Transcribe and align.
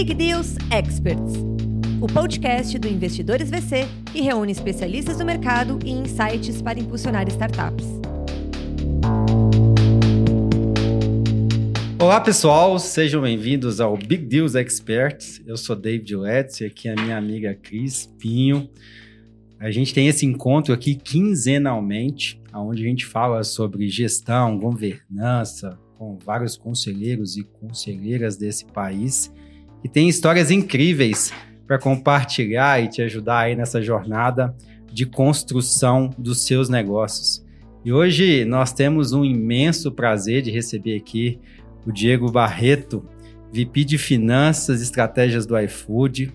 Big 0.00 0.14
Deals 0.14 0.56
Experts, 0.70 1.34
o 2.00 2.06
podcast 2.06 2.78
do 2.78 2.88
Investidores 2.88 3.50
VC 3.50 3.86
que 4.10 4.22
reúne 4.22 4.50
especialistas 4.50 5.18
do 5.18 5.26
mercado 5.26 5.78
e 5.84 5.90
insights 5.90 6.62
para 6.62 6.80
impulsionar 6.80 7.28
startups. 7.28 7.84
Olá 12.00 12.18
pessoal, 12.18 12.78
sejam 12.78 13.20
bem-vindos 13.20 13.78
ao 13.78 13.94
Big 13.94 14.24
Deals 14.24 14.54
Experts. 14.54 15.42
Eu 15.46 15.58
sou 15.58 15.76
David 15.76 16.16
Letts 16.16 16.62
e 16.62 16.64
aqui 16.64 16.88
é 16.88 16.94
a 16.94 17.02
minha 17.02 17.18
amiga 17.18 17.54
Cris 17.54 18.06
Pinho. 18.18 18.70
A 19.58 19.70
gente 19.70 19.92
tem 19.92 20.08
esse 20.08 20.24
encontro 20.24 20.72
aqui 20.72 20.94
quinzenalmente, 20.94 22.40
onde 22.54 22.82
a 22.82 22.88
gente 22.88 23.04
fala 23.04 23.44
sobre 23.44 23.86
gestão, 23.90 24.58
governança, 24.58 25.78
com 25.98 26.16
vários 26.16 26.56
conselheiros 26.56 27.36
e 27.36 27.44
conselheiras 27.44 28.38
desse 28.38 28.64
país 28.64 29.30
que 29.82 29.88
tem 29.88 30.08
histórias 30.08 30.50
incríveis 30.50 31.32
para 31.66 31.78
compartilhar 31.78 32.82
e 32.82 32.88
te 32.88 33.00
ajudar 33.02 33.40
aí 33.40 33.56
nessa 33.56 33.80
jornada 33.80 34.54
de 34.92 35.06
construção 35.06 36.10
dos 36.18 36.44
seus 36.44 36.68
negócios. 36.68 37.44
E 37.84 37.92
hoje 37.92 38.44
nós 38.44 38.72
temos 38.72 39.12
um 39.12 39.24
imenso 39.24 39.90
prazer 39.92 40.42
de 40.42 40.50
receber 40.50 40.96
aqui 40.96 41.38
o 41.86 41.92
Diego 41.92 42.30
Barreto, 42.30 43.04
VP 43.52 43.84
de 43.84 43.98
Finanças 43.98 44.80
e 44.80 44.84
Estratégias 44.84 45.46
do 45.46 45.58
iFood. 45.58 46.32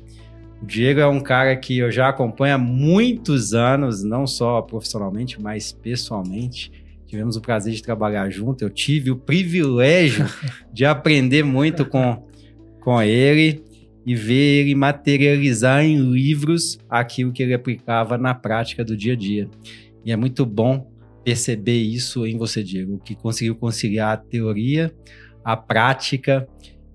O 0.61 0.65
Diego 0.65 0.99
é 0.99 1.07
um 1.07 1.19
cara 1.19 1.55
que 1.55 1.77
eu 1.77 1.91
já 1.91 2.09
acompanho 2.09 2.55
há 2.55 2.57
muitos 2.57 3.53
anos, 3.53 4.03
não 4.03 4.25
só 4.25 4.61
profissionalmente, 4.61 5.39
mas 5.39 5.71
pessoalmente. 5.71 6.71
Tivemos 7.05 7.35
o 7.35 7.41
prazer 7.41 7.73
de 7.73 7.83
trabalhar 7.83 8.29
junto. 8.31 8.63
Eu 8.63 8.69
tive 8.69 9.11
o 9.11 9.15
privilégio 9.15 10.25
de 10.73 10.83
aprender 10.83 11.43
muito 11.43 11.85
com 11.85 12.24
com 12.85 13.01
ele 13.01 13.63
e 14.05 14.13
ver 14.13 14.61
ele 14.61 14.75
materializar 14.75 15.83
em 15.83 15.97
livros 15.97 16.77
aquilo 16.87 17.33
que 17.33 17.41
ele 17.41 17.55
aplicava 17.55 18.15
na 18.15 18.35
prática 18.35 18.85
do 18.85 18.95
dia 18.95 19.13
a 19.13 19.15
dia. 19.15 19.49
E 20.05 20.11
é 20.11 20.15
muito 20.15 20.45
bom 20.45 20.87
perceber 21.23 21.81
isso 21.81 22.27
em 22.27 22.37
você, 22.37 22.61
Diego, 22.61 23.01
que 23.03 23.15
conseguiu 23.15 23.55
conciliar 23.55 24.13
a 24.13 24.17
teoria, 24.17 24.93
a 25.43 25.57
prática 25.57 26.47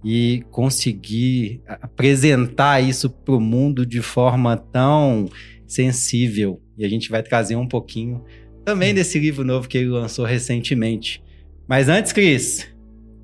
e 0.05 0.45
conseguir 0.53 1.61
apresentar 1.67 2.81
isso 2.81 3.11
para 3.11 3.35
o 3.35 3.41
mundo 3.41 3.85
de 3.85 4.01
forma 4.01 4.57
tão 4.57 5.29
sensível. 5.67 6.63
E 6.79 6.85
a 6.85 6.89
gente 6.89 7.11
vai 7.11 7.25
trazer 7.25 7.57
um 7.57 7.67
pouquinho 7.67 8.25
também 8.65 8.95
desse 8.95 9.19
livro 9.19 9.45
novo 9.45 9.69
que 9.69 9.79
ele 9.79 9.89
lançou 9.89 10.25
recentemente. 10.25 11.21
Mas 11.67 11.89
antes, 11.89 12.13
Cris, 12.13 12.70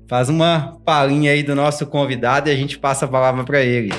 Faz 0.07 0.29
uma 0.29 0.79
palhinha 0.85 1.31
aí 1.31 1.43
do 1.43 1.53
nosso 1.53 1.85
convidado 1.85 2.49
e 2.49 2.51
a 2.51 2.55
gente 2.55 2.79
passa 2.79 3.05
a 3.05 3.07
palavra 3.09 3.43
para 3.43 3.61
ele. 3.61 3.91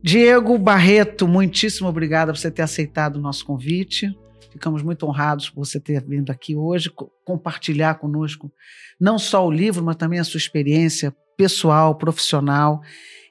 Diego 0.00 0.56
Barreto, 0.56 1.26
muitíssimo 1.26 1.88
obrigada 1.88 2.32
por 2.32 2.38
você 2.38 2.50
ter 2.50 2.62
aceitado 2.62 3.16
o 3.16 3.20
nosso 3.20 3.44
convite. 3.44 4.08
Ficamos 4.52 4.82
muito 4.82 5.06
honrados 5.06 5.50
por 5.50 5.66
você 5.66 5.80
ter 5.80 6.02
vindo 6.06 6.30
aqui 6.30 6.54
hoje 6.54 6.90
compartilhar 7.24 7.96
conosco 7.96 8.52
não 9.00 9.18
só 9.18 9.44
o 9.44 9.50
livro, 9.50 9.84
mas 9.84 9.96
também 9.96 10.20
a 10.20 10.24
sua 10.24 10.38
experiência 10.38 11.14
pessoal, 11.36 11.96
profissional 11.96 12.80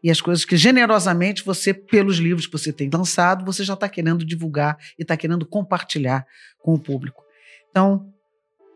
e 0.03 0.11
as 0.11 0.19
coisas 0.19 0.43
que 0.43 0.57
generosamente 0.57 1.43
você, 1.43 1.73
pelos 1.73 2.17
livros 2.17 2.45
que 2.45 2.53
você 2.53 2.73
tem 2.73 2.89
lançado, 2.91 3.45
você 3.45 3.63
já 3.63 3.75
está 3.75 3.87
querendo 3.87 4.25
divulgar 4.25 4.77
e 4.97 5.03
está 5.03 5.15
querendo 5.15 5.45
compartilhar 5.45 6.25
com 6.61 6.73
o 6.73 6.79
público. 6.79 7.23
Então, 7.69 8.11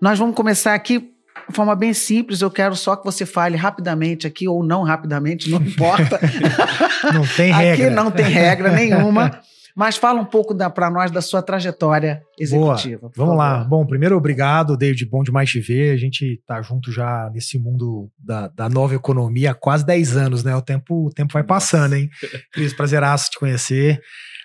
nós 0.02 0.20
vamos 0.20 0.36
começar 0.36 0.74
aqui 0.74 1.13
de 1.48 1.56
forma 1.56 1.76
bem 1.76 1.94
simples, 1.94 2.42
eu 2.42 2.52
quero 2.52 2.76
só 2.76 2.96
que 2.96 3.06
você 3.06 3.26
fale 3.26 3.56
rapidamente 3.56 4.26
aqui, 4.28 4.48
ou 4.48 4.64
não 4.64 4.84
rapidamente, 4.84 5.50
não 5.50 5.62
importa. 5.62 6.20
não 7.14 7.26
tem 7.26 7.52
regra. 7.52 7.86
Aqui 7.86 7.96
não 7.96 8.12
tem 8.12 8.26
regra 8.26 8.72
nenhuma. 8.72 9.40
Mas 9.76 9.98
fala 9.98 10.22
um 10.22 10.26
pouco 10.26 10.56
para 10.70 10.90
nós 10.90 11.10
da 11.10 11.20
sua 11.20 11.42
trajetória 11.42 12.22
executiva. 12.40 13.10
Vamos 13.16 13.36
lá. 13.36 13.64
Bom, 13.64 13.86
primeiro, 13.86 14.16
obrigado, 14.16 14.78
David. 14.78 15.06
Bom 15.08 15.24
demais 15.24 15.50
te 15.50 15.60
ver. 15.60 15.94
A 15.94 15.98
gente 15.98 16.40
tá 16.46 16.62
junto 16.62 16.92
já 16.92 17.30
nesse 17.34 17.58
mundo 17.58 18.08
da, 18.20 18.48
da 18.50 18.70
nova 18.70 18.94
economia 18.94 19.52
há 19.52 19.56
quase 19.56 19.84
10 19.84 20.16
anos, 20.16 20.44
né? 20.44 20.56
O 20.56 20.62
tempo, 20.62 21.08
o 21.08 21.10
tempo 21.10 21.34
vai 21.34 21.44
passando, 21.44 21.96
hein? 21.96 22.08
Cris, 22.52 22.74
prazeraço 22.74 23.32
te 23.32 23.40
conhecer. 23.40 24.00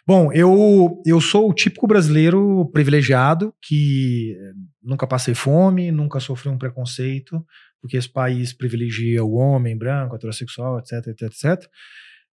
Bom, 0.09 0.33
eu, 0.33 1.03
eu 1.05 1.21
sou 1.21 1.51
o 1.51 1.53
típico 1.53 1.87
brasileiro 1.87 2.65
privilegiado 2.73 3.53
que 3.61 4.35
nunca 4.83 5.07
passei 5.07 5.35
fome, 5.35 5.93
nunca 5.93 6.19
sofri 6.19 6.49
um 6.49 6.57
preconceito, 6.57 7.45
porque 7.79 7.99
esse 7.99 8.09
país 8.09 8.55
privilegia 8.55 9.23
o 9.23 9.35
homem 9.35 9.77
branco, 9.77 10.17
heterossexual, 10.17 10.79
etc, 10.79 11.09
etc, 11.09 11.23
etc. 11.25 11.71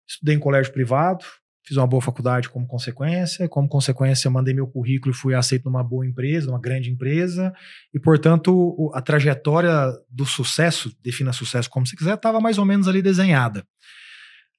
Estudei 0.06 0.36
em 0.36 0.38
colégio 0.38 0.72
privado, 0.72 1.24
fiz 1.66 1.76
uma 1.76 1.84
boa 1.84 2.00
faculdade 2.00 2.48
como 2.48 2.64
consequência, 2.64 3.48
como 3.48 3.68
consequência 3.68 4.30
mandei 4.30 4.54
meu 4.54 4.68
currículo 4.68 5.12
e 5.12 5.18
fui 5.18 5.34
aceito 5.34 5.64
numa 5.64 5.82
boa 5.82 6.06
empresa, 6.06 6.48
uma 6.50 6.60
grande 6.60 6.92
empresa, 6.92 7.52
e 7.92 7.98
portanto 7.98 8.88
a 8.94 9.02
trajetória 9.02 9.72
do 10.08 10.24
sucesso, 10.24 10.96
defina 11.02 11.32
sucesso 11.32 11.68
como 11.68 11.84
você 11.84 11.96
quiser, 11.96 12.14
estava 12.14 12.38
mais 12.38 12.56
ou 12.56 12.64
menos 12.64 12.86
ali 12.86 13.02
desenhada. 13.02 13.66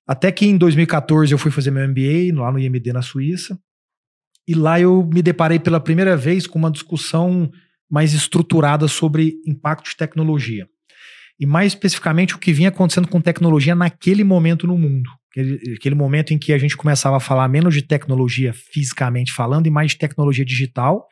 Até 0.08 0.32
que 0.32 0.46
em 0.46 0.58
2014 0.58 1.32
eu 1.32 1.38
fui 1.38 1.52
fazer 1.52 1.72
meu 1.72 1.88
MBA 1.88 2.34
lá 2.40 2.52
no 2.52 2.60
IMD 2.60 2.94
na 2.94 3.02
Suíça. 3.02 3.60
E 4.48 4.54
lá 4.54 4.80
eu 4.80 5.04
me 5.12 5.22
deparei 5.22 5.58
pela 5.58 5.80
primeira 5.80 6.16
vez 6.16 6.46
com 6.46 6.60
uma 6.60 6.70
discussão 6.70 7.52
mais 7.90 8.14
estruturada 8.14 8.88
sobre 8.88 9.36
impacto 9.48 9.90
de 9.90 9.96
tecnologia. 9.96 10.68
E 11.40 11.46
mais 11.46 11.74
especificamente 11.74 12.36
o 12.36 12.38
que 12.38 12.54
vinha 12.54 12.70
acontecendo 12.70 13.08
com 13.08 13.20
tecnologia 13.20 13.76
naquele 13.76 14.24
momento 14.24 14.68
no 14.68 14.78
mundo. 14.78 15.10
Aquele, 15.76 15.96
momento 15.96 16.34
em 16.34 16.38
que 16.38 16.54
a 16.54 16.58
gente 16.58 16.78
começava 16.78 17.18
a 17.18 17.20
falar 17.20 17.48
menos 17.50 17.74
de 17.74 17.82
tecnologia 17.82 18.54
fisicamente 18.54 19.34
falando 19.34 19.68
e 19.68 19.70
mais 19.70 19.92
de 19.92 19.98
tecnologia 19.98 20.46
digital 20.46 21.06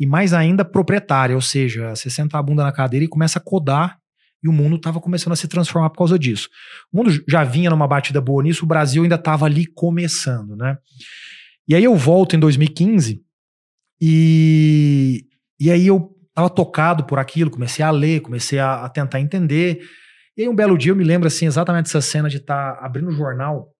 e 0.00 0.06
mais 0.06 0.32
ainda 0.32 0.64
proprietária, 0.64 1.36
ou 1.36 1.40
seja, 1.40 1.94
você 1.94 2.10
senta 2.10 2.38
a 2.38 2.42
bunda 2.42 2.64
na 2.64 2.72
cadeira 2.72 3.04
e 3.04 3.08
começa 3.08 3.38
a 3.38 3.42
codar 3.42 3.98
e 4.42 4.48
o 4.48 4.52
mundo 4.52 4.76
estava 4.76 5.00
começando 5.00 5.32
a 5.32 5.36
se 5.36 5.48
transformar 5.48 5.90
por 5.90 5.98
causa 5.98 6.18
disso. 6.18 6.48
O 6.92 6.96
mundo 6.96 7.10
já 7.28 7.44
vinha 7.44 7.70
numa 7.70 7.86
batida 7.86 8.20
boa 8.20 8.42
nisso, 8.42 8.64
o 8.64 8.68
Brasil 8.68 9.02
ainda 9.02 9.16
estava 9.16 9.46
ali 9.46 9.66
começando, 9.66 10.56
né? 10.56 10.78
E 11.66 11.74
aí 11.74 11.84
eu 11.84 11.96
volto 11.96 12.34
em 12.34 12.38
2015 12.38 13.22
e, 14.00 15.26
e 15.60 15.70
aí 15.70 15.86
eu 15.86 16.16
estava 16.28 16.48
tocado 16.48 17.04
por 17.04 17.18
aquilo, 17.18 17.50
comecei 17.50 17.84
a 17.84 17.90
ler, 17.90 18.20
comecei 18.20 18.58
a, 18.58 18.84
a, 18.84 18.88
tentar 18.88 19.20
entender. 19.20 19.80
E 20.36 20.42
aí 20.42 20.48
um 20.48 20.54
belo 20.54 20.78
dia 20.78 20.92
eu 20.92 20.96
me 20.96 21.04
lembro 21.04 21.26
assim 21.26 21.46
exatamente 21.46 21.86
dessa 21.86 22.00
cena 22.00 22.28
de 22.28 22.36
estar 22.36 22.74
tá 22.74 22.86
abrindo 22.86 23.08
o 23.08 23.12
jornal 23.12 23.74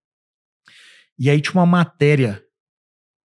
e 1.18 1.28
aí 1.28 1.40
tinha 1.40 1.54
uma 1.54 1.66
matéria 1.66 2.42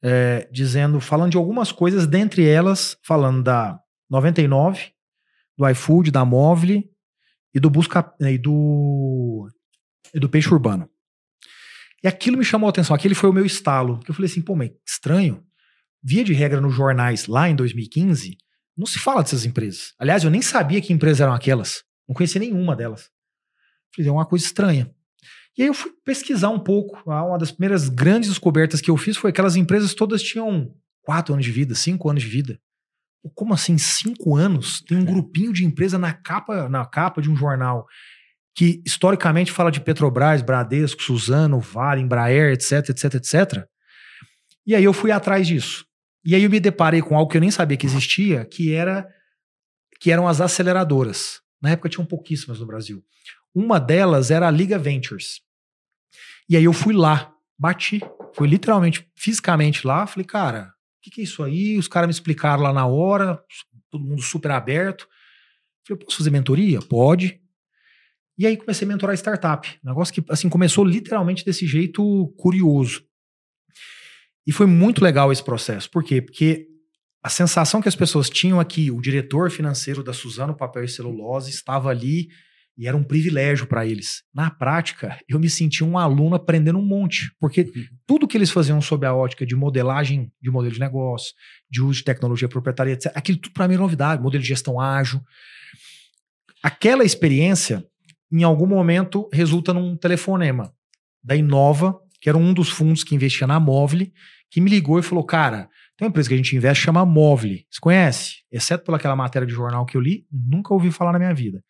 é, 0.02 0.48
dizendo, 0.50 0.98
falando 1.00 1.32
de 1.32 1.36
algumas 1.36 1.70
coisas, 1.70 2.06
dentre 2.06 2.48
elas 2.48 2.96
falando 3.04 3.42
da 3.42 3.78
99, 4.10 4.90
do 5.56 5.68
iFood, 5.68 6.10
da 6.10 6.24
Móvel 6.24 6.82
e 7.54 7.60
do 7.60 7.70
busca 7.70 8.12
e 8.20 8.38
do 8.38 9.48
e 10.14 10.18
do 10.20 10.28
peixe 10.28 10.52
urbano. 10.52 10.88
E 12.02 12.08
aquilo 12.08 12.36
me 12.36 12.44
chamou 12.44 12.66
a 12.66 12.70
atenção, 12.70 12.96
aquele 12.96 13.14
foi 13.14 13.30
o 13.30 13.32
meu 13.32 13.46
estalo. 13.46 14.00
Eu 14.08 14.14
falei 14.14 14.30
assim, 14.30 14.42
pô, 14.42 14.56
mas 14.56 14.70
estranho. 14.86 15.44
Via 16.02 16.24
de 16.24 16.32
regra 16.32 16.60
nos 16.60 16.74
jornais 16.74 17.26
lá 17.26 17.48
em 17.48 17.54
2015, 17.54 18.36
não 18.76 18.86
se 18.86 18.98
fala 18.98 19.22
dessas 19.22 19.44
empresas. 19.44 19.94
Aliás, 19.98 20.24
eu 20.24 20.30
nem 20.30 20.42
sabia 20.42 20.80
que 20.80 20.92
empresas 20.92 21.20
eram 21.20 21.32
aquelas. 21.32 21.84
Não 22.08 22.14
conhecia 22.14 22.40
nenhuma 22.40 22.74
delas. 22.74 23.08
Falei, 23.94 24.08
é 24.08 24.12
uma 24.12 24.26
coisa 24.26 24.44
estranha. 24.44 24.92
E 25.56 25.62
aí 25.62 25.68
eu 25.68 25.74
fui 25.74 25.92
pesquisar 26.04 26.48
um 26.48 26.58
pouco. 26.58 27.08
Ah, 27.08 27.24
uma 27.24 27.38
das 27.38 27.52
primeiras 27.52 27.88
grandes 27.88 28.30
descobertas 28.30 28.80
que 28.80 28.90
eu 28.90 28.96
fiz 28.96 29.16
foi 29.16 29.30
que 29.30 29.36
aquelas 29.36 29.54
empresas 29.54 29.94
todas 29.94 30.22
tinham 30.22 30.74
quatro 31.02 31.34
anos 31.34 31.44
de 31.44 31.52
vida, 31.52 31.74
cinco 31.74 32.10
anos 32.10 32.22
de 32.22 32.28
vida. 32.28 32.58
Como 33.34 33.54
assim, 33.54 33.78
cinco 33.78 34.36
anos? 34.36 34.80
Tem 34.82 34.98
um 34.98 35.02
é. 35.02 35.04
grupinho 35.04 35.52
de 35.52 35.64
empresa 35.64 35.98
na 35.98 36.12
capa, 36.12 36.68
na 36.68 36.84
capa 36.84 37.22
de 37.22 37.30
um 37.30 37.36
jornal 37.36 37.86
que 38.54 38.82
historicamente 38.84 39.50
fala 39.50 39.70
de 39.70 39.80
Petrobras, 39.80 40.42
Bradesco, 40.42 41.02
Suzano, 41.02 41.58
Vale, 41.58 42.02
Embraer, 42.02 42.52
etc, 42.52 42.90
etc, 42.90 43.14
etc. 43.14 43.66
E 44.66 44.74
aí 44.74 44.84
eu 44.84 44.92
fui 44.92 45.10
atrás 45.10 45.46
disso. 45.46 45.86
E 46.24 46.34
aí 46.34 46.44
eu 46.44 46.50
me 46.50 46.60
deparei 46.60 47.00
com 47.02 47.16
algo 47.16 47.30
que 47.30 47.36
eu 47.36 47.40
nem 47.40 47.50
sabia 47.50 47.76
que 47.76 47.86
existia, 47.86 48.44
que 48.44 48.72
era 48.72 49.08
que 49.98 50.10
eram 50.10 50.26
as 50.26 50.40
aceleradoras. 50.40 51.40
Na 51.60 51.70
época 51.70 51.88
tinham 51.88 52.04
pouquíssimas 52.04 52.58
no 52.58 52.66
Brasil. 52.66 53.04
Uma 53.54 53.78
delas 53.78 54.30
era 54.30 54.48
a 54.48 54.50
Liga 54.50 54.78
Ventures. 54.78 55.40
E 56.48 56.56
aí 56.56 56.64
eu 56.64 56.72
fui 56.72 56.92
lá, 56.92 57.32
bati, 57.58 58.00
fui 58.34 58.48
literalmente 58.48 59.08
fisicamente 59.14 59.86
lá, 59.86 60.06
falei, 60.06 60.26
cara, 60.26 60.71
que, 61.02 61.10
que 61.10 61.20
é 61.20 61.24
isso 61.24 61.42
aí? 61.42 61.76
Os 61.76 61.88
caras 61.88 62.06
me 62.06 62.12
explicaram 62.12 62.62
lá 62.62 62.72
na 62.72 62.86
hora, 62.86 63.42
todo 63.90 64.04
mundo 64.04 64.22
super 64.22 64.52
aberto. 64.52 65.08
Falei, 65.86 66.04
posso 66.04 66.18
fazer 66.18 66.30
mentoria? 66.30 66.80
Pode. 66.80 67.40
E 68.38 68.46
aí 68.46 68.56
comecei 68.56 68.86
a 68.86 68.88
mentorar 68.88 69.14
startup. 69.16 69.68
Negócio 69.82 70.14
que, 70.14 70.24
assim, 70.30 70.48
começou 70.48 70.84
literalmente 70.84 71.44
desse 71.44 71.66
jeito 71.66 72.32
curioso. 72.38 73.04
E 74.46 74.52
foi 74.52 74.66
muito 74.66 75.02
legal 75.02 75.30
esse 75.30 75.42
processo. 75.42 75.90
Por 75.90 76.02
quê? 76.02 76.22
Porque 76.22 76.68
a 77.22 77.28
sensação 77.28 77.82
que 77.82 77.88
as 77.88 77.96
pessoas 77.96 78.30
tinham 78.30 78.58
aqui, 78.58 78.90
o 78.90 79.00
diretor 79.00 79.50
financeiro 79.50 80.02
da 80.02 80.12
Suzano 80.12 80.56
Papel 80.56 80.84
e 80.84 80.88
Celulose 80.88 81.50
estava 81.50 81.90
ali 81.90 82.28
E 82.76 82.88
era 82.88 82.96
um 82.96 83.04
privilégio 83.04 83.66
para 83.66 83.86
eles. 83.86 84.22
Na 84.34 84.50
prática, 84.50 85.18
eu 85.28 85.38
me 85.38 85.50
sentia 85.50 85.86
um 85.86 85.98
aluno 85.98 86.34
aprendendo 86.34 86.78
um 86.78 86.86
monte, 86.86 87.30
porque 87.38 87.70
tudo 88.06 88.26
que 88.26 88.36
eles 88.36 88.50
faziam 88.50 88.80
sob 88.80 89.06
a 89.06 89.14
ótica 89.14 89.44
de 89.44 89.54
modelagem 89.54 90.32
de 90.40 90.50
modelo 90.50 90.72
de 90.72 90.80
negócio, 90.80 91.34
de 91.70 91.82
uso 91.82 91.98
de 91.98 92.04
tecnologia 92.04 92.48
proprietária, 92.48 92.92
etc., 92.92 93.12
aquilo 93.14 93.38
tudo 93.38 93.52
para 93.52 93.68
mim 93.68 93.74
era 93.74 93.82
novidade, 93.82 94.22
modelo 94.22 94.42
de 94.42 94.48
gestão 94.48 94.80
ágil. 94.80 95.20
Aquela 96.62 97.04
experiência, 97.04 97.84
em 98.32 98.42
algum 98.42 98.66
momento, 98.66 99.28
resulta 99.32 99.74
num 99.74 99.96
telefonema 99.96 100.72
da 101.22 101.36
Inova, 101.36 101.98
que 102.20 102.28
era 102.28 102.38
um 102.38 102.54
dos 102.54 102.70
fundos 102.70 103.04
que 103.04 103.14
investia 103.14 103.46
na 103.46 103.60
Móvel, 103.60 104.06
que 104.50 104.60
me 104.60 104.70
ligou 104.70 104.98
e 104.98 105.02
falou: 105.02 105.24
Cara, 105.24 105.68
tem 105.96 106.06
uma 106.06 106.10
empresa 106.10 106.28
que 106.28 106.34
a 106.34 106.36
gente 106.36 106.56
investe 106.56 106.84
chama 106.84 107.04
Móvel. 107.04 107.58
Você 107.70 107.80
conhece? 107.80 108.36
Exceto 108.50 108.84
pelaquela 108.84 109.16
matéria 109.16 109.46
de 109.46 109.52
jornal 109.52 109.84
que 109.84 109.96
eu 109.96 110.00
li, 110.00 110.26
nunca 110.30 110.72
ouvi 110.72 110.90
falar 110.90 111.12
na 111.12 111.18
minha 111.18 111.34
vida. 111.34 111.62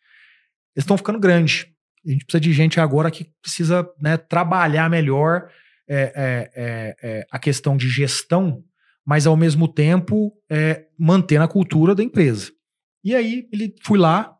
Eles 0.75 0.83
estão 0.83 0.97
ficando 0.97 1.19
grandes. 1.19 1.65
A 2.05 2.11
gente 2.11 2.25
precisa 2.25 2.41
de 2.41 2.53
gente 2.53 2.79
agora 2.79 3.09
que 3.09 3.29
precisa 3.41 3.87
né, 4.01 4.17
trabalhar 4.17 4.89
melhor 4.89 5.49
é, 5.87 6.01
é, 6.15 6.51
é, 6.55 6.95
é 7.01 7.27
a 7.31 7.39
questão 7.39 7.77
de 7.77 7.87
gestão, 7.89 8.63
mas 9.05 9.27
ao 9.27 9.37
mesmo 9.37 9.67
tempo 9.67 10.33
é, 10.49 10.85
mantendo 10.97 11.43
a 11.43 11.47
cultura 11.47 11.95
da 11.95 12.03
empresa. 12.03 12.51
E 13.03 13.15
aí 13.15 13.47
ele 13.51 13.73
fui 13.83 13.99
lá, 13.99 14.35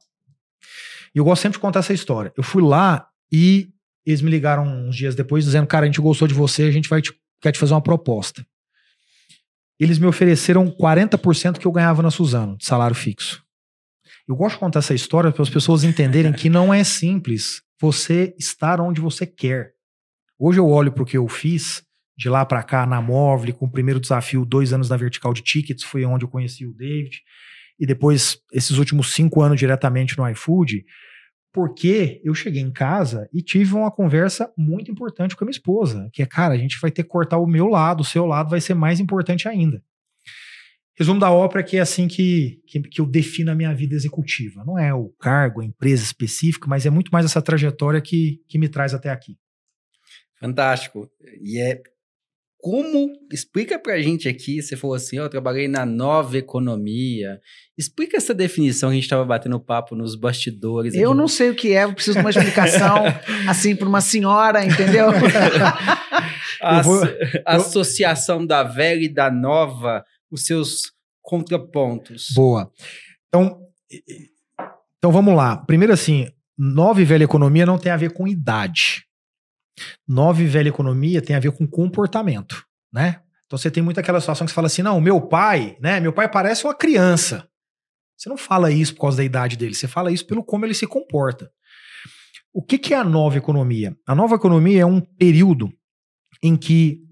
e 1.14 1.18
eu 1.20 1.24
gosto 1.24 1.42
sempre 1.42 1.58
de 1.58 1.62
contar 1.62 1.80
essa 1.80 1.94
história. 1.94 2.34
Eu 2.36 2.44
fui 2.44 2.64
lá 2.64 3.08
e 3.32 3.70
eles 4.06 4.22
me 4.22 4.32
ligaram 4.32 4.66
uns 4.66 4.96
dias 4.96 5.16
depois 5.16 5.46
dizendo: 5.46 5.68
Cara, 5.68 5.84
a 5.84 5.88
gente 5.88 6.02
gostou 6.02 6.28
de 6.28 6.34
você, 6.34 6.64
a 6.64 6.72
gente 6.72 6.90
vai 6.90 7.02
te, 7.02 7.14
quer 7.42 7.52
te 7.52 7.60
fazer 7.60 7.74
uma 7.74 7.82
proposta. 7.82 8.46
Eles 9.80 9.98
me 9.98 10.08
ofereceram 10.08 10.70
40% 10.72 11.58
que 11.58 11.66
eu 11.66 11.72
ganhava 11.72 12.02
na 12.02 12.12
Suzano, 12.12 12.58
de 12.58 12.66
salário 12.66 12.96
fixo. 12.96 13.43
Eu 14.26 14.38
gosto 14.38 14.56
de 14.56 14.60
contar 14.60 14.80
essa 14.80 14.94
história 14.94 15.32
para 15.34 15.44
as 15.44 15.50
pessoas 15.50 15.84
entenderem 15.84 16.32
que 16.32 16.50
não 16.50 16.74
é 16.74 16.82
simples 16.84 17.62
você 17.80 18.34
estar 18.40 18.80
onde 18.80 19.02
você 19.02 19.28
quer. 19.28 19.74
Hoje 20.40 20.60
eu 20.60 20.70
olho 20.70 20.94
para 20.94 21.04
o 21.04 21.06
que 21.06 21.18
eu 21.18 21.28
fiz 21.28 21.84
de 22.18 22.30
lá 22.30 22.46
para 22.46 22.64
cá 22.64 22.86
na 22.86 23.02
Móvel, 23.02 23.54
com 23.54 23.66
o 23.66 23.72
primeiro 23.72 24.00
desafio, 24.00 24.46
dois 24.46 24.72
anos 24.72 24.90
na 24.90 24.96
vertical 24.96 25.34
de 25.34 25.42
tickets, 25.42 25.84
foi 25.84 26.06
onde 26.06 26.24
eu 26.24 26.30
conheci 26.30 26.66
o 26.66 26.74
David, 26.74 27.22
e 27.78 27.86
depois 27.86 28.38
esses 28.54 28.78
últimos 28.78 29.14
cinco 29.14 29.42
anos 29.42 29.60
diretamente 29.60 30.18
no 30.18 30.30
iFood, 30.30 30.86
porque 31.52 32.22
eu 32.24 32.34
cheguei 32.34 32.62
em 32.62 32.72
casa 32.72 33.28
e 33.34 33.42
tive 33.42 33.74
uma 33.74 33.92
conversa 33.92 34.50
muito 34.58 34.90
importante 34.90 35.36
com 35.36 35.44
a 35.44 35.48
minha 35.48 35.52
esposa, 35.52 36.10
que 36.14 36.24
é, 36.24 36.26
cara, 36.26 36.54
a 36.54 36.58
gente 36.58 36.80
vai 36.80 36.92
ter 36.92 37.04
que 37.04 37.10
cortar 37.10 37.40
o 37.40 37.48
meu 37.48 37.68
lado, 37.68 38.02
o 38.02 38.06
seu 38.06 38.26
lado 38.26 38.50
vai 38.50 38.62
ser 38.62 38.74
mais 38.74 39.02
importante 39.02 39.50
ainda. 39.50 39.84
Resumo 40.96 41.20
da 41.20 41.32
ópera 41.32 41.62
é 41.62 41.64
que 41.64 41.78
é 41.78 41.80
assim 41.82 42.08
que, 42.08 42.62
que, 42.68 42.80
que, 42.82 43.02
eu 43.02 43.06
defino 43.06 43.52
a 43.52 43.56
minha 43.56 43.74
vida 43.74 43.96
executiva. 43.96 44.64
Não 44.64 44.78
é 44.78 44.94
o 44.94 45.10
cargo, 45.20 45.62
a 45.62 45.66
empresa 45.66 46.04
específica, 46.04 46.68
mas 46.68 46.86
é 46.86 46.90
muito 46.90 47.10
mais 47.12 47.26
essa 47.26 47.42
trajetória 47.42 48.00
que, 48.00 48.42
que 48.48 48.60
me 48.60 48.70
traz 48.70 48.94
até 48.94 49.10
aqui. 49.10 49.36
Fantástico. 50.40 51.10
E 51.42 51.60
é 51.60 51.82
como 52.64 53.12
explica 53.30 53.78
pra 53.78 54.02
gente 54.02 54.30
aqui, 54.30 54.62
você 54.62 54.78
falou 54.78 54.96
assim, 54.96 55.18
eu 55.18 55.28
trabalhei 55.28 55.68
na 55.68 55.86
nova 55.86 56.38
economia. 56.38 57.42
Explica 57.78 58.16
essa 58.16 58.34
definição 58.34 58.88
que 58.88 58.94
a 58.94 58.96
gente 58.96 59.04
estava 59.04 59.26
batendo 59.26 59.60
papo 59.60 59.96
nos 59.96 60.16
bastidores. 60.16 60.94
Eu 60.94 61.10
aqui. 61.10 61.18
não 61.18 61.28
sei 61.28 61.50
o 61.50 61.56
que 61.56 61.74
é, 61.74 61.84
eu 61.84 61.94
preciso 61.94 62.20
de 62.20 62.24
uma 62.24 62.30
explicação 62.30 63.04
assim 63.50 63.76
para 63.76 63.88
uma 63.88 64.00
senhora, 64.00 64.64
entendeu? 64.64 65.10
a 66.62 66.82
vou, 66.82 67.02
associação 67.46 68.46
da 68.46 68.64
velha 68.64 69.04
e 69.04 69.14
da 69.14 69.30
nova 69.30 70.06
os 70.34 70.46
seus 70.46 70.92
contrapontos. 71.22 72.28
Boa. 72.34 72.72
Então, 73.28 73.62
então 74.98 75.12
vamos 75.12 75.36
lá. 75.36 75.58
Primeiro 75.58 75.94
assim, 75.94 76.28
nova 76.58 77.02
e 77.02 77.06
velha 77.06 77.24
economia 77.24 77.66
não 77.66 77.78
tem 77.78 77.92
a 77.92 77.98
ver 77.98 78.12
com 78.12 78.28
idade. 78.28 79.06
Nova 80.08 80.42
e 80.42 80.48
velha 80.48 80.70
economia 80.70 81.22
tem 81.22 81.36
a 81.36 81.40
ver 81.40 81.52
com 81.52 81.68
comportamento, 81.68 82.66
né? 82.92 83.22
Então 83.46 83.58
você 83.58 83.70
tem 83.70 83.84
muito 83.84 84.00
aquela 84.00 84.20
situação 84.20 84.46
que 84.46 84.52
você 84.52 84.56
fala 84.56 84.68
assim, 84.68 84.82
não, 84.82 85.00
meu 85.00 85.22
pai, 85.22 85.78
né? 85.80 86.00
Meu 86.00 86.12
pai 86.12 86.30
parece 86.30 86.64
uma 86.64 86.76
criança. 86.76 87.48
Você 88.18 88.30
não 88.30 88.38
fala 88.38 88.72
isso 88.72 88.94
por 88.96 89.02
causa 89.02 89.18
da 89.18 89.24
idade 89.24 89.58
dele, 89.58 89.74
você 89.76 89.88
fala 89.88 90.12
isso 90.12 90.26
pelo 90.26 90.44
como 90.44 90.66
ele 90.66 90.74
se 90.74 90.88
comporta. 90.88 91.52
O 92.54 92.64
que, 92.64 92.78
que 92.78 92.94
é 92.94 92.98
a 92.98 93.04
nova 93.04 93.38
economia? 93.38 93.98
A 94.06 94.14
nova 94.16 94.36
economia 94.36 94.82
é 94.82 94.86
um 94.86 95.02
período 95.02 95.72
em 96.42 96.56
que 96.56 97.03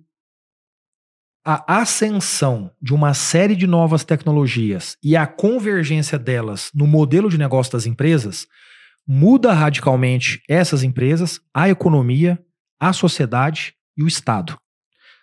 a 1.44 1.82
ascensão 1.82 2.72
de 2.80 2.94
uma 2.94 3.14
série 3.14 3.56
de 3.56 3.66
novas 3.66 4.04
tecnologias 4.04 4.96
e 5.04 5.18
a 5.18 5.26
convergência 5.26 6.20
delas 6.20 6.70
no 6.74 6.86
modelo 6.86 7.30
de 7.30 7.38
negócio 7.38 7.74
das 7.74 7.86
empresas 7.88 8.48
muda 9.08 9.52
radicalmente 9.52 10.44
essas 10.48 10.84
empresas, 10.84 11.42
a 11.54 11.68
economia, 11.68 12.40
a 12.80 12.94
sociedade 12.94 13.74
e 13.98 14.04
o 14.04 14.08
Estado. 14.08 14.58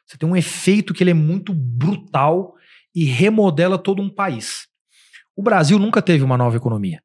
Você 0.04 0.16
tem 0.18 0.28
um 0.28 0.36
efeito 0.36 0.92
que 0.92 1.04
ele 1.04 1.12
é 1.12 1.14
muito 1.14 1.54
brutal 1.54 2.54
e 2.94 3.04
remodela 3.04 3.78
todo 3.78 4.02
um 4.02 4.10
país. 4.10 4.66
O 5.36 5.42
Brasil 5.42 5.78
nunca 5.78 6.02
teve 6.02 6.24
uma 6.24 6.36
nova 6.36 6.56
economia. 6.56 7.00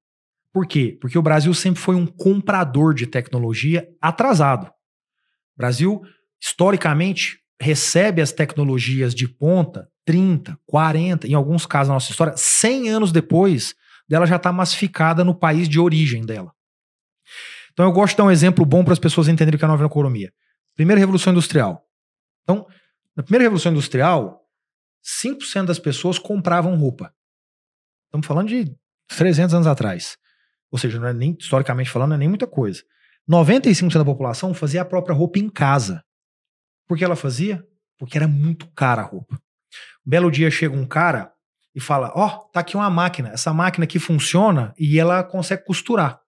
Por 0.52 0.66
quê? 0.66 0.98
Porque 1.00 1.18
o 1.18 1.22
Brasil 1.22 1.54
sempre 1.54 1.82
foi 1.82 1.96
um 1.96 2.08
comprador 2.08 2.94
de 2.94 3.06
tecnologia 3.06 3.88
atrasado. 4.02 4.68
O 4.68 5.58
Brasil, 5.58 6.02
historicamente, 6.42 7.43
recebe 7.62 8.22
as 8.22 8.32
tecnologias 8.32 9.14
de 9.14 9.28
ponta 9.28 9.90
30, 10.06 10.58
40, 10.66 11.28
em 11.28 11.34
alguns 11.34 11.66
casos 11.66 11.88
na 11.88 11.94
nossa 11.96 12.12
história, 12.12 12.34
100 12.36 12.90
anos 12.90 13.12
depois 13.12 13.74
dela 14.08 14.26
já 14.26 14.36
estar 14.36 14.50
tá 14.50 14.54
massificada 14.54 15.24
no 15.24 15.34
país 15.34 15.70
de 15.70 15.80
origem 15.80 16.26
dela. 16.26 16.54
Então 17.72 17.86
eu 17.86 17.92
gosto 17.92 18.14
de 18.14 18.18
dar 18.18 18.26
um 18.26 18.32
exemplo 18.32 18.66
bom 18.66 18.84
para 18.84 18.94
as 18.94 19.00
pessoas 19.00 19.28
entenderem 19.28 19.56
o 19.56 19.60
que 19.60 19.66
é 19.66 19.68
a 19.68 19.72
nova 19.72 19.86
economia. 19.86 20.32
Primeira 20.76 21.00
Revolução 21.00 21.32
Industrial. 21.32 21.84
Então, 22.44 22.68
na 23.16 23.24
primeira 23.24 23.44
Revolução 23.44 23.72
Industrial, 23.72 24.42
5% 25.04 25.66
das 25.66 25.80
pessoas 25.80 26.20
compravam 26.20 26.76
roupa. 26.76 27.14
Estamos 28.06 28.28
falando 28.28 28.50
de 28.50 28.76
300 29.08 29.56
anos 29.56 29.68
atrás. 29.68 30.18
Ou 30.72 30.78
seja, 30.78 31.00
não 31.00 31.08
é 31.08 31.14
nem, 31.14 31.36
historicamente 31.40 31.90
falando, 31.90 32.10
não 32.10 32.16
é 32.16 32.20
nem 32.20 32.30
muita 32.30 32.48
coisa. 32.48 32.84
95% 33.30 33.94
da 33.94 34.06
população 34.06 34.54
fazia 34.54 34.82
a 34.82 34.86
própria 34.86 35.16
roupa 35.16 35.40
em 35.40 35.50
casa. 35.50 36.04
Por 36.88 36.98
que 36.98 37.04
ela 37.04 37.16
fazia? 37.16 37.66
Porque 37.98 38.18
era 38.18 38.28
muito 38.28 38.68
cara 38.72 39.02
a 39.02 39.06
roupa. 39.06 39.36
Um 40.06 40.10
belo 40.10 40.30
dia 40.30 40.52
chega 40.52 40.76
um 40.76 40.86
cara 40.86 41.32
e 41.76 41.80
fala: 41.80 42.12
Ó, 42.16 42.28
oh, 42.28 42.40
tá 42.52 42.60
aqui 42.60 42.76
uma 42.76 42.90
máquina. 42.90 43.30
Essa 43.30 43.54
máquina 43.54 43.86
aqui 43.86 44.00
funciona 44.00 44.74
e 44.78 45.00
ela 45.00 45.24
consegue 45.24 45.66
costurar. 45.66 46.20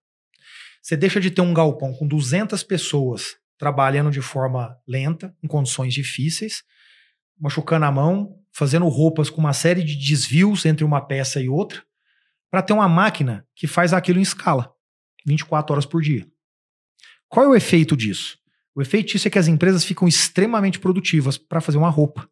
Você 0.81 0.95
deixa 0.95 1.19
de 1.19 1.31
ter 1.31 1.41
um 1.41 1.53
galpão 1.53 1.93
com 1.93 2.07
200 2.07 2.61
pessoas 2.63 3.37
trabalhando 3.57 4.11
de 4.11 4.21
forma 4.21 4.77
lenta, 4.87 5.35
em 5.41 5.47
condições 5.47 5.93
difíceis, 5.93 6.63
machucando 7.39 7.85
a 7.85 7.91
mão, 7.91 8.38
fazendo 8.51 8.88
roupas 8.88 9.29
com 9.29 9.39
uma 9.39 9.53
série 9.53 9.83
de 9.83 9.95
desvios 9.95 10.65
entre 10.65 10.83
uma 10.83 11.01
peça 11.01 11.41
e 11.41 11.50
outra, 11.50 11.81
para 12.50 12.62
ter 12.62 12.74
uma 12.74 12.88
máquina 12.88 13.45
que 13.55 13.67
faz 13.67 13.93
aquilo 13.93 14.19
em 14.19 14.21
escala, 14.21 14.74
24 15.25 15.74
horas 15.74 15.85
por 15.85 16.01
dia. 16.01 16.27
Qual 17.27 17.45
é 17.45 17.50
o 17.50 17.55
efeito 17.55 17.97
disso? 17.97 18.38
O 18.75 18.82
efeito 18.82 19.13
disso 19.13 19.27
é 19.27 19.32
que 19.32 19.39
as 19.39 19.48
empresas 19.48 19.86
ficam 19.86 20.05
extremamente 20.05 20.79
produtivas 20.79 21.38
para 21.38 21.62
fazer 21.62 21.77
uma 21.77 21.89
roupa. 21.89 22.29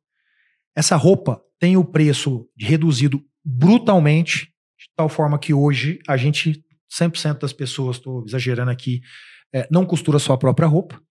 Essa 0.76 0.98
roupa 0.98 1.42
tem 1.58 1.78
o 1.78 1.86
preço 1.86 2.50
reduzido 2.60 3.24
brutalmente, 3.46 4.48
de 4.78 4.90
tal 4.94 5.08
forma 5.08 5.40
que 5.40 5.54
hoje 5.54 6.00
a 6.06 6.18
gente, 6.18 6.62
100% 6.92 7.40
das 7.40 7.54
pessoas, 7.54 7.96
estou 7.96 8.26
exagerando 8.26 8.72
aqui, 8.72 9.02
é, 9.54 9.66
não 9.72 9.86
costura 9.86 10.20
sua 10.20 10.38
própria 10.38 10.68
roupa. 10.68 11.02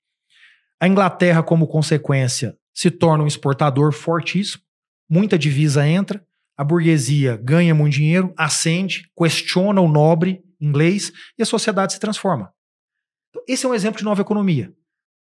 A 0.79 0.87
Inglaterra, 0.87 1.43
como 1.43 1.67
consequência, 1.67 2.55
se 2.75 2.91
torna 2.91 3.25
um 3.25 3.27
exportador 3.27 3.93
fortíssimo, 3.93 4.63
muita 5.09 5.39
divisa 5.39 5.87
entra, 5.89 6.23
a 6.59 6.65
burguesia 6.65 7.39
ganha 7.43 7.75
muito 7.75 7.95
dinheiro, 7.95 8.35
ascende, 8.37 9.11
questiona 9.17 9.81
o 9.81 9.89
nobre 9.89 10.43
inglês 10.61 11.11
e 11.39 11.43
a 11.43 11.47
sociedade 11.47 11.95
se 11.95 12.01
transforma. 12.01 12.53
Então, 13.31 13.43
esse 13.49 13.65
é 13.65 13.69
um 13.69 13.75
exemplo 13.75 13.99
de 13.99 14.05
nova 14.05 14.21
economia 14.21 14.73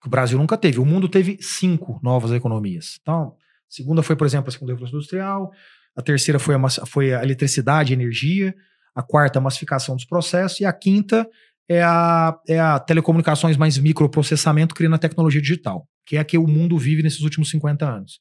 que 0.00 0.06
o 0.06 0.10
Brasil 0.10 0.38
nunca 0.38 0.56
teve. 0.56 0.78
O 0.78 0.84
mundo 0.84 1.08
teve 1.08 1.38
cinco 1.40 1.98
novas 2.02 2.32
economias. 2.32 2.98
Então, 3.00 3.34
a 3.34 3.34
segunda 3.68 4.02
foi, 4.02 4.16
por 4.16 4.26
exemplo, 4.26 4.48
a 4.48 4.52
segunda 4.52 4.72
revolução 4.72 4.98
industrial, 4.98 5.50
a 5.96 6.02
terceira 6.02 6.38
foi 6.38 6.54
a, 6.54 6.68
foi 6.86 7.14
a 7.14 7.22
eletricidade 7.22 7.92
e 7.92 7.94
energia, 7.94 8.54
a 8.94 9.02
quarta, 9.02 9.38
a 9.38 9.42
massificação 9.42 9.96
dos 9.96 10.04
processos, 10.04 10.60
e 10.60 10.64
a 10.64 10.72
quinta 10.72 11.28
é 11.68 11.82
a, 11.82 12.38
é 12.48 12.58
a 12.58 12.78
telecomunicações 12.78 13.56
mais 13.56 13.76
microprocessamento 13.76 14.74
criando 14.74 14.94
a 14.94 14.98
tecnologia 14.98 15.40
digital, 15.40 15.86
que 16.06 16.16
é 16.16 16.20
a 16.20 16.24
que 16.24 16.38
o 16.38 16.46
mundo 16.46 16.78
vive 16.78 17.02
nesses 17.02 17.20
últimos 17.20 17.50
50 17.50 17.86
anos. 17.86 18.20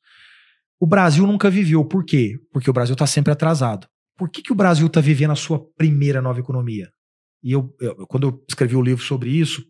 O 0.79 0.85
Brasil 0.85 1.25
nunca 1.25 1.49
viveu. 1.49 1.83
Por 1.85 2.03
quê? 2.03 2.37
Porque 2.51 2.69
o 2.69 2.73
Brasil 2.73 2.93
está 2.93 3.07
sempre 3.07 3.31
atrasado. 3.31 3.87
Por 4.17 4.29
que, 4.29 4.41
que 4.41 4.51
o 4.51 4.55
Brasil 4.55 4.87
está 4.87 4.99
vivendo 4.99 5.31
a 5.31 5.35
sua 5.35 5.63
primeira 5.75 6.21
nova 6.21 6.39
economia? 6.39 6.89
E 7.43 7.51
eu, 7.51 7.73
eu, 7.79 8.07
quando 8.07 8.27
eu 8.27 8.45
escrevi 8.47 8.75
o 8.75 8.81
livro 8.81 9.03
sobre 9.03 9.29
isso, 9.29 9.63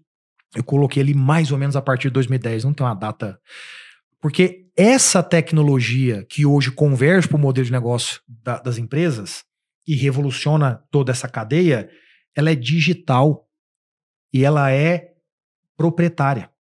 eu 0.56 0.64
coloquei 0.64 1.04
ali 1.04 1.14
mais 1.14 1.52
ou 1.52 1.58
menos 1.58 1.76
a 1.76 1.82
partir 1.82 2.08
de 2.08 2.14
2010, 2.14 2.64
não 2.64 2.74
tem 2.74 2.86
uma 2.86 2.94
data. 2.94 3.40
Porque 4.20 4.68
essa 4.76 5.22
tecnologia 5.24 6.26
que 6.30 6.46
hoje 6.46 6.72
converge 6.72 7.28
para 7.28 7.38
o 7.38 7.40
modelo 7.40 7.66
de 7.66 7.72
negócio 7.72 8.22
da, 8.28 8.60
das 8.60 8.78
empresas 8.78 9.44
e 9.88 9.96
revoluciona 9.96 10.84
toda 10.92 11.12
essa 11.12 11.28
cadeia, 11.28 11.90
ela 12.36 12.52
é 12.52 12.56
digital. 12.56 13.48
e 14.34 14.44
ela 14.44 14.72
é 14.72 15.14
proprietária. 15.76 16.52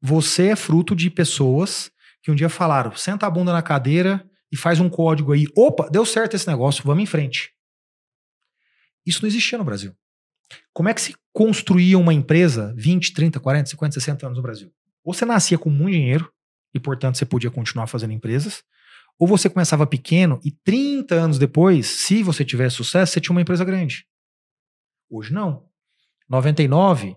Você 0.00 0.48
é 0.48 0.56
fruto 0.56 0.94
de 0.94 1.08
pessoas 1.08 1.90
que 2.22 2.30
um 2.30 2.34
dia 2.34 2.48
falaram: 2.48 2.94
senta 2.94 3.26
a 3.26 3.30
bunda 3.30 3.52
na 3.52 3.62
cadeira 3.62 4.28
e 4.50 4.56
faz 4.56 4.78
um 4.80 4.90
código 4.90 5.32
aí. 5.32 5.46
Opa, 5.56 5.88
deu 5.88 6.04
certo 6.04 6.34
esse 6.34 6.46
negócio, 6.46 6.84
vamos 6.84 7.02
em 7.02 7.06
frente. 7.06 7.52
Isso 9.06 9.22
não 9.22 9.28
existia 9.28 9.58
no 9.58 9.64
Brasil. 9.64 9.94
Como 10.72 10.88
é 10.88 10.94
que 10.94 11.00
se 11.00 11.14
construía 11.32 11.98
uma 11.98 12.14
empresa 12.14 12.74
20, 12.76 13.12
30, 13.12 13.40
40, 13.40 13.70
50, 13.70 13.94
60 13.94 14.26
anos 14.26 14.36
no 14.36 14.42
Brasil? 14.42 14.72
Ou 15.04 15.12
você 15.12 15.24
nascia 15.24 15.58
com 15.58 15.70
muito 15.70 15.94
dinheiro 15.94 16.30
e, 16.74 16.80
portanto, 16.80 17.16
você 17.16 17.24
podia 17.24 17.50
continuar 17.50 17.86
fazendo 17.86 18.12
empresas, 18.12 18.62
ou 19.18 19.26
você 19.26 19.48
começava 19.48 19.86
pequeno 19.86 20.40
e 20.44 20.50
30 20.50 21.14
anos 21.14 21.38
depois, 21.38 21.86
se 21.86 22.22
você 22.22 22.44
tivesse 22.44 22.76
sucesso, 22.76 23.12
você 23.12 23.20
tinha 23.20 23.34
uma 23.34 23.42
empresa 23.42 23.64
grande. 23.64 24.06
Hoje 25.10 25.32
não. 25.32 25.64
99 26.28 27.16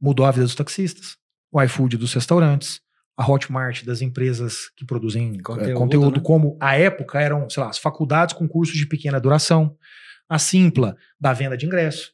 mudou 0.00 0.24
a 0.24 0.30
vida 0.30 0.44
dos 0.44 0.54
taxistas, 0.54 1.16
o 1.50 1.60
iFood 1.62 1.96
dos 1.96 2.14
restaurantes, 2.14 2.80
a 3.16 3.30
Hotmart 3.30 3.84
das 3.84 4.00
empresas 4.00 4.70
que 4.76 4.84
produzem 4.84 5.38
conteúdo, 5.40 5.70
é, 5.70 5.74
conteúdo 5.74 6.16
né? 6.16 6.22
como 6.24 6.56
a 6.60 6.76
época 6.76 7.20
eram, 7.20 7.48
sei 7.50 7.62
lá, 7.62 7.68
as 7.68 7.78
faculdades 7.78 8.34
com 8.34 8.48
cursos 8.48 8.76
de 8.76 8.86
pequena 8.86 9.20
duração, 9.20 9.76
a 10.28 10.38
Simpla 10.38 10.96
da 11.20 11.32
venda 11.32 11.56
de 11.56 11.66
ingresso. 11.66 12.12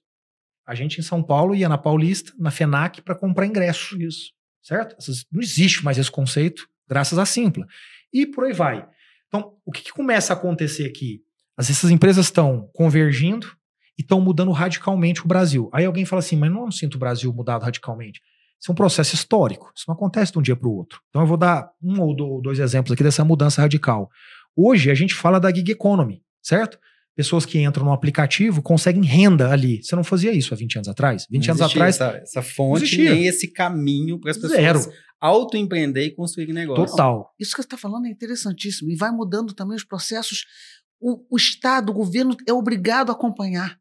A 0.69 0.75
gente 0.75 1.01
em 1.01 1.03
São 1.03 1.23
Paulo 1.23 1.55
ia 1.55 1.67
na 1.67 1.79
Paulista, 1.79 2.31
na 2.39 2.51
FENAC, 2.51 3.01
para 3.01 3.15
comprar 3.15 3.47
ingresso. 3.47 4.01
Isso. 4.01 4.33
Certo? 4.63 4.95
Não 5.33 5.41
existe 5.41 5.83
mais 5.83 5.97
esse 5.97 6.11
conceito, 6.11 6.69
graças 6.87 7.19
à 7.19 7.25
Simpla. 7.25 7.67
E 8.13 8.27
por 8.27 8.45
aí 8.45 8.53
vai. 8.53 8.87
Então, 9.29 9.55
o 9.65 9.73
que, 9.73 9.83
que 9.83 9.93
começa 9.93 10.35
a 10.35 10.37
acontecer 10.37 10.85
aqui? 10.85 11.23
Essas 11.59 11.91
empresas 11.91 12.27
estão 12.27 12.69
convergindo 12.75 13.47
e 13.99 14.03
estão 14.03 14.21
mudando 14.21 14.53
radicalmente 14.53 15.25
o 15.25 15.27
Brasil. 15.27 15.71
Aí 15.73 15.87
alguém 15.87 16.05
fala 16.05 16.21
assim, 16.21 16.37
mas 16.37 16.53
não 16.53 16.71
sinto 16.71 16.97
o 16.97 16.99
Brasil 16.99 17.33
mudado 17.33 17.63
radicalmente. 17.63 18.21
Isso 18.61 18.71
é 18.71 18.73
um 18.73 18.77
processo 18.77 19.15
histórico. 19.15 19.73
Isso 19.75 19.87
não 19.89 19.95
acontece 19.95 20.33
de 20.33 20.39
um 20.39 20.43
dia 20.43 20.55
para 20.55 20.69
o 20.69 20.77
outro. 20.77 21.01
Então 21.09 21.23
eu 21.23 21.27
vou 21.27 21.39
dar 21.39 21.71
um 21.83 21.99
ou 22.03 22.43
dois 22.43 22.59
exemplos 22.59 22.93
aqui 22.93 23.03
dessa 23.03 23.25
mudança 23.25 23.63
radical. 23.63 24.11
Hoje 24.55 24.91
a 24.91 24.95
gente 24.95 25.15
fala 25.15 25.41
da 25.41 25.51
gig 25.51 25.71
economy, 25.71 26.23
certo? 26.43 26.79
Pessoas 27.19 27.45
que 27.45 27.59
entram 27.59 27.85
no 27.85 27.93
aplicativo 27.93 28.63
conseguem 28.63 29.03
renda 29.03 29.51
ali. 29.51 29.83
Você 29.83 29.97
não 29.97 30.05
fazia 30.05 30.33
isso 30.33 30.55
há 30.55 30.57
20 30.57 30.77
anos 30.77 30.89
atrás? 30.89 31.27
20 31.29 31.49
não 31.49 31.55
anos 31.55 31.63
atrás. 31.63 31.97
Essa, 31.97 32.17
essa 32.17 32.43
fonte, 32.43 32.97
nem 32.97 33.27
esse 33.27 33.49
caminho 33.53 34.21
para 34.21 34.31
as 34.31 34.37
pessoas 34.37 34.53
Zero. 34.53 34.81
autoempreender 35.21 36.05
e 36.05 36.11
construir 36.13 36.53
negócio. 36.53 36.87
Total. 36.87 37.35
Isso 37.37 37.51
que 37.51 37.57
você 37.57 37.67
está 37.67 37.77
falando 37.77 38.07
é 38.07 38.09
interessantíssimo. 38.09 38.89
E 38.93 38.95
vai 38.95 39.11
mudando 39.11 39.53
também 39.53 39.77
os 39.77 39.83
processos. 39.83 40.45
O, 41.01 41.25
o 41.29 41.37
Estado, 41.37 41.91
o 41.91 41.93
governo 41.93 42.37
é 42.47 42.53
obrigado 42.53 43.11
a 43.11 43.15
acompanhar. 43.15 43.77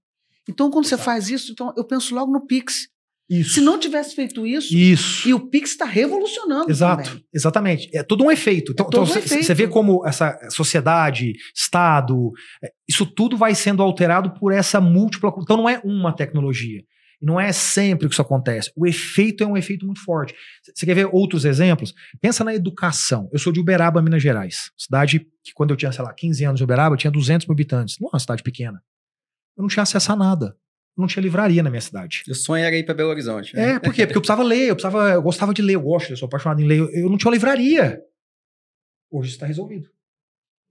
Então, 0.49 0.71
quando 0.71 0.85
Total. 0.85 0.97
você 0.97 1.03
faz 1.05 1.29
isso, 1.29 1.51
então, 1.51 1.71
eu 1.77 1.83
penso 1.83 2.15
logo 2.15 2.31
no 2.31 2.47
Pix. 2.47 2.87
Isso. 3.29 3.55
Se 3.55 3.61
não 3.61 3.77
tivesse 3.77 4.15
feito 4.15 4.47
isso, 4.47 4.73
isso. 4.73 5.27
e 5.27 5.33
o 5.33 5.39
Pix 5.39 5.71
está 5.71 5.83
revolucionando. 5.83 6.71
Exato, 6.71 7.09
também. 7.09 7.25
exatamente. 7.33 7.89
É 7.93 8.01
todo 8.01 8.23
um 8.23 8.31
efeito. 8.31 8.71
Então, 8.71 8.85
é 8.85 8.89
todo 8.89 9.03
então 9.03 9.15
um 9.15 9.19
efeito. 9.19 9.43
você 9.43 9.53
vê 9.53 9.67
como 9.67 10.05
essa 10.05 10.37
sociedade, 10.49 11.33
Estado, 11.53 12.31
é, 12.63 12.71
isso 12.87 13.05
tudo 13.05 13.35
vai 13.35 13.53
sendo 13.53 13.83
alterado 13.83 14.33
por 14.33 14.53
essa 14.53 14.79
múltipla. 14.79 15.33
Então 15.41 15.57
não 15.57 15.67
é 15.67 15.81
uma 15.83 16.13
tecnologia. 16.13 16.81
Não 17.21 17.39
é 17.39 17.51
sempre 17.51 18.07
que 18.07 18.13
isso 18.13 18.21
acontece. 18.21 18.71
O 18.77 18.85
efeito 18.85 19.43
é 19.43 19.47
um 19.47 19.57
efeito 19.57 19.85
muito 19.85 20.01
forte. 20.03 20.33
Você 20.73 20.85
quer 20.85 20.93
ver 20.93 21.09
outros 21.11 21.45
exemplos? 21.45 21.93
Pensa 22.21 22.43
na 22.43 22.53
educação. 22.53 23.27
Eu 23.33 23.39
sou 23.39 23.51
de 23.51 23.59
Uberaba, 23.59 24.01
Minas 24.01 24.21
Gerais. 24.21 24.71
Cidade 24.77 25.19
que, 25.43 25.51
quando 25.53 25.71
eu 25.71 25.77
tinha, 25.77 25.91
sei 25.91 26.03
lá, 26.03 26.13
15 26.13 26.45
anos 26.45 26.59
de 26.59 26.63
Uberaba, 26.63 26.95
tinha 26.95 27.09
200 27.11 27.47
mil 27.47 27.53
habitantes. 27.53 27.97
Não 27.99 28.07
é 28.07 28.11
uma 28.13 28.19
cidade 28.19 28.43
pequena. 28.43 28.79
Eu 29.57 29.63
não 29.63 29.67
tinha 29.67 29.83
acesso 29.83 30.11
a 30.11 30.15
nada 30.15 30.55
não 30.97 31.07
tinha 31.07 31.21
livraria 31.21 31.61
na 31.61 31.69
minha 31.69 31.81
cidade. 31.81 32.23
O 32.27 32.33
sonho 32.33 32.63
era 32.63 32.75
ir 32.75 32.83
para 32.83 32.95
Belo 32.95 33.09
Horizonte. 33.09 33.55
Né? 33.55 33.71
É, 33.71 33.79
por 33.79 33.93
quê? 33.93 34.05
Porque 34.05 34.17
eu 34.17 34.21
precisava 34.21 34.43
ler, 34.43 34.69
eu 34.69 34.75
precisava, 34.75 35.11
eu 35.11 35.21
gostava 35.21 35.53
de 35.53 35.61
ler, 35.61 35.75
eu 35.75 35.81
gosto, 35.81 36.11
eu 36.11 36.17
sou 36.17 36.25
apaixonado 36.25 36.61
em 36.61 36.65
ler, 36.65 36.79
eu 36.79 37.09
não 37.09 37.17
tinha 37.17 37.29
uma 37.29 37.35
livraria. 37.35 38.01
Hoje 39.11 39.29
está 39.29 39.45
resolvido. 39.45 39.89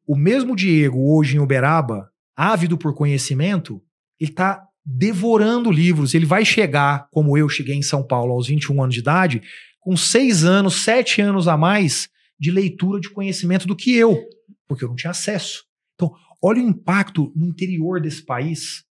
O 0.07 0.17
mesmo 0.17 0.57
Diego, 0.57 1.17
hoje 1.17 1.37
em 1.37 1.41
Uberaba, 1.41 2.11
ávido 2.37 2.77
por 2.77 2.95
conhecimento, 2.95 3.83
ele 4.21 4.31
está 4.31 4.67
devorando 4.85 5.71
livros. 5.71 6.15
Ele 6.15 6.27
vai 6.27 6.45
chegar, 6.45 7.09
como 7.11 7.37
eu 7.37 7.49
cheguei 7.49 7.75
em 7.75 7.83
São 7.83 8.07
Paulo 8.07 8.33
aos 8.33 8.47
21 8.47 8.83
anos 8.83 8.95
de 8.95 9.01
idade, 9.01 9.43
com 9.81 9.97
seis 9.97 10.45
anos, 10.45 10.83
sete 10.83 11.21
anos 11.21 11.49
a 11.49 11.57
mais 11.57 12.09
de 12.39 12.51
leitura 12.51 13.01
de 13.01 13.11
conhecimento 13.11 13.67
do 13.67 13.77
que 13.77 13.95
eu, 13.95 14.23
porque 14.69 14.85
eu 14.85 14.89
não 14.89 14.97
tinha 14.97 15.11
acesso. 15.11 15.65
Então, 15.95 16.15
olha 16.43 16.63
o 16.63 16.69
impacto 16.69 17.33
no 17.35 17.47
interior 17.47 18.01
desse 18.01 18.25
país 18.25 18.86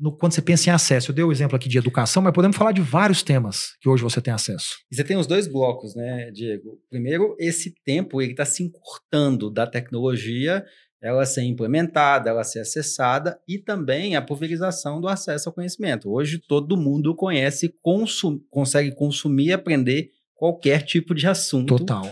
no, 0.00 0.16
quando 0.16 0.32
você 0.32 0.40
pensa 0.40 0.70
em 0.70 0.72
acesso. 0.72 1.10
Eu 1.10 1.14
dei 1.14 1.24
o 1.24 1.30
exemplo 1.30 1.54
aqui 1.54 1.68
de 1.68 1.76
educação, 1.76 2.22
mas 2.22 2.32
podemos 2.32 2.56
falar 2.56 2.72
de 2.72 2.80
vários 2.80 3.22
temas 3.22 3.76
que 3.80 3.88
hoje 3.88 4.02
você 4.02 4.20
tem 4.20 4.32
acesso. 4.32 4.78
E 4.90 4.96
você 4.96 5.04
tem 5.04 5.16
os 5.16 5.26
dois 5.26 5.46
blocos, 5.46 5.94
né, 5.94 6.30
Diego? 6.30 6.80
Primeiro, 6.88 7.36
esse 7.38 7.74
tempo 7.84 8.22
ele 8.22 8.32
está 8.32 8.44
se 8.44 8.62
encurtando 8.62 9.50
da 9.50 9.66
tecnologia, 9.66 10.64
ela 11.02 11.24
ser 11.26 11.42
implementada, 11.42 12.30
ela 12.30 12.44
ser 12.44 12.60
acessada 12.60 13.38
e 13.46 13.58
também 13.58 14.16
a 14.16 14.22
pulverização 14.22 15.00
do 15.00 15.08
acesso 15.08 15.48
ao 15.48 15.54
conhecimento. 15.54 16.10
Hoje 16.10 16.38
todo 16.38 16.76
mundo 16.76 17.14
conhece, 17.14 17.74
consum, 17.82 18.40
consegue 18.50 18.94
consumir 18.94 19.48
e 19.48 19.52
aprender 19.52 20.10
qualquer 20.34 20.82
tipo 20.82 21.14
de 21.14 21.26
assunto. 21.26 21.76
Total. 21.76 22.10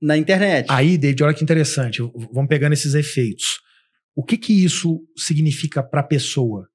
Na 0.00 0.16
internet. 0.16 0.66
Aí, 0.70 0.96
David, 0.96 1.22
olha 1.22 1.34
que 1.34 1.44
interessante. 1.44 2.00
Vamos 2.32 2.48
pegando 2.48 2.72
esses 2.72 2.94
efeitos. 2.94 3.60
O 4.16 4.24
que 4.24 4.36
que 4.38 4.64
isso 4.64 5.02
significa 5.16 5.82
para 5.82 6.00
a 6.00 6.04
pessoa? 6.04 6.66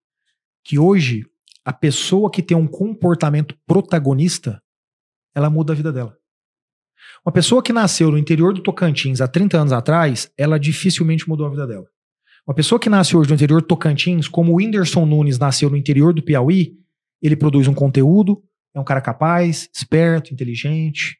Que 0.66 0.80
hoje 0.80 1.24
a 1.64 1.72
pessoa 1.72 2.30
que 2.30 2.42
tem 2.42 2.58
um 2.58 2.68
comportamento 2.68 3.56
protagonista, 3.68 4.62
ela 5.34 5.50
muda 5.50 5.74
a 5.74 5.76
vida 5.76 5.94
dela. 5.94 6.18
Uma 7.24 7.32
pessoa 7.32 7.62
que 7.62 7.72
nasceu 7.72 8.12
no 8.12 8.18
interior 8.18 8.54
do 8.54 8.62
Tocantins 8.62 9.22
há 9.22 9.28
30 9.28 9.60
anos 9.60 9.74
atrás, 9.74 10.32
ela 10.38 10.60
dificilmente 10.60 11.30
mudou 11.30 11.46
a 11.46 11.50
vida 11.50 11.68
dela. 11.68 11.88
Uma 12.48 12.56
pessoa 12.56 12.80
que 12.80 12.90
nasce 12.90 13.16
hoje 13.16 13.30
no 13.30 13.36
interior 13.36 13.62
do 13.62 13.68
Tocantins, 13.68 14.28
como 14.28 14.52
o 14.52 14.56
Whindersson 14.56 15.06
Nunes 15.06 15.40
nasceu 15.40 15.70
no 15.70 15.78
interior 15.78 16.14
do 16.14 16.24
Piauí, 16.24 16.78
ele 17.22 17.36
produz 17.36 17.68
um 17.68 17.74
conteúdo, 17.74 18.44
é 18.74 18.80
um 18.80 18.84
cara 18.84 19.02
capaz, 19.02 19.70
esperto, 19.74 20.34
inteligente 20.34 21.18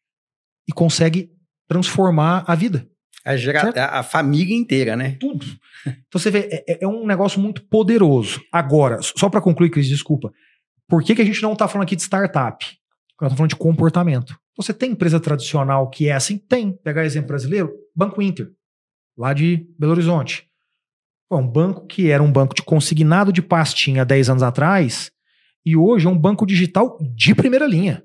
e 0.68 0.74
consegue 0.74 1.32
transformar 1.68 2.44
a 2.48 2.56
vida. 2.56 2.88
A, 3.26 3.36
gera, 3.36 3.72
a, 3.88 4.04
família 4.04 4.56
inteira, 4.56 4.96
né? 4.96 5.18
Tudo. 5.20 5.46
Então 5.86 6.20
você 6.20 6.30
vê, 6.30 6.48
é, 6.52 6.74
é, 6.74 6.84
é 6.84 6.88
um 6.88 7.06
negócio 7.06 7.42
muito 7.42 7.64
poderoso. 7.64 8.40
Agora, 8.52 9.00
só 9.02 9.30
para 9.30 9.42
concluir, 9.42 9.72
Cris, 9.72 9.88
desculpa. 9.88 10.32
Por 10.88 11.04
que, 11.04 11.16
que 11.16 11.22
a 11.22 11.26
gente 11.26 11.42
não 11.42 11.54
está 11.54 11.68
falando 11.68 11.86
aqui 11.86 11.96
de 11.96 12.04
startup? 12.04 12.64
Nós 13.20 13.32
estamos 13.32 13.38
falando 13.38 13.50
de 13.50 13.56
comportamento. 13.56 14.38
Você 14.56 14.74
tem 14.74 14.92
empresa 14.92 15.20
tradicional 15.20 15.90
que 15.90 16.08
é 16.08 16.14
assim? 16.14 16.38
Tem. 16.38 16.72
Pegar 16.72 17.04
exemplo 17.04 17.30
brasileiro, 17.30 17.74
Banco 17.96 18.22
Inter, 18.22 18.52
lá 19.18 19.34
de 19.34 19.68
Belo 19.78 19.94
Horizonte. 19.94 20.48
É 21.32 21.36
um 21.36 21.48
banco 21.48 21.88
que 21.88 22.12
era 22.12 22.22
um 22.22 22.32
banco 22.32 22.54
de 22.54 22.62
consignado 22.62 23.34
de 23.34 23.42
pastinha 23.42 24.06
10 24.06 24.30
anos 24.30 24.44
atrás 24.44 25.12
e 25.66 25.76
hoje 25.76 26.06
é 26.06 26.10
um 26.10 26.18
banco 26.18 26.46
digital 26.46 26.98
de 27.16 27.34
primeira 27.34 27.66
linha. 27.66 28.04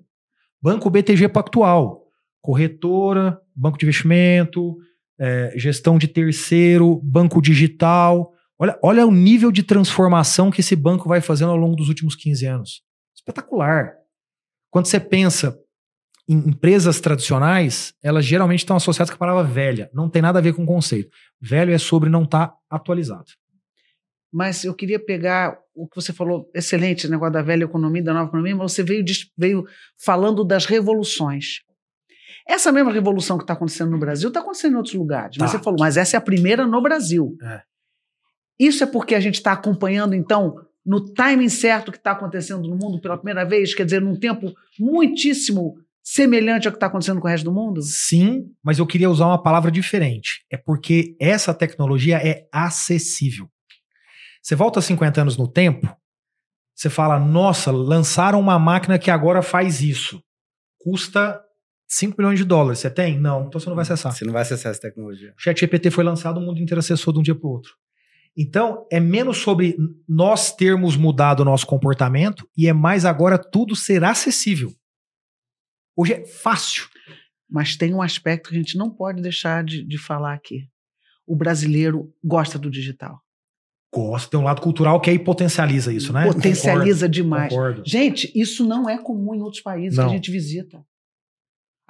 Banco 0.62 0.88
BTG 0.88 1.28
Pactual, 1.28 2.06
corretora, 2.40 3.38
banco 3.54 3.78
de 3.78 3.84
investimento, 3.84 4.76
é, 5.20 5.52
gestão 5.54 5.98
de 5.98 6.08
terceiro, 6.08 6.98
banco 7.04 7.42
digital. 7.42 8.32
Olha, 8.58 8.78
olha 8.82 9.06
o 9.06 9.12
nível 9.12 9.52
de 9.52 9.62
transformação 9.62 10.50
que 10.50 10.62
esse 10.62 10.74
banco 10.74 11.08
vai 11.08 11.20
fazendo 11.20 11.50
ao 11.50 11.56
longo 11.56 11.76
dos 11.76 11.88
últimos 11.88 12.16
15 12.16 12.46
anos. 12.46 12.82
Espetacular. 13.14 13.92
Quando 14.70 14.86
você 14.86 14.98
pensa 14.98 15.58
em 16.26 16.36
empresas 16.48 17.00
tradicionais, 17.00 17.92
elas 18.02 18.24
geralmente 18.24 18.60
estão 18.60 18.76
associadas 18.76 19.10
com 19.10 19.16
a 19.16 19.18
palavra 19.18 19.44
velha. 19.44 19.90
Não 19.92 20.08
tem 20.08 20.22
nada 20.22 20.38
a 20.38 20.42
ver 20.42 20.54
com 20.54 20.62
o 20.62 20.66
conceito. 20.66 21.10
Velho 21.40 21.72
é 21.72 21.78
sobre 21.78 22.08
não 22.08 22.22
estar 22.22 22.48
tá 22.48 22.56
atualizado. 22.70 23.26
Mas 24.32 24.64
eu 24.64 24.72
queria 24.72 24.98
pegar 24.98 25.58
o 25.74 25.88
que 25.88 25.96
você 25.96 26.12
falou, 26.12 26.48
excelente, 26.54 27.08
negócio 27.08 27.32
da 27.32 27.42
velha 27.42 27.64
economia, 27.64 28.02
da 28.02 28.14
nova 28.14 28.28
economia, 28.28 28.54
mas 28.54 28.72
você 28.72 28.82
veio, 28.82 29.04
veio 29.36 29.64
falando 29.98 30.44
das 30.44 30.66
revoluções. 30.66 31.62
Essa 32.50 32.73
mesma 32.73 32.92
revolução 32.92 33.38
que 33.38 33.45
está 33.45 33.52
acontecendo 33.52 33.92
no 33.92 33.99
Brasil 33.99 34.28
está 34.28 34.40
acontecendo 34.40 34.73
em 34.73 34.76
outros 34.76 34.95
lugares. 34.95 35.37
Tá. 35.37 35.45
Mas 35.45 35.52
você 35.52 35.59
falou, 35.61 35.78
mas 35.78 35.97
essa 35.97 36.16
é 36.16 36.19
a 36.19 36.21
primeira 36.21 36.66
no 36.66 36.83
Brasil. 36.83 37.37
É. 37.42 37.62
Isso 38.59 38.83
é 38.83 38.87
porque 38.87 39.14
a 39.14 39.21
gente 39.21 39.37
está 39.37 39.52
acompanhando, 39.52 40.14
então, 40.14 40.57
no 40.85 41.12
timing 41.14 41.49
certo 41.49 41.92
que 41.92 41.99
está 41.99 42.11
acontecendo 42.11 42.69
no 42.69 42.76
mundo 42.76 43.00
pela 43.00 43.16
primeira 43.16 43.45
vez, 43.45 43.73
quer 43.73 43.85
dizer, 43.85 44.00
num 44.00 44.19
tempo 44.19 44.52
muitíssimo 44.78 45.76
semelhante 46.02 46.66
ao 46.66 46.73
que 46.73 46.76
está 46.76 46.87
acontecendo 46.87 47.21
com 47.21 47.28
o 47.28 47.30
resto 47.30 47.45
do 47.45 47.52
mundo? 47.52 47.80
Sim, 47.83 48.47
mas 48.64 48.80
eu 48.80 48.87
queria 48.87 49.09
usar 49.09 49.26
uma 49.26 49.40
palavra 49.40 49.71
diferente. 49.71 50.45
É 50.50 50.57
porque 50.57 51.14
essa 51.21 51.54
tecnologia 51.54 52.16
é 52.16 52.49
acessível. 52.52 53.49
Você 54.42 54.57
volta 54.57 54.80
50 54.80 55.21
anos 55.21 55.37
no 55.37 55.47
tempo, 55.47 55.88
você 56.75 56.90
fala, 56.90 57.19
nossa, 57.21 57.71
lançaram 57.71 58.40
uma 58.40 58.59
máquina 58.59 58.99
que 58.99 59.11
agora 59.11 59.40
faz 59.40 59.83
isso. 59.83 60.21
Custa 60.78 61.40
5 61.90 62.14
milhões 62.16 62.38
de 62.38 62.44
dólares. 62.44 62.78
Você 62.78 62.88
tem? 62.88 63.18
Não. 63.18 63.47
Então 63.49 63.61
você 63.61 63.68
não 63.68 63.75
vai 63.75 63.82
acessar. 63.82 64.12
Você 64.12 64.25
não 64.25 64.32
vai 64.32 64.42
acessar 64.42 64.70
essa 64.70 64.80
tecnologia. 64.80 65.35
O 65.37 65.42
ChatGPT 65.42 65.90
foi 65.90 66.04
lançado, 66.04 66.38
o 66.38 66.40
mundo 66.40 66.61
inteiro 66.61 66.78
acessou 66.78 67.12
de 67.12 67.18
um 67.18 67.23
dia 67.23 67.35
para 67.35 67.49
o 67.49 67.50
outro. 67.50 67.75
Então, 68.37 68.87
é 68.92 69.00
menos 69.00 69.38
sobre 69.38 69.76
nós 70.09 70.54
termos 70.54 70.97
mudado 70.97 71.40
o 71.40 71.44
nosso 71.44 71.66
comportamento 71.66 72.49
e 72.56 72.68
é 72.68 72.73
mais 72.73 73.04
agora 73.04 73.37
tudo 73.37 73.75
ser 73.75 74.04
acessível. 74.04 74.73
Hoje 75.97 76.12
é 76.12 76.25
fácil. 76.25 76.87
Mas 77.50 77.76
tem 77.76 77.92
um 77.92 78.00
aspecto 78.00 78.50
que 78.50 78.54
a 78.54 78.59
gente 78.59 78.78
não 78.78 78.88
pode 78.88 79.20
deixar 79.20 79.64
de, 79.64 79.82
de 79.82 79.99
falar 79.99 80.35
aqui. 80.35 80.68
O 81.26 81.35
brasileiro 81.35 82.14
gosta 82.23 82.56
do 82.56 82.70
digital. 82.70 83.20
Gosta, 83.92 84.30
tem 84.30 84.38
um 84.38 84.44
lado 84.44 84.62
cultural 84.62 85.00
que 85.00 85.11
aí 85.11 85.18
potencializa 85.18 85.92
isso, 85.92 86.12
né? 86.12 86.25
Potencializa 86.25 87.06
Concordo, 87.06 87.12
demais. 87.12 87.49
Concordo. 87.50 87.82
Gente, 87.85 88.30
isso 88.32 88.64
não 88.64 88.88
é 88.88 88.97
comum 88.97 89.35
em 89.35 89.42
outros 89.42 89.61
países 89.61 89.99
Não. 89.99 90.04
que 90.04 90.12
a 90.12 90.14
gente 90.14 90.30
visita. 90.30 90.80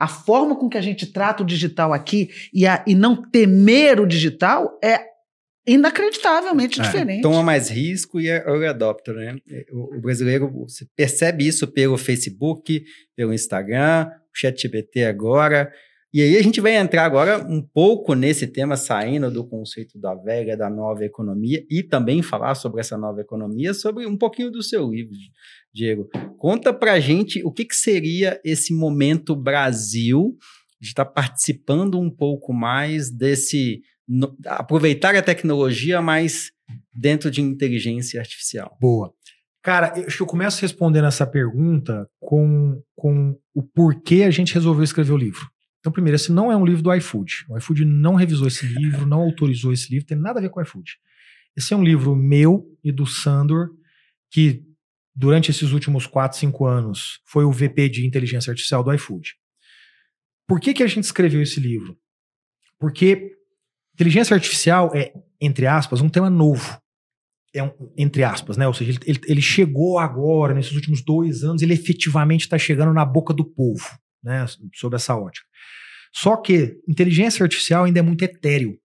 A 0.01 0.09
forma 0.09 0.57
com 0.57 0.69
que 0.69 0.79
a 0.79 0.81
gente 0.81 1.07
trata 1.13 1.43
o 1.43 1.47
digital 1.47 1.93
aqui 1.93 2.31
e, 2.55 2.67
a- 2.67 2.83
e 2.87 2.95
não 2.95 3.23
temer 3.31 4.01
o 4.01 4.07
digital 4.07 4.79
é 4.83 4.99
inacreditavelmente 5.67 6.81
É, 6.81 6.83
diferente. 6.83 7.23
Toma 7.23 7.43
mais 7.43 7.69
risco 7.69 8.21
e 8.21 8.29
é 8.29 8.39
early 8.47 8.67
adopter, 8.67 9.15
né? 9.15 9.37
O, 9.73 9.97
o 9.97 10.01
brasileiro, 10.01 10.51
você 10.51 10.87
percebe 10.97 11.47
isso 11.47 11.67
pelo 11.69 11.97
Facebook, 11.99 12.83
pelo 13.17 13.33
Instagram, 13.33 14.07
o 14.35 14.39
ChatGPT 14.39 15.05
agora. 15.05 15.71
E 16.13 16.21
aí 16.21 16.37
a 16.37 16.43
gente 16.43 16.61
vai 16.61 16.75
entrar 16.77 17.05
agora 17.05 17.39
um 17.49 17.63
pouco 17.63 18.15
nesse 18.15 18.47
tema, 18.49 18.77
saindo 18.77 19.31
do 19.31 19.47
conceito 19.47 19.97
da 19.97 20.13
velha, 20.15 20.57
da 20.57 20.69
nova 20.69 21.05
economia, 21.05 21.65
e 21.71 21.85
também 21.85 22.21
falar 22.21 22.57
sobre 22.57 22.81
essa 22.81 22.99
nova 22.99 23.21
economia, 23.21 23.73
sobre 23.73 24.07
um 24.07 24.17
pouquinho 24.17 24.51
do 24.51 24.61
seu 24.61 24.91
livro, 24.91 25.15
Diego. 25.73 26.09
Conta 26.37 26.73
pra 26.73 26.99
gente 26.99 27.45
o 27.45 27.53
que, 27.53 27.65
que 27.65 27.77
seria 27.77 28.41
esse 28.45 28.75
momento 28.75 29.37
Brasil, 29.37 30.37
de 30.81 30.89
estar 30.89 31.05
participando 31.05 32.01
um 32.01 32.11
pouco 32.11 32.53
mais 32.53 33.09
desse... 33.09 33.81
no- 34.09 34.37
aproveitar 34.47 35.15
a 35.15 35.23
tecnologia, 35.23 36.03
mas 36.03 36.51
dentro 36.93 37.31
de 37.31 37.41
inteligência 37.41 38.19
artificial. 38.19 38.77
Boa. 38.81 39.13
Cara, 39.63 39.93
eu 39.97 40.07
eu 40.19 40.27
começo 40.27 40.61
respondendo 40.63 41.07
essa 41.07 41.27
pergunta 41.27 42.09
com, 42.19 42.83
com 42.97 43.39
o 43.55 43.63
porquê 43.63 44.25
a 44.25 44.31
gente 44.31 44.55
resolveu 44.55 44.83
escrever 44.83 45.13
o 45.13 45.17
livro. 45.17 45.47
Então, 45.81 45.91
primeiro, 45.91 46.15
esse 46.17 46.31
não 46.31 46.53
é 46.53 46.57
um 46.57 46.65
livro 46.65 46.83
do 46.83 46.95
iFood. 46.95 47.47
O 47.49 47.57
iFood 47.59 47.85
não 47.85 48.15
revisou 48.15 48.47
esse 48.47 48.67
livro, 48.67 49.07
não 49.07 49.21
autorizou 49.23 49.73
esse 49.73 49.91
livro, 49.91 50.07
tem 50.07 50.17
nada 50.19 50.39
a 50.39 50.43
ver 50.43 50.51
com 50.51 50.61
o 50.61 50.63
iFood. 50.63 50.93
Esse 51.57 51.73
é 51.75 51.77
um 51.77 51.83
livro 51.83 52.15
meu 52.15 52.67
e 52.85 52.93
do 52.93 53.07
Sandor, 53.07 53.71
que 54.31 54.63
durante 55.15 55.51
esses 55.51 55.73
últimos 55.73 56.07
4, 56.07 56.39
5 56.39 56.67
anos 56.67 57.21
foi 57.25 57.45
o 57.45 57.51
VP 57.53 57.89
de 57.89 58.07
inteligência 58.07 58.51
artificial 58.51 58.85
do 58.85 58.93
iFood. 58.93 59.35
Por 60.47 60.61
que, 60.61 60.75
que 60.75 60.83
a 60.83 60.87
gente 60.87 61.05
escreveu 61.05 61.43
esse 61.43 61.59
livro? 61.61 61.97
Porque 62.79 63.33
inteligência 63.95 64.35
artificial 64.35 64.91
é, 64.95 65.13
entre 65.41 65.67
aspas, 65.67 66.01
um 66.01 66.09
tema 66.09 66.29
novo 66.31 66.81
é 67.55 67.63
um, 67.63 67.73
entre 67.97 68.23
aspas, 68.23 68.57
né? 68.57 68.67
Ou 68.67 68.75
seja, 68.75 68.99
ele, 69.05 69.21
ele- 69.27 69.43
chegou 69.43 69.99
agora, 69.99 70.55
nesses 70.55 70.73
últimos 70.73 71.03
dois 71.05 71.43
anos, 71.43 71.63
ele 71.63 71.75
efetivamente 71.75 72.43
está 72.43 72.57
chegando 72.57 72.93
na 72.95 73.05
boca 73.05 73.35
do 73.35 73.45
povo, 73.45 73.85
né? 74.23 74.47
Sob 74.75 74.95
essa 74.95 75.17
ótica. 75.17 75.47
Só 76.13 76.37
que 76.37 76.79
inteligência 76.89 77.43
artificial 77.43 77.85
ainda 77.85 78.01
é 78.01 78.03
muito 78.03 78.23
etéreo. 78.23 78.79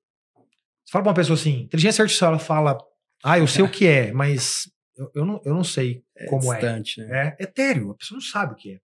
Você 0.85 0.91
fala 0.91 1.03
pra 1.03 1.09
uma 1.09 1.15
pessoa 1.15 1.35
assim, 1.37 1.61
inteligência 1.61 2.03
artificial, 2.03 2.31
ela 2.31 2.39
fala, 2.39 2.77
ah, 3.23 3.39
eu 3.39 3.47
sei 3.47 3.63
o 3.63 3.69
que 3.69 3.87
é, 3.87 4.11
mas 4.13 4.69
eu, 4.95 5.11
eu 5.15 5.25
não, 5.25 5.41
eu 5.43 5.53
não 5.53 5.63
sei 5.63 6.03
como 6.29 6.53
é. 6.53 6.57
distante, 6.57 7.01
né? 7.01 7.35
É 7.39 7.43
etéreo, 7.43 7.91
a 7.91 7.95
pessoa 7.95 8.17
não 8.17 8.21
sabe 8.25 8.53
o 8.53 8.55
que 8.55 8.73
é. 8.73 8.79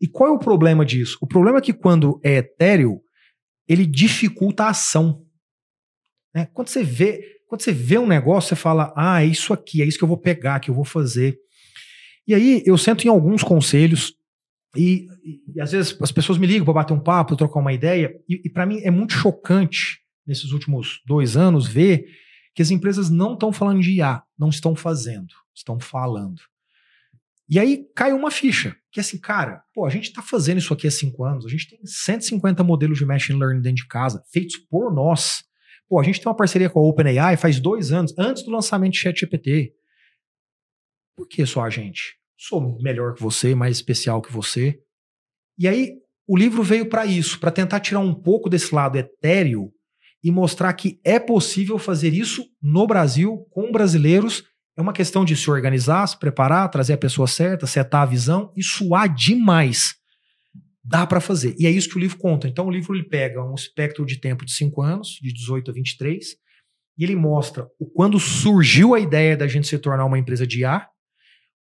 E 0.00 0.06
qual 0.06 0.30
é 0.30 0.32
o 0.32 0.38
problema 0.38 0.84
disso? 0.84 1.16
O 1.20 1.26
problema 1.26 1.58
é 1.58 1.62
que 1.62 1.72
quando 1.72 2.20
é 2.22 2.36
etéreo, 2.36 3.00
ele 3.66 3.86
dificulta 3.86 4.64
a 4.64 4.70
ação. 4.70 5.24
né? 6.34 6.46
Quando 6.52 6.68
você 6.68 6.82
vê, 6.82 7.40
quando 7.48 7.62
você 7.62 7.72
vê 7.72 7.96
um 7.96 8.06
negócio, 8.06 8.50
você 8.50 8.56
fala: 8.56 8.92
"Ah, 8.96 9.22
é 9.22 9.26
isso 9.26 9.52
aqui, 9.52 9.80
é 9.80 9.86
isso 9.86 9.96
que 9.96 10.04
eu 10.04 10.08
vou 10.08 10.18
pegar, 10.18 10.60
que 10.60 10.70
eu 10.70 10.74
vou 10.74 10.84
fazer". 10.84 11.38
E 12.26 12.34
aí 12.34 12.62
eu 12.66 12.76
sento 12.76 13.04
em 13.04 13.08
alguns 13.08 13.42
conselhos 13.42 14.14
e, 14.76 15.06
e- 15.54 15.60
às 15.60 15.72
vezes 15.72 15.96
as 16.00 16.12
pessoas 16.12 16.38
me 16.38 16.46
ligam 16.46 16.64
para 16.64 16.74
bater 16.74 16.92
um 16.92 17.00
papo, 17.00 17.36
trocar 17.36 17.60
uma 17.60 17.72
ideia, 17.72 18.14
e, 18.28 18.42
e 18.44 18.50
para 18.50 18.66
mim 18.66 18.80
é 18.82 18.90
muito 18.90 19.12
chocante 19.14 20.00
nesses 20.26 20.52
últimos 20.52 21.02
dois 21.06 21.36
anos 21.36 21.66
ver 21.66 22.06
que 22.54 22.62
as 22.62 22.70
empresas 22.70 23.10
não 23.10 23.34
estão 23.34 23.52
falando 23.52 23.80
de 23.80 23.92
IA, 23.92 24.22
não 24.38 24.48
estão 24.48 24.74
fazendo, 24.76 25.34
estão 25.54 25.78
falando. 25.78 26.40
E 27.48 27.58
aí 27.58 27.86
cai 27.94 28.12
uma 28.12 28.30
ficha, 28.30 28.74
que 28.90 28.98
é 28.98 29.02
assim, 29.02 29.18
cara, 29.18 29.62
pô, 29.74 29.84
a 29.84 29.90
gente 29.90 30.12
tá 30.12 30.22
fazendo 30.22 30.58
isso 30.58 30.72
aqui 30.72 30.86
há 30.86 30.90
cinco 30.90 31.24
anos, 31.24 31.44
a 31.44 31.48
gente 31.48 31.68
tem 31.68 31.78
150 31.84 32.64
modelos 32.64 32.96
de 32.96 33.04
machine 33.04 33.38
learning 33.38 33.60
dentro 33.60 33.82
de 33.82 33.88
casa, 33.88 34.22
feitos 34.32 34.56
por 34.56 34.92
nós. 34.94 35.44
Pô, 35.86 36.00
a 36.00 36.02
gente 36.02 36.20
tem 36.20 36.28
uma 36.28 36.36
parceria 36.36 36.70
com 36.70 36.78
a 36.78 36.82
OpenAI 36.88 37.36
faz 37.36 37.60
dois 37.60 37.92
anos, 37.92 38.14
antes 38.18 38.42
do 38.44 38.50
lançamento 38.50 38.92
de 38.94 39.00
ChatGPT. 39.00 39.74
Por 41.16 41.28
que 41.28 41.44
só 41.44 41.62
a 41.62 41.70
gente? 41.70 42.16
Sou 42.36 42.78
melhor 42.80 43.14
que 43.14 43.22
você, 43.22 43.54
mais 43.54 43.76
especial 43.76 44.20
que 44.20 44.32
você. 44.32 44.78
E 45.58 45.68
aí 45.68 45.92
o 46.26 46.36
livro 46.36 46.62
veio 46.62 46.88
para 46.88 47.06
isso, 47.06 47.38
para 47.38 47.50
tentar 47.50 47.80
tirar 47.80 48.00
um 48.00 48.14
pouco 48.14 48.48
desse 48.48 48.74
lado 48.74 48.96
etéreo 48.96 49.70
e 50.22 50.30
mostrar 50.30 50.72
que 50.72 50.98
é 51.04 51.18
possível 51.18 51.78
fazer 51.78 52.14
isso 52.14 52.46
no 52.62 52.86
Brasil, 52.86 53.46
com 53.50 53.70
brasileiros. 53.70 54.42
É 54.76 54.80
uma 54.80 54.92
questão 54.92 55.24
de 55.24 55.36
se 55.36 55.50
organizar, 55.50 56.06
se 56.06 56.18
preparar, 56.18 56.70
trazer 56.70 56.94
a 56.94 56.98
pessoa 56.98 57.26
certa, 57.26 57.66
setar 57.66 58.02
a 58.02 58.06
visão 58.06 58.50
e 58.56 58.62
suar 58.62 59.14
demais. 59.14 59.94
Dá 60.82 61.06
para 61.06 61.20
fazer. 61.20 61.54
E 61.58 61.66
é 61.66 61.70
isso 61.70 61.88
que 61.88 61.96
o 61.96 62.00
livro 62.00 62.18
conta. 62.18 62.48
Então, 62.48 62.66
o 62.66 62.70
livro 62.70 62.94
ele 62.94 63.04
pega 63.04 63.44
um 63.44 63.54
espectro 63.54 64.04
de 64.04 64.18
tempo 64.18 64.44
de 64.44 64.52
5 64.52 64.82
anos, 64.82 65.18
de 65.20 65.32
18 65.32 65.70
a 65.70 65.74
23, 65.74 66.26
e 66.98 67.04
ele 67.04 67.16
mostra 67.16 67.68
o 67.78 67.86
quando 67.86 68.18
surgiu 68.18 68.94
a 68.94 69.00
ideia 69.00 69.36
da 69.36 69.46
gente 69.46 69.66
se 69.66 69.78
tornar 69.78 70.04
uma 70.04 70.18
empresa 70.18 70.46
de 70.46 70.60
IA, 70.60 70.86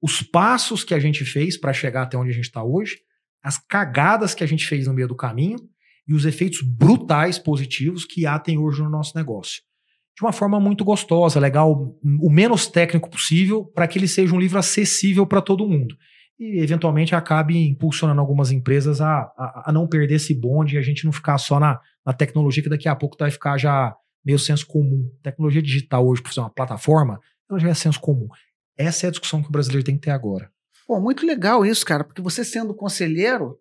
os 0.03 0.21
passos 0.21 0.83
que 0.83 0.93
a 0.93 0.99
gente 0.99 1.25
fez 1.25 1.57
para 1.57 1.73
chegar 1.73 2.03
até 2.03 2.19
onde 2.19 2.31
a 2.31 2.35
gente 2.35 2.47
está 2.47 2.63
hoje, 2.63 2.99
as 3.43 3.57
cagadas 3.57 4.35
que 4.35 4.43
a 4.43 4.47
gente 4.47 4.67
fez 4.67 4.89
no 4.89 4.93
meio 4.93 5.07
do 5.07 5.15
caminho 5.15 5.59
e 6.07 6.13
os 6.13 6.25
efeitos 6.25 6.61
brutais 6.61 7.39
positivos 7.39 8.05
que 8.05 8.23
IA 8.23 8.39
tem 8.41 8.59
hoje 8.59 8.83
no 8.83 8.91
nosso 8.91 9.17
negócio. 9.17 9.63
De 10.17 10.23
uma 10.23 10.33
forma 10.33 10.59
muito 10.59 10.85
gostosa, 10.85 11.41
legal, 11.41 11.97
o 12.21 12.31
menos 12.31 12.67
técnico 12.67 13.09
possível, 13.09 13.65
para 13.65 13.87
que 13.87 13.99
ele 13.99 14.09
seja 14.09 14.35
um 14.35 14.41
livro 14.41 14.59
acessível 14.59 15.27
para 15.27 15.41
todo 15.41 15.67
mundo. 15.67 15.97
E, 16.39 16.61
eventualmente, 16.61 17.15
acabe 17.15 17.57
impulsionando 17.69 18.21
algumas 18.21 18.51
empresas 18.51 19.01
a, 19.01 19.21
a, 19.39 19.65
a 19.67 19.73
não 19.73 19.89
perder 19.89 20.17
esse 20.17 20.35
bonde 20.35 20.75
e 20.75 20.79
a 20.79 20.83
gente 20.83 21.05
não 21.05 21.13
ficar 21.13 21.39
só 21.39 21.59
na, 21.59 21.81
na 22.05 22.13
tecnologia, 22.13 22.63
que 22.63 22.69
daqui 22.69 22.89
a 22.89 22.97
pouco 22.97 23.17
vai 23.19 23.31
ficar 23.31 23.57
já 23.57 23.95
meio 24.25 24.39
senso 24.39 24.67
comum. 24.67 25.09
Tecnologia 25.23 25.63
digital 25.63 26.07
hoje, 26.07 26.21
por 26.21 26.33
ser 26.33 26.41
uma 26.41 26.51
plataforma, 26.51 27.19
ela 27.49 27.59
já 27.59 27.69
é 27.69 27.75
senso 27.75 28.01
comum. 28.01 28.29
Essa 28.77 29.07
é 29.07 29.09
a 29.09 29.11
discussão 29.11 29.43
que 29.43 29.49
o 29.49 29.53
brasileiro 29.53 29.85
tem 29.85 29.97
que 29.97 30.03
ter 30.03 30.11
agora. 30.11 30.51
Pô, 30.87 31.01
muito 31.01 31.25
legal 31.25 31.65
isso, 31.65 31.85
cara, 31.87 32.05
porque 32.05 32.21
você 32.23 32.45
sendo 32.45 32.75
conselheiro, 32.75 33.59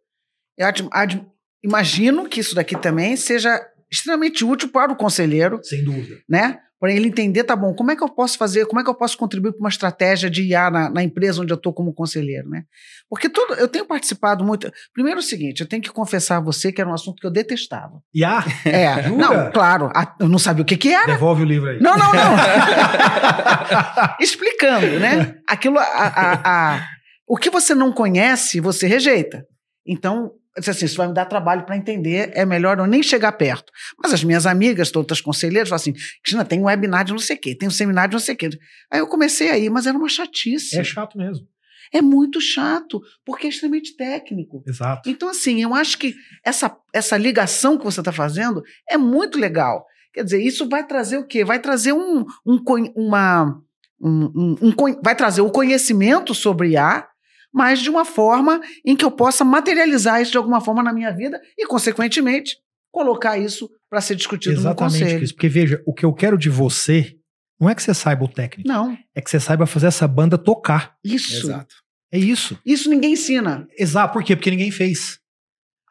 imagino 1.64 2.28
que 2.28 2.40
isso 2.40 2.56
daqui 2.56 2.78
também 2.80 3.16
seja 3.16 3.60
extremamente 3.92 4.44
útil 4.44 4.70
para 4.70 4.92
o 4.92 4.96
conselheiro, 4.96 5.60
Sem 5.64 5.84
dúvida. 5.84 6.22
né? 6.28 6.60
Para 6.82 6.92
ele 6.92 7.08
entender, 7.10 7.44
tá 7.44 7.56
bom, 7.56 7.76
como 7.76 7.92
é 7.92 7.96
que 7.96 8.04
eu 8.04 8.10
posso 8.10 8.40
fazer, 8.40 8.66
como 8.66 8.82
é 8.82 8.84
que 8.84 8.90
eu 8.90 8.96
posso 8.96 9.16
contribuir 9.16 9.52
para 9.52 9.60
uma 9.60 9.70
estratégia 9.70 10.32
de 10.32 10.42
IA 10.42 10.72
na, 10.72 10.90
na 10.90 11.04
empresa 11.04 11.40
onde 11.44 11.54
eu 11.54 11.56
estou 11.56 11.72
como 11.72 11.94
conselheiro, 11.94 12.50
né? 12.50 12.64
Porque 13.08 13.30
tudo, 13.30 13.54
eu 13.54 13.68
tenho 13.68 13.86
participado 13.86 14.44
muito. 14.44 14.72
Primeiro 14.92 15.20
é 15.20 15.24
o 15.24 15.24
seguinte, 15.24 15.62
eu 15.62 15.68
tenho 15.68 15.84
que 15.84 15.92
confessar 15.92 16.38
a 16.38 16.40
você 16.42 16.72
que 16.72 16.82
era 16.82 16.90
um 16.90 16.94
assunto 16.94 17.22
que 17.22 17.28
eu 17.28 17.32
detestava. 17.32 18.02
Ah, 18.26 18.44
É, 18.66 19.04
Jura? 19.08 19.16
não, 19.16 19.52
claro, 19.52 19.92
a- 19.96 20.16
eu 20.20 20.28
não 20.28 20.40
sabia 20.40 20.64
o 20.64 20.66
que, 20.66 20.76
que 20.76 20.92
era. 20.92 21.06
devolve 21.14 21.44
o 21.44 21.46
livro 21.46 21.70
aí. 21.70 21.80
Não, 21.80 21.96
não, 21.96 22.12
não. 22.14 22.36
Explicando, 24.20 25.00
né? 25.00 25.36
Aquilo, 25.48 25.78
a, 25.78 25.84
a- 25.84 26.42
a- 26.76 26.88
o 27.28 27.38
que 27.38 27.50
você 27.52 27.76
não 27.76 27.92
conhece, 27.92 28.60
você 28.60 28.88
rejeita. 28.88 29.46
Então, 29.86 30.32
disse 30.58 30.70
assim, 30.72 30.86
isso 30.86 30.98
vai 30.98 31.08
me 31.08 31.14
dar 31.14 31.26
trabalho 31.26 31.66
para 31.66 31.78
entender, 31.78 32.32
é 32.34 32.46
melhor 32.46 32.78
eu 32.80 32.88
nem 32.88 33.02
chegar 33.02 33.32
perto. 33.34 33.72
Mas 34.02 34.14
as 34.14 34.24
minhas 34.24 34.46
amigas, 34.46 34.92
todas 34.92 35.18
as 35.18 35.22
conselheiras, 35.22 35.70
falam 35.70 35.82
assim, 35.82 35.94
Cristina, 36.24 36.44
tem 36.46 36.60
um 36.60 36.66
webinar 36.66 37.06
de 37.06 37.12
não 37.12 37.20
sei 37.20 37.36
o 37.36 37.40
quê, 37.40 37.56
tem 37.56 37.68
um 37.68 37.72
seminário 37.72 38.10
de 38.10 38.16
não 38.16 38.20
sei 38.22 38.36
o 38.36 38.38
quê. 38.38 38.50
Aí 38.92 39.00
eu 39.00 39.08
comecei 39.08 39.50
aí, 39.50 39.70
mas 39.70 39.86
era 39.88 39.98
uma 39.98 40.10
chatice. 40.10 40.78
É 40.78 40.84
chato 40.84 41.18
mesmo. 41.18 41.48
É 41.94 42.02
muito 42.02 42.40
chato, 42.40 43.02
porque 43.26 43.48
é 43.48 43.50
extremamente 43.50 43.96
técnico. 43.98 44.64
Exato. 44.66 45.10
Então, 45.10 45.28
assim, 45.30 45.62
eu 45.62 45.74
acho 45.76 45.98
que 45.98 46.16
essa, 46.44 46.74
essa 46.94 47.18
ligação 47.18 47.78
que 47.78 47.84
você 47.84 48.00
está 48.00 48.14
fazendo 48.14 48.64
é 48.90 48.98
muito 48.98 49.38
legal. 49.38 49.86
Quer 50.14 50.24
dizer, 50.24 50.42
isso 50.42 50.68
vai 50.70 50.86
trazer 50.86 51.18
o 51.18 51.28
quê? 51.28 51.44
Vai 51.44 51.60
trazer 51.60 51.92
um, 51.94 52.26
um, 52.46 52.64
uma, 52.96 53.62
um, 54.02 54.26
um- 54.36 54.56
um 54.62 55.02
vai 55.04 55.16
trazer 55.16 55.42
o 55.42 55.50
conhecimento 55.52 56.34
sobre 56.34 56.70
IA, 56.72 57.08
mas 57.54 57.80
de 57.80 57.90
uma 57.90 58.06
forma 58.06 58.62
em 58.86 58.96
que 58.96 59.04
eu 59.06 59.12
possa 59.12 59.44
materializar 59.44 60.22
isso 60.22 60.32
de 60.32 60.38
alguma 60.38 60.62
forma 60.62 60.82
na 60.84 60.94
minha 60.94 61.12
vida 61.12 61.40
e, 61.58 61.66
consequentemente, 61.68 62.58
colocar 62.92 63.38
isso 63.38 63.70
para 63.90 64.02
ser 64.02 64.16
discutido 64.16 64.56
no 64.56 64.62
Exatamente, 64.62 65.00
conselho. 65.00 65.18
Cris. 65.20 65.32
Porque 65.32 65.50
veja, 65.50 65.82
o 65.86 65.94
que 65.94 66.06
eu 66.06 66.14
quero 66.14 66.38
de 66.38 66.50
você 66.50 67.16
não 67.60 67.70
é 67.70 67.76
que 67.76 67.84
você 67.84 67.94
saiba 67.94 68.24
o 68.26 68.28
técnico, 68.28 68.68
Não, 68.68 68.98
é 69.14 69.22
que 69.22 69.30
você 69.30 69.40
saiba 69.40 69.66
fazer 69.68 69.88
essa 69.88 70.08
banda 70.08 70.38
tocar. 70.38 70.96
isso. 71.04 71.48
Exato. 71.48 71.76
É 72.12 72.18
isso. 72.18 72.60
Isso 72.66 72.90
ninguém 72.90 73.14
ensina. 73.14 73.68
Exato. 73.78 74.12
Por 74.12 74.24
quê? 74.24 74.36
Porque 74.36 74.52
ninguém 74.52 74.70
fez. 74.72 75.20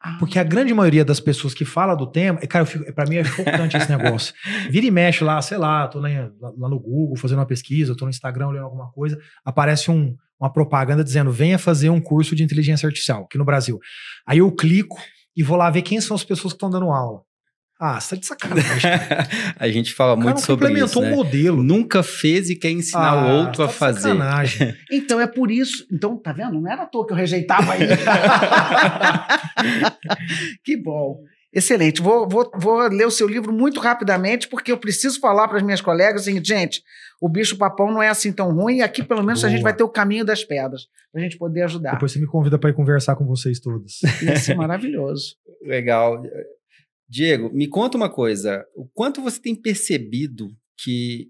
Ah, 0.02 0.16
Porque 0.18 0.38
a 0.38 0.42
grande 0.44 0.72
maioria 0.74 1.04
das 1.04 1.20
pessoas 1.20 1.52
que 1.54 1.64
fala 1.64 1.94
do 1.94 2.06
tema, 2.10 2.38
e, 2.42 2.46
cara, 2.46 2.62
eu 2.62 2.66
fico, 2.66 2.92
pra 2.94 3.04
mim 3.06 3.16
é 3.16 3.24
chocante 3.24 3.76
esse 3.76 3.88
negócio. 3.90 4.34
Vira 4.70 4.86
e 4.86 4.90
mexe 4.90 5.22
lá, 5.22 5.40
sei 5.42 5.58
lá, 5.58 5.86
tô 5.88 5.98
lá, 5.98 6.08
lá 6.40 6.68
no 6.68 6.78
Google 6.80 7.16
fazendo 7.16 7.38
uma 7.38 7.46
pesquisa, 7.46 7.94
tô 7.96 8.04
no 8.06 8.10
Instagram 8.10 8.48
lendo 8.48 8.64
alguma 8.64 8.90
coisa, 8.92 9.18
aparece 9.44 9.90
um, 9.90 10.14
uma 10.40 10.52
propaganda 10.52 11.04
dizendo: 11.04 11.30
venha 11.30 11.58
fazer 11.58 11.90
um 11.90 12.00
curso 12.00 12.34
de 12.34 12.42
inteligência 12.42 12.86
artificial 12.86 13.24
aqui 13.24 13.36
no 13.36 13.44
Brasil. 13.44 13.78
Aí 14.26 14.38
eu 14.38 14.50
clico 14.50 14.98
e 15.36 15.42
vou 15.42 15.56
lá 15.56 15.70
ver 15.70 15.82
quem 15.82 16.00
são 16.00 16.14
as 16.14 16.24
pessoas 16.24 16.52
que 16.52 16.56
estão 16.56 16.70
dando 16.70 16.90
aula. 16.90 17.20
Ah, 17.82 17.98
você 17.98 18.14
tá 18.14 18.20
de 18.20 18.26
sacanagem. 18.26 18.90
a 19.58 19.68
gente 19.70 19.94
fala 19.94 20.14
muito 20.14 20.42
sobre 20.42 20.66
isso, 20.66 20.72
implementou 20.74 21.02
né? 21.02 21.12
um 21.12 21.16
modelo. 21.16 21.62
Nunca 21.62 22.02
fez 22.02 22.50
e 22.50 22.56
quer 22.56 22.72
ensinar 22.72 23.12
Ah, 23.12 23.24
o 23.24 23.38
outro 23.38 23.64
tá 23.64 23.66
a 23.66 23.68
fazer. 23.68 24.02
sacanagem. 24.02 24.76
Então 24.92 25.18
é 25.18 25.26
por 25.26 25.50
isso. 25.50 25.86
Então, 25.90 26.14
tá 26.18 26.30
vendo? 26.30 26.60
Não 26.60 26.70
era 26.70 26.82
à 26.82 26.86
toa 26.86 27.06
que 27.06 27.14
eu 27.14 27.16
rejeitava 27.16 27.74
ele. 27.76 27.94
que 30.62 30.76
bom. 30.76 31.22
Excelente. 31.52 32.02
Vou, 32.02 32.28
vou, 32.28 32.50
vou 32.54 32.86
ler 32.88 33.06
o 33.06 33.10
seu 33.10 33.26
livro 33.26 33.50
muito 33.50 33.80
rapidamente, 33.80 34.46
porque 34.46 34.70
eu 34.70 34.76
preciso 34.76 35.18
falar 35.18 35.48
para 35.48 35.56
as 35.56 35.62
minhas 35.62 35.80
colegas 35.80 36.24
seguinte, 36.24 36.48
gente, 36.48 36.82
o 37.20 37.28
bicho 37.28 37.58
papão 37.58 37.92
não 37.92 38.02
é 38.02 38.08
assim 38.08 38.32
tão 38.32 38.52
ruim, 38.52 38.78
e 38.78 38.82
aqui 38.82 39.02
pelo 39.02 39.22
menos 39.22 39.44
a 39.44 39.48
gente 39.48 39.58
Boa. 39.60 39.70
vai 39.70 39.76
ter 39.76 39.82
o 39.82 39.88
caminho 39.88 40.24
das 40.24 40.42
pedras, 40.42 40.86
para 41.12 41.20
a 41.20 41.24
gente 41.24 41.36
poder 41.36 41.62
ajudar. 41.62 41.92
Depois 41.92 42.12
você 42.12 42.18
me 42.18 42.26
convida 42.26 42.58
pra 42.58 42.70
ir 42.70 42.74
conversar 42.74 43.14
com 43.16 43.26
vocês 43.26 43.60
todos. 43.60 44.00
Ia 44.22 44.36
ser 44.36 44.54
maravilhoso. 44.54 45.36
Legal. 45.62 46.22
Diego, 47.08 47.52
me 47.52 47.68
conta 47.68 47.96
uma 47.96 48.08
coisa. 48.08 48.64
O 48.74 48.86
quanto 48.86 49.20
você 49.20 49.40
tem 49.40 49.54
percebido 49.54 50.50
que 50.82 51.28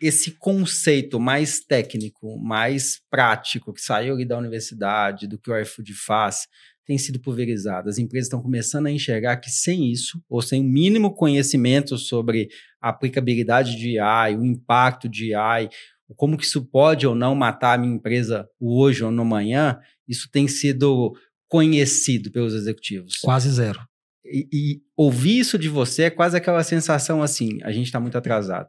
esse 0.00 0.30
conceito 0.38 1.18
mais 1.18 1.60
técnico, 1.60 2.38
mais 2.38 3.00
prático, 3.10 3.72
que 3.72 3.80
saiu 3.80 4.14
ali 4.14 4.24
da 4.24 4.38
universidade, 4.38 5.26
do 5.26 5.38
que 5.38 5.50
o 5.50 5.58
iFood 5.58 5.92
faz, 5.94 6.46
tem 6.88 6.96
sido 6.96 7.20
pulverizado? 7.20 7.90
As 7.90 7.98
empresas 7.98 8.28
estão 8.28 8.40
começando 8.40 8.86
a 8.86 8.90
enxergar 8.90 9.36
que 9.36 9.50
sem 9.50 9.92
isso, 9.92 10.24
ou 10.26 10.40
sem 10.40 10.62
o 10.62 10.64
mínimo 10.64 11.14
conhecimento 11.14 11.98
sobre 11.98 12.48
a 12.80 12.88
aplicabilidade 12.88 13.76
de 13.76 13.98
AI, 13.98 14.34
o 14.34 14.44
impacto 14.44 15.06
de 15.06 15.34
AI, 15.34 15.68
como 16.16 16.38
que 16.38 16.46
isso 16.46 16.64
pode 16.64 17.06
ou 17.06 17.14
não 17.14 17.34
matar 17.34 17.74
a 17.74 17.78
minha 17.78 17.94
empresa 17.94 18.48
hoje 18.58 19.04
ou 19.04 19.10
no 19.10 19.20
amanhã, 19.20 19.78
isso 20.08 20.30
tem 20.30 20.48
sido 20.48 21.14
conhecido 21.46 22.32
pelos 22.32 22.54
executivos. 22.54 23.16
Quase 23.18 23.50
zero. 23.50 23.80
E, 24.24 24.48
e 24.50 24.82
ouvir 24.96 25.40
isso 25.40 25.58
de 25.58 25.68
você 25.68 26.04
é 26.04 26.10
quase 26.10 26.38
aquela 26.38 26.64
sensação 26.64 27.22
assim, 27.22 27.58
a 27.64 27.70
gente 27.70 27.86
está 27.86 28.00
muito 28.00 28.16
atrasado. 28.16 28.68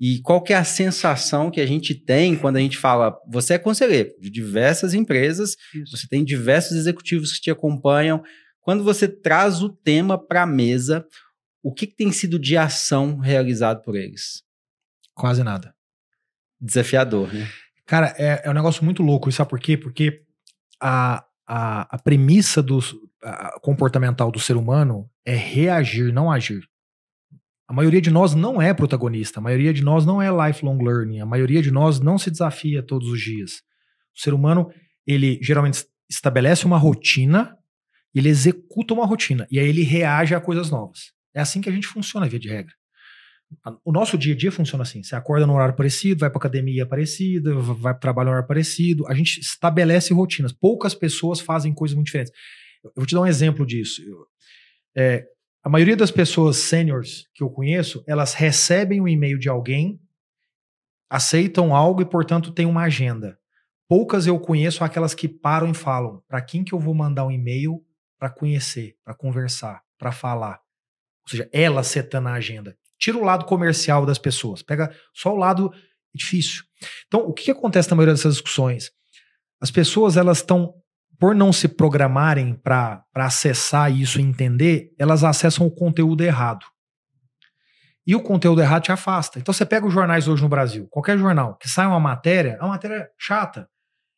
E 0.00 0.20
qual 0.22 0.42
que 0.42 0.54
é 0.54 0.56
a 0.56 0.64
sensação 0.64 1.50
que 1.50 1.60
a 1.60 1.66
gente 1.66 1.94
tem 1.94 2.34
quando 2.34 2.56
a 2.56 2.60
gente 2.60 2.78
fala, 2.78 3.14
você 3.30 3.54
é 3.54 3.58
conselheiro 3.58 4.14
de 4.18 4.30
diversas 4.30 4.94
empresas, 4.94 5.56
Isso. 5.74 5.94
você 5.96 6.08
tem 6.08 6.24
diversos 6.24 6.76
executivos 6.76 7.34
que 7.34 7.42
te 7.42 7.50
acompanham. 7.50 8.22
Quando 8.62 8.82
você 8.82 9.06
traz 9.06 9.62
o 9.62 9.68
tema 9.68 10.16
para 10.18 10.42
a 10.42 10.46
mesa, 10.46 11.06
o 11.62 11.72
que, 11.74 11.86
que 11.86 11.94
tem 11.94 12.10
sido 12.12 12.38
de 12.38 12.56
ação 12.56 13.18
realizado 13.18 13.82
por 13.82 13.94
eles? 13.94 14.42
Quase 15.14 15.42
nada. 15.42 15.74
Desafiador, 16.58 17.32
né? 17.32 17.46
Cara, 17.84 18.14
é, 18.16 18.42
é 18.44 18.50
um 18.50 18.54
negócio 18.54 18.84
muito 18.84 19.02
louco, 19.02 19.28
e 19.28 19.32
sabe 19.32 19.50
por 19.50 19.60
quê? 19.60 19.76
Porque 19.76 20.22
a, 20.80 21.24
a, 21.46 21.96
a 21.96 21.98
premissa 21.98 22.62
do, 22.62 22.78
a- 23.22 23.58
comportamental 23.60 24.30
do 24.30 24.38
ser 24.38 24.56
humano 24.56 25.10
é 25.26 25.34
reagir, 25.34 26.12
não 26.12 26.30
agir. 26.30 26.62
A 27.70 27.72
maioria 27.72 28.00
de 28.00 28.10
nós 28.10 28.34
não 28.34 28.60
é 28.60 28.74
protagonista, 28.74 29.38
a 29.38 29.40
maioria 29.40 29.72
de 29.72 29.80
nós 29.80 30.04
não 30.04 30.20
é 30.20 30.28
lifelong 30.28 30.82
learning, 30.82 31.20
a 31.20 31.24
maioria 31.24 31.62
de 31.62 31.70
nós 31.70 32.00
não 32.00 32.18
se 32.18 32.28
desafia 32.28 32.82
todos 32.82 33.08
os 33.08 33.20
dias. 33.20 33.62
O 34.12 34.20
ser 34.20 34.34
humano, 34.34 34.72
ele 35.06 35.38
geralmente 35.40 35.84
estabelece 36.10 36.66
uma 36.66 36.76
rotina, 36.76 37.56
ele 38.12 38.28
executa 38.28 38.92
uma 38.92 39.06
rotina, 39.06 39.46
e 39.52 39.60
aí 39.60 39.68
ele 39.68 39.84
reage 39.84 40.34
a 40.34 40.40
coisas 40.40 40.68
novas. 40.68 41.12
É 41.32 41.40
assim 41.40 41.60
que 41.60 41.68
a 41.68 41.72
gente 41.72 41.86
funciona, 41.86 42.28
via 42.28 42.40
de 42.40 42.48
regra. 42.48 42.74
O 43.84 43.92
nosso 43.92 44.18
dia 44.18 44.34
a 44.34 44.36
dia 44.36 44.50
funciona 44.50 44.82
assim. 44.82 45.00
Você 45.04 45.14
acorda 45.14 45.46
num 45.46 45.54
horário 45.54 45.76
parecido, 45.76 46.18
vai 46.18 46.28
para 46.28 46.38
academia 46.38 46.84
parecida, 46.84 47.54
vai 47.54 47.92
para 47.92 48.00
trabalho 48.00 48.26
num 48.26 48.32
horário 48.32 48.48
parecido. 48.48 49.06
A 49.06 49.14
gente 49.14 49.38
estabelece 49.38 50.12
rotinas. 50.12 50.52
Poucas 50.52 50.92
pessoas 50.92 51.38
fazem 51.38 51.72
coisas 51.72 51.94
muito 51.94 52.06
diferentes. 52.06 52.32
Eu 52.82 52.90
vou 52.96 53.06
te 53.06 53.14
dar 53.14 53.20
um 53.20 53.26
exemplo 53.26 53.64
disso. 53.64 54.02
É, 54.96 55.24
a 55.62 55.68
maioria 55.68 55.96
das 55.96 56.10
pessoas 56.10 56.56
seniors 56.56 57.28
que 57.34 57.42
eu 57.42 57.50
conheço, 57.50 58.02
elas 58.06 58.34
recebem 58.34 59.00
um 59.00 59.08
e-mail 59.08 59.38
de 59.38 59.48
alguém, 59.48 60.00
aceitam 61.08 61.74
algo 61.74 62.00
e, 62.00 62.06
portanto, 62.06 62.52
têm 62.52 62.66
uma 62.66 62.82
agenda. 62.82 63.38
Poucas 63.88 64.26
eu 64.26 64.38
conheço 64.38 64.84
aquelas 64.84 65.14
que 65.14 65.28
param 65.28 65.70
e 65.70 65.74
falam: 65.74 66.22
para 66.28 66.40
quem 66.40 66.62
que 66.64 66.72
eu 66.72 66.78
vou 66.78 66.94
mandar 66.94 67.26
um 67.26 67.30
e-mail 67.30 67.84
para 68.18 68.30
conhecer, 68.30 68.96
para 69.04 69.14
conversar, 69.14 69.82
para 69.98 70.12
falar? 70.12 70.60
Ou 71.24 71.28
seja, 71.28 71.48
ela 71.52 71.82
setando 71.82 72.28
a 72.28 72.34
agenda. 72.34 72.76
Tira 72.98 73.18
o 73.18 73.24
lado 73.24 73.44
comercial 73.44 74.06
das 74.06 74.18
pessoas, 74.18 74.62
pega 74.62 74.94
só 75.12 75.34
o 75.34 75.36
lado 75.36 75.72
difícil. 76.14 76.64
Então, 77.06 77.20
o 77.20 77.32
que 77.32 77.50
acontece 77.50 77.90
na 77.90 77.96
maioria 77.96 78.14
dessas 78.14 78.34
discussões? 78.34 78.92
As 79.60 79.70
pessoas, 79.70 80.16
elas 80.16 80.38
estão, 80.38 80.74
por 81.20 81.34
não 81.34 81.52
se 81.52 81.68
programarem 81.68 82.54
para 82.54 83.04
acessar 83.14 83.92
isso 83.92 84.18
e 84.18 84.22
entender, 84.22 84.94
elas 84.98 85.22
acessam 85.22 85.66
o 85.66 85.70
conteúdo 85.70 86.24
errado. 86.24 86.64
E 88.06 88.16
o 88.16 88.22
conteúdo 88.22 88.62
errado 88.62 88.84
te 88.84 88.90
afasta. 88.90 89.38
Então, 89.38 89.52
você 89.52 89.66
pega 89.66 89.86
os 89.86 89.92
jornais 89.92 90.26
hoje 90.26 90.42
no 90.42 90.48
Brasil, 90.48 90.88
qualquer 90.88 91.18
jornal 91.18 91.58
que 91.58 91.68
sai 91.68 91.86
uma 91.86 92.00
matéria, 92.00 92.56
é 92.58 92.62
uma 92.62 92.70
matéria 92.70 93.06
chata. 93.18 93.68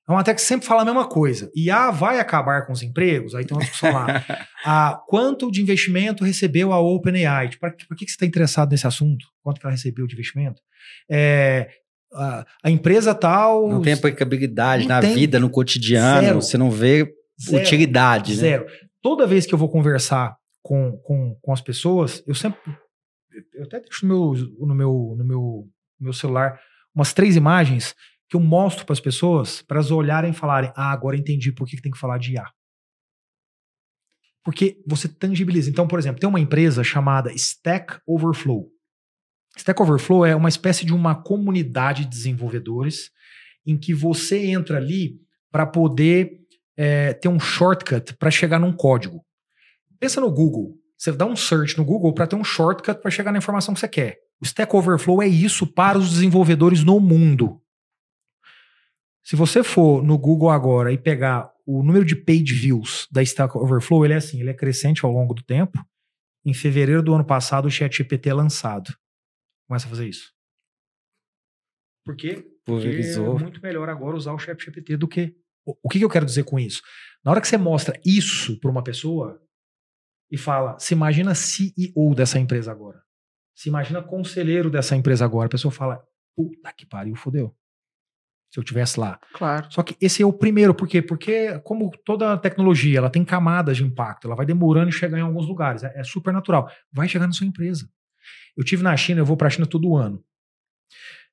É 0.08 0.12
uma 0.12 0.18
matéria 0.18 0.36
que 0.36 0.42
sempre 0.42 0.66
fala 0.66 0.82
a 0.82 0.84
mesma 0.84 1.08
coisa. 1.08 1.50
E 1.54 1.70
ah, 1.70 1.90
vai 1.90 2.18
acabar 2.18 2.66
com 2.66 2.72
os 2.72 2.82
empregos? 2.82 3.34
Aí 3.34 3.44
tem 3.44 3.56
uma 3.56 3.62
discussão 3.62 3.92
lá. 3.92 4.06
Ah, 4.64 5.02
quanto 5.08 5.50
de 5.50 5.60
investimento 5.60 6.22
recebeu 6.22 6.72
a 6.72 6.78
OpenAI? 6.78 7.48
Tipo, 7.48 7.68
Por 7.88 7.96
que, 7.96 8.04
que 8.04 8.12
você 8.12 8.14
está 8.14 8.24
interessado 8.24 8.70
nesse 8.70 8.86
assunto? 8.86 9.26
Quanto 9.42 9.60
que 9.60 9.66
ela 9.66 9.74
recebeu 9.74 10.06
de 10.06 10.14
investimento? 10.14 10.62
É, 11.10 11.68
a, 12.14 12.46
a 12.64 12.70
empresa 12.70 13.14
tal. 13.14 13.68
Não 13.68 13.82
tem 13.82 13.94
aplicabilidade 13.94 14.86
na 14.86 15.00
tem. 15.00 15.14
vida, 15.14 15.40
no 15.40 15.50
cotidiano, 15.50 16.26
Zero. 16.26 16.42
você 16.42 16.58
não 16.58 16.70
vê 16.70 17.12
Zero. 17.40 17.62
utilidade, 17.62 18.34
né? 18.34 18.40
Zero. 18.40 18.66
Toda 19.00 19.26
vez 19.26 19.46
que 19.46 19.54
eu 19.54 19.58
vou 19.58 19.68
conversar 19.68 20.36
com, 20.62 20.96
com, 20.98 21.36
com 21.40 21.52
as 21.52 21.60
pessoas, 21.60 22.22
eu 22.26 22.34
sempre. 22.34 22.60
Eu 23.54 23.64
até 23.64 23.80
deixo 23.80 24.06
no 24.06 24.32
meu, 24.32 24.48
no 24.66 24.74
meu, 24.74 25.14
no 25.18 25.24
meu, 25.24 25.40
no 25.98 26.04
meu 26.04 26.12
celular 26.12 26.60
umas 26.94 27.12
três 27.12 27.36
imagens 27.36 27.94
que 28.28 28.36
eu 28.36 28.40
mostro 28.40 28.84
para 28.84 28.92
as 28.92 29.00
pessoas 29.00 29.62
para 29.62 29.78
elas 29.78 29.90
olharem 29.90 30.30
e 30.30 30.34
falarem: 30.34 30.72
Ah, 30.76 30.92
agora 30.92 31.16
entendi 31.16 31.52
por 31.52 31.66
que, 31.66 31.76
que 31.76 31.82
tem 31.82 31.92
que 31.92 31.98
falar 31.98 32.18
de 32.18 32.34
IA. 32.34 32.46
Porque 34.44 34.82
você 34.86 35.08
tangibiliza. 35.08 35.70
Então, 35.70 35.86
por 35.86 35.98
exemplo, 35.98 36.20
tem 36.20 36.28
uma 36.28 36.40
empresa 36.40 36.82
chamada 36.82 37.32
Stack 37.32 38.00
Overflow. 38.06 38.68
Stack 39.56 39.80
Overflow 39.80 40.24
é 40.24 40.34
uma 40.34 40.48
espécie 40.48 40.84
de 40.84 40.94
uma 40.94 41.14
comunidade 41.14 42.04
de 42.04 42.10
desenvolvedores 42.10 43.10
em 43.66 43.78
que 43.78 43.94
você 43.94 44.46
entra 44.46 44.78
ali 44.78 45.20
para 45.50 45.66
poder 45.66 46.40
é, 46.76 47.12
ter 47.12 47.28
um 47.28 47.38
shortcut 47.38 48.14
para 48.14 48.30
chegar 48.30 48.58
num 48.58 48.72
código. 48.72 49.24
Pensa 50.00 50.20
no 50.20 50.30
Google. 50.30 50.76
Você 50.96 51.12
dá 51.12 51.26
um 51.26 51.36
search 51.36 51.76
no 51.76 51.84
Google 51.84 52.14
para 52.14 52.26
ter 52.26 52.36
um 52.36 52.44
shortcut 52.44 53.00
para 53.00 53.10
chegar 53.10 53.32
na 53.32 53.38
informação 53.38 53.74
que 53.74 53.80
você 53.80 53.88
quer. 53.88 54.18
O 54.40 54.44
Stack 54.44 54.74
Overflow 54.74 55.22
é 55.22 55.28
isso 55.28 55.66
para 55.66 55.98
os 55.98 56.10
desenvolvedores 56.10 56.82
no 56.82 56.98
mundo. 56.98 57.60
Se 59.22 59.36
você 59.36 59.62
for 59.62 60.02
no 60.02 60.18
Google 60.18 60.50
agora 60.50 60.92
e 60.92 60.98
pegar 60.98 61.52
o 61.64 61.82
número 61.82 62.04
de 62.04 62.16
page 62.16 62.52
views 62.52 63.06
da 63.10 63.22
Stack 63.22 63.56
Overflow, 63.56 64.04
ele 64.04 64.14
é 64.14 64.16
assim, 64.16 64.40
ele 64.40 64.50
é 64.50 64.54
crescente 64.54 65.04
ao 65.04 65.12
longo 65.12 65.34
do 65.34 65.42
tempo. 65.42 65.78
Em 66.44 66.52
fevereiro 66.52 67.02
do 67.02 67.14
ano 67.14 67.24
passado, 67.24 67.66
o 67.66 67.70
ChatGPT 67.70 68.30
é 68.30 68.34
lançado. 68.34 68.92
Começa 69.72 69.86
a 69.86 69.88
fazer 69.88 70.06
isso. 70.06 70.30
Por 72.04 72.14
quê? 72.14 72.34
Porque 72.34 72.60
Pulverizou. 72.66 73.38
é 73.38 73.42
muito 73.42 73.62
melhor 73.62 73.88
agora 73.88 74.14
usar 74.14 74.34
o 74.34 74.38
ChatGPT 74.38 74.98
do 74.98 75.08
que. 75.08 75.34
O 75.64 75.88
que 75.88 76.02
eu 76.02 76.10
quero 76.10 76.26
dizer 76.26 76.44
com 76.44 76.60
isso? 76.60 76.82
Na 77.24 77.30
hora 77.30 77.40
que 77.40 77.48
você 77.48 77.56
mostra 77.56 77.98
isso 78.04 78.60
para 78.60 78.70
uma 78.70 78.84
pessoa 78.84 79.40
e 80.30 80.36
fala, 80.36 80.78
se 80.78 80.92
imagina 80.92 81.34
CEO 81.34 82.14
dessa 82.14 82.38
empresa 82.38 82.70
agora. 82.70 83.02
Se 83.56 83.70
imagina 83.70 84.02
conselheiro 84.02 84.68
dessa 84.68 84.94
empresa 84.94 85.24
agora. 85.24 85.46
A 85.46 85.50
pessoa 85.50 85.72
fala, 85.72 86.06
puta 86.36 86.70
que 86.74 86.84
pariu, 86.84 87.16
fodeu. 87.16 87.56
Se 88.52 88.60
eu 88.60 88.64
tivesse 88.64 89.00
lá. 89.00 89.18
Claro. 89.32 89.72
Só 89.72 89.82
que 89.82 89.96
esse 89.98 90.22
é 90.22 90.26
o 90.26 90.34
primeiro, 90.34 90.74
por 90.74 90.86
quê? 90.86 91.00
Porque, 91.00 91.58
como 91.60 91.90
toda 92.04 92.36
tecnologia, 92.36 92.98
ela 92.98 93.08
tem 93.08 93.24
camadas 93.24 93.78
de 93.78 93.84
impacto, 93.84 94.26
ela 94.26 94.36
vai 94.36 94.44
demorando 94.44 94.90
e 94.90 94.92
chegar 94.92 95.16
em 95.16 95.22
alguns 95.22 95.48
lugares. 95.48 95.82
É, 95.82 95.98
é 95.98 96.04
super 96.04 96.30
natural. 96.30 96.70
Vai 96.92 97.08
chegar 97.08 97.26
na 97.26 97.32
sua 97.32 97.46
empresa. 97.46 97.88
Eu 98.56 98.64
tive 98.64 98.82
na 98.82 98.96
China, 98.96 99.20
eu 99.20 99.26
vou 99.26 99.36
para 99.36 99.46
a 99.46 99.50
China 99.50 99.66
todo 99.66 99.96
ano. 99.96 100.22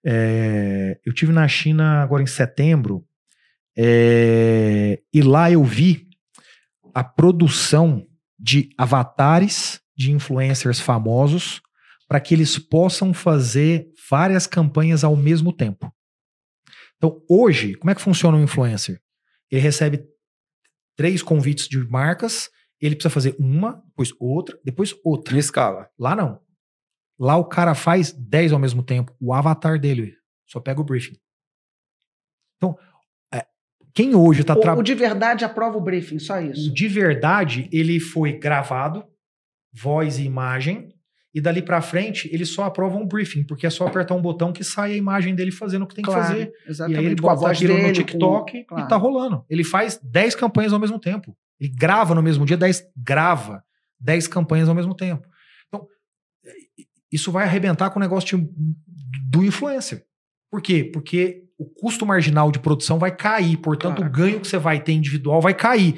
É, 0.05 0.99
eu 1.05 1.13
tive 1.13 1.31
na 1.31 1.47
China 1.47 2.01
agora 2.01 2.23
em 2.23 2.27
setembro, 2.27 3.05
é, 3.77 5.01
e 5.13 5.21
lá 5.21 5.51
eu 5.51 5.63
vi 5.63 6.07
a 6.93 7.03
produção 7.03 8.07
de 8.37 8.69
avatares 8.77 9.81
de 9.95 10.11
influencers 10.11 10.79
famosos 10.79 11.61
para 12.07 12.19
que 12.19 12.33
eles 12.33 12.57
possam 12.57 13.13
fazer 13.13 13.87
várias 14.09 14.47
campanhas 14.47 15.03
ao 15.03 15.15
mesmo 15.15 15.51
tempo. 15.51 15.93
Então, 16.97 17.21
hoje, 17.29 17.75
como 17.75 17.91
é 17.91 17.95
que 17.95 18.01
funciona 18.01 18.37
um 18.37 18.43
influencer? 18.43 19.01
Ele 19.51 19.61
recebe 19.61 20.03
três 20.95 21.21
convites 21.21 21.67
de 21.67 21.77
marcas 21.77 22.49
ele 22.81 22.95
precisa 22.95 23.13
fazer 23.13 23.35
uma, 23.37 23.83
depois 23.87 24.13
outra, 24.19 24.57
depois 24.63 24.95
outra. 25.03 25.35
Em 25.35 25.39
escala. 25.39 25.89
Lá 25.97 26.15
não. 26.15 26.39
Lá 27.19 27.35
o 27.35 27.43
cara 27.45 27.75
faz 27.75 28.11
10 28.13 28.53
ao 28.53 28.59
mesmo 28.59 28.81
tempo. 28.81 29.13
O 29.19 29.33
avatar 29.33 29.77
dele 29.79 30.13
só 30.47 30.59
pega 30.59 30.79
o 30.79 30.83
briefing. 30.83 31.17
Então, 32.57 32.77
é, 33.33 33.45
quem 33.93 34.15
hoje 34.15 34.41
está 34.41 34.53
O, 34.53 34.57
o 34.57 34.61
trabalhando. 34.61 34.85
de 34.85 34.95
verdade 34.95 35.45
aprova 35.45 35.77
o 35.77 35.81
briefing, 35.81 36.19
só 36.19 36.39
isso. 36.41 36.73
De 36.73 36.87
verdade, 36.87 37.69
ele 37.71 37.99
foi 37.99 38.33
gravado, 38.37 39.03
voz 39.73 40.17
e 40.19 40.23
imagem, 40.23 40.89
e 41.33 41.39
dali 41.39 41.61
pra 41.61 41.79
frente 41.81 42.27
ele 42.33 42.45
só 42.45 42.63
aprova 42.63 42.97
um 42.97 43.05
briefing, 43.07 43.43
porque 43.45 43.67
é 43.67 43.69
só 43.69 43.85
apertar 43.85 44.15
um 44.15 44.21
botão 44.21 44.51
que 44.51 44.63
sai 44.63 44.93
a 44.93 44.97
imagem 44.97 45.35
dele 45.35 45.51
fazendo 45.51 45.83
o 45.83 45.87
que 45.87 45.93
tem 45.95 46.03
que 46.03 46.11
fazer. 46.11 46.51
E 46.65 46.69
Exatamente. 46.71 46.99
aí 46.99 47.05
ele 47.05 47.21
com 47.21 47.29
a 47.29 47.35
voz 47.35 47.57
aquilo 47.57 47.73
no 47.75 47.79
dele, 47.81 47.93
TikTok 47.93 48.51
com- 48.59 48.65
claro. 48.65 48.85
e 48.85 48.87
tá 48.87 48.95
rolando. 48.95 49.45
Ele 49.49 49.63
faz 49.63 49.99
10 50.03 50.35
campanhas 50.35 50.73
ao 50.73 50.79
mesmo 50.79 50.99
tempo. 50.99 51.37
Ele 51.59 51.69
grava 51.71 52.15
no 52.15 52.23
mesmo 52.23 52.45
dia, 52.45 52.57
10 52.57 52.83
grava 52.97 53.63
10 53.99 54.27
campanhas 54.27 54.67
ao 54.69 54.73
mesmo 54.75 54.95
tempo. 54.95 55.27
Isso 57.11 57.31
vai 57.31 57.45
arrebentar 57.45 57.89
com 57.89 57.99
o 57.99 58.01
negócio 58.01 58.37
de- 58.37 58.49
do 59.29 59.43
influencer. 59.43 60.03
Por 60.51 60.61
quê? 60.61 60.83
Porque 60.93 61.43
o 61.57 61.65
custo 61.65 62.05
marginal 62.05 62.51
de 62.51 62.59
produção 62.59 62.97
vai 62.97 63.15
cair, 63.15 63.57
portanto, 63.57 63.97
Claro. 63.97 64.09
o 64.11 64.13
ganho 64.15 64.39
que 64.39 64.47
você 64.47 64.57
vai 64.57 64.79
ter 64.81 64.93
individual 64.93 65.41
vai 65.41 65.53
cair. 65.53 65.95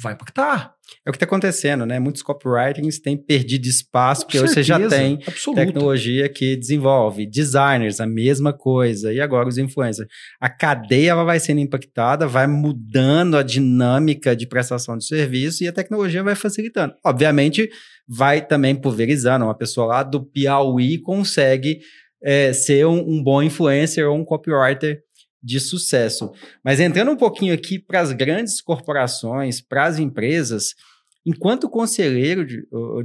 Vai 0.00 0.12
impactar. 0.12 0.74
É 1.06 1.10
o 1.10 1.12
que 1.12 1.16
está 1.16 1.26
acontecendo, 1.26 1.86
né? 1.86 1.98
Muitos 1.98 2.22
copywritings 2.22 2.98
têm 2.98 3.16
perdido 3.16 3.66
espaço, 3.66 4.22
Com 4.22 4.26
porque 4.26 4.38
hoje 4.40 4.54
você 4.54 4.62
já 4.62 4.78
certeza, 4.78 4.96
tem 5.02 5.18
absoluta. 5.26 5.64
tecnologia 5.64 6.28
que 6.28 6.56
desenvolve, 6.56 7.26
designers, 7.26 8.00
a 8.00 8.06
mesma 8.06 8.52
coisa, 8.52 9.12
e 9.12 9.20
agora 9.20 9.48
os 9.48 9.58
influencers. 9.58 10.08
A 10.40 10.48
cadeia 10.48 11.14
vai 11.16 11.40
sendo 11.40 11.60
impactada, 11.60 12.26
vai 12.26 12.46
mudando 12.46 13.36
a 13.36 13.42
dinâmica 13.42 14.36
de 14.36 14.46
prestação 14.46 14.96
de 14.96 15.06
serviço 15.06 15.64
e 15.64 15.68
a 15.68 15.72
tecnologia 15.72 16.22
vai 16.22 16.34
facilitando. 16.34 16.94
Obviamente, 17.04 17.68
vai 18.08 18.44
também 18.44 18.74
pulverizando. 18.74 19.44
Uma 19.44 19.56
pessoa 19.56 19.86
lá 19.86 20.02
do 20.02 20.24
Piauí 20.24 20.98
consegue 20.98 21.80
é, 22.22 22.52
ser 22.52 22.86
um, 22.86 22.98
um 22.98 23.22
bom 23.22 23.42
influencer 23.42 24.06
ou 24.08 24.16
um 24.16 24.24
copywriter 24.24 25.00
de 25.42 25.58
sucesso. 25.60 26.30
Mas 26.64 26.80
entrando 26.80 27.10
um 27.10 27.16
pouquinho 27.16 27.54
aqui 27.54 27.78
para 27.78 28.00
as 28.00 28.12
grandes 28.12 28.60
corporações, 28.60 29.60
para 29.60 29.84
as 29.84 29.98
empresas, 29.98 30.74
enquanto 31.24 31.68
conselheiro, 31.68 32.46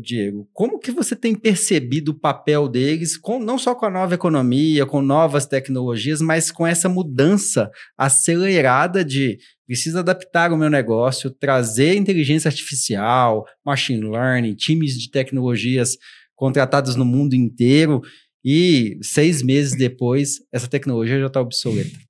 Diego, 0.01 0.47
como 0.53 0.79
que 0.79 0.91
você 0.91 1.15
tem 1.15 1.35
percebido 1.35 2.11
o 2.11 2.19
papel 2.19 2.67
deles, 2.67 3.17
com, 3.17 3.39
não 3.39 3.57
só 3.57 3.75
com 3.75 3.85
a 3.85 3.89
nova 3.89 4.15
economia, 4.15 4.85
com 4.85 5.01
novas 5.01 5.45
tecnologias, 5.45 6.21
mas 6.21 6.51
com 6.51 6.65
essa 6.65 6.87
mudança 6.87 7.69
acelerada 7.97 9.03
de 9.03 9.37
preciso 9.65 9.99
adaptar 9.99 10.53
o 10.53 10.57
meu 10.57 10.69
negócio, 10.69 11.31
trazer 11.31 11.95
inteligência 11.95 12.49
artificial, 12.49 13.45
machine 13.65 14.07
learning, 14.09 14.55
times 14.55 14.93
de 14.93 15.09
tecnologias 15.09 15.97
contratados 16.35 16.95
no 16.95 17.05
mundo 17.05 17.33
inteiro 17.33 18.01
e 18.43 18.99
seis 19.01 19.41
meses 19.41 19.75
depois 19.75 20.35
essa 20.53 20.67
tecnologia 20.67 21.19
já 21.19 21.27
está 21.27 21.41
obsoleta. 21.41 22.04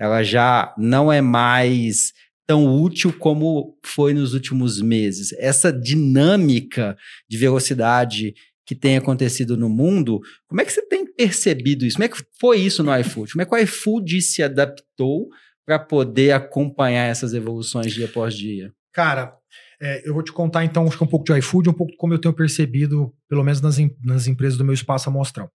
Ela 0.00 0.22
já 0.22 0.74
não 0.78 1.12
é 1.12 1.20
mais 1.20 2.12
tão 2.46 2.66
útil 2.74 3.12
como 3.12 3.78
foi 3.84 4.14
nos 4.14 4.32
últimos 4.34 4.80
meses. 4.80 5.32
Essa 5.34 5.70
dinâmica 5.70 6.96
de 7.28 7.36
velocidade 7.36 8.34
que 8.66 8.74
tem 8.74 8.96
acontecido 8.96 9.56
no 9.56 9.68
mundo, 9.68 10.20
como 10.48 10.60
é 10.60 10.64
que 10.64 10.72
você 10.72 10.82
tem 10.86 11.04
percebido 11.04 11.84
isso? 11.84 11.96
Como 11.96 12.04
é 12.04 12.08
que 12.08 12.24
foi 12.40 12.58
isso 12.58 12.82
no 12.82 12.96
iFood? 12.98 13.32
Como 13.32 13.42
é 13.42 13.44
que 13.44 13.54
o 13.54 13.58
iFood 13.58 14.22
se 14.22 14.42
adaptou 14.42 15.28
para 15.66 15.78
poder 15.78 16.32
acompanhar 16.32 17.04
essas 17.04 17.34
evoluções 17.34 17.92
dia 17.92 18.06
após 18.06 18.34
dia? 18.34 18.72
Cara, 18.92 19.34
é, 19.80 20.08
eu 20.08 20.14
vou 20.14 20.22
te 20.22 20.32
contar 20.32 20.64
então 20.64 20.86
acho 20.86 20.96
que 20.96 21.04
um 21.04 21.06
pouco 21.06 21.24
de 21.24 21.38
iFood, 21.38 21.68
um 21.68 21.74
pouco 21.74 21.94
como 21.96 22.14
eu 22.14 22.18
tenho 22.18 22.34
percebido, 22.34 23.14
pelo 23.28 23.44
menos 23.44 23.60
nas, 23.60 23.76
nas 24.04 24.26
empresas 24.26 24.58
do 24.58 24.64
meu 24.64 24.74
espaço 24.74 25.08
amostral. 25.08 25.50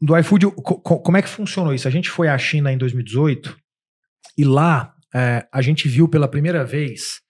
Do 0.00 0.16
iFood, 0.16 0.46
co- 0.52 0.80
co- 0.80 1.00
como 1.00 1.16
é 1.16 1.22
que 1.22 1.28
funcionou 1.28 1.74
isso? 1.74 1.88
A 1.88 1.90
gente 1.90 2.08
foi 2.10 2.28
à 2.28 2.38
China 2.38 2.72
em 2.72 2.78
2018 2.78 3.56
e 4.38 4.44
lá 4.44 4.94
é, 5.14 5.46
a 5.52 5.60
gente 5.60 5.88
viu 5.88 6.08
pela 6.08 6.28
primeira 6.28 6.64
vez 6.64 7.20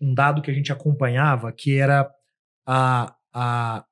um 0.00 0.14
dado 0.14 0.40
que 0.42 0.50
a 0.50 0.54
gente 0.54 0.72
acompanhava 0.72 1.52
que 1.52 1.76
era 1.76 2.10
a, 2.66 3.14
a, 3.32 3.84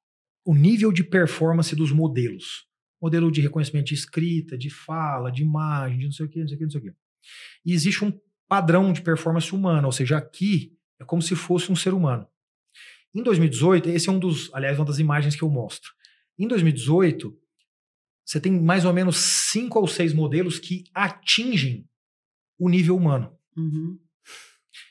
o 0.45 0.55
nível 0.55 0.93
de 0.93 1.05
performance 1.05 1.77
dos 1.77 1.93
modelos. 1.93 2.67
Modelo 3.01 3.31
de 3.31 3.41
reconhecimento 3.41 3.87
de 3.87 3.95
escrita, 3.95 4.59
de 4.59 4.69
fala, 4.71 5.31
de 5.31 5.43
imagem, 5.43 5.99
de 5.99 6.05
não 6.07 6.13
sei 6.13 6.27
o 6.27 6.29
que, 6.29 6.41
não 6.41 6.49
sei 6.49 6.57
o 6.57 6.59
que, 6.59 6.65
não 6.65 6.71
sei 6.71 6.81
o 6.81 6.85
que. 6.85 6.93
E 7.65 7.73
existe 7.73 8.05
um 8.05 8.13
padrão 8.49 8.93
de 8.93 9.01
performance 9.03 9.55
humana, 9.55 9.87
ou 9.87 9.93
seja, 9.93 10.17
aqui 10.19 10.73
é 10.99 11.05
como 11.05 11.23
se 11.23 11.37
fosse 11.37 11.71
um 11.71 11.77
ser 11.77 11.95
humano. 11.95 12.27
Em 13.15 13.23
2018, 13.23 13.89
esse 13.91 14.09
é 14.09 14.13
um 14.13 14.19
dos, 14.19 14.53
aliás, 14.55 14.79
uma 14.79 14.85
das 14.85 14.99
imagens 14.99 15.35
que 15.37 15.43
eu 15.43 15.49
mostro. 15.51 15.91
Em 16.39 16.47
2018, 16.49 17.37
você 18.31 18.40
tem 18.40 18.53
mais 18.53 18.85
ou 18.85 18.93
menos 18.93 19.16
cinco 19.16 19.81
ou 19.81 19.88
seis 19.88 20.14
modelos 20.14 20.61
que 20.61 20.85
atingem 20.95 21.85
o 22.57 22.69
nível 22.69 22.97
humano. 22.97 23.33
Uhum. 23.57 23.99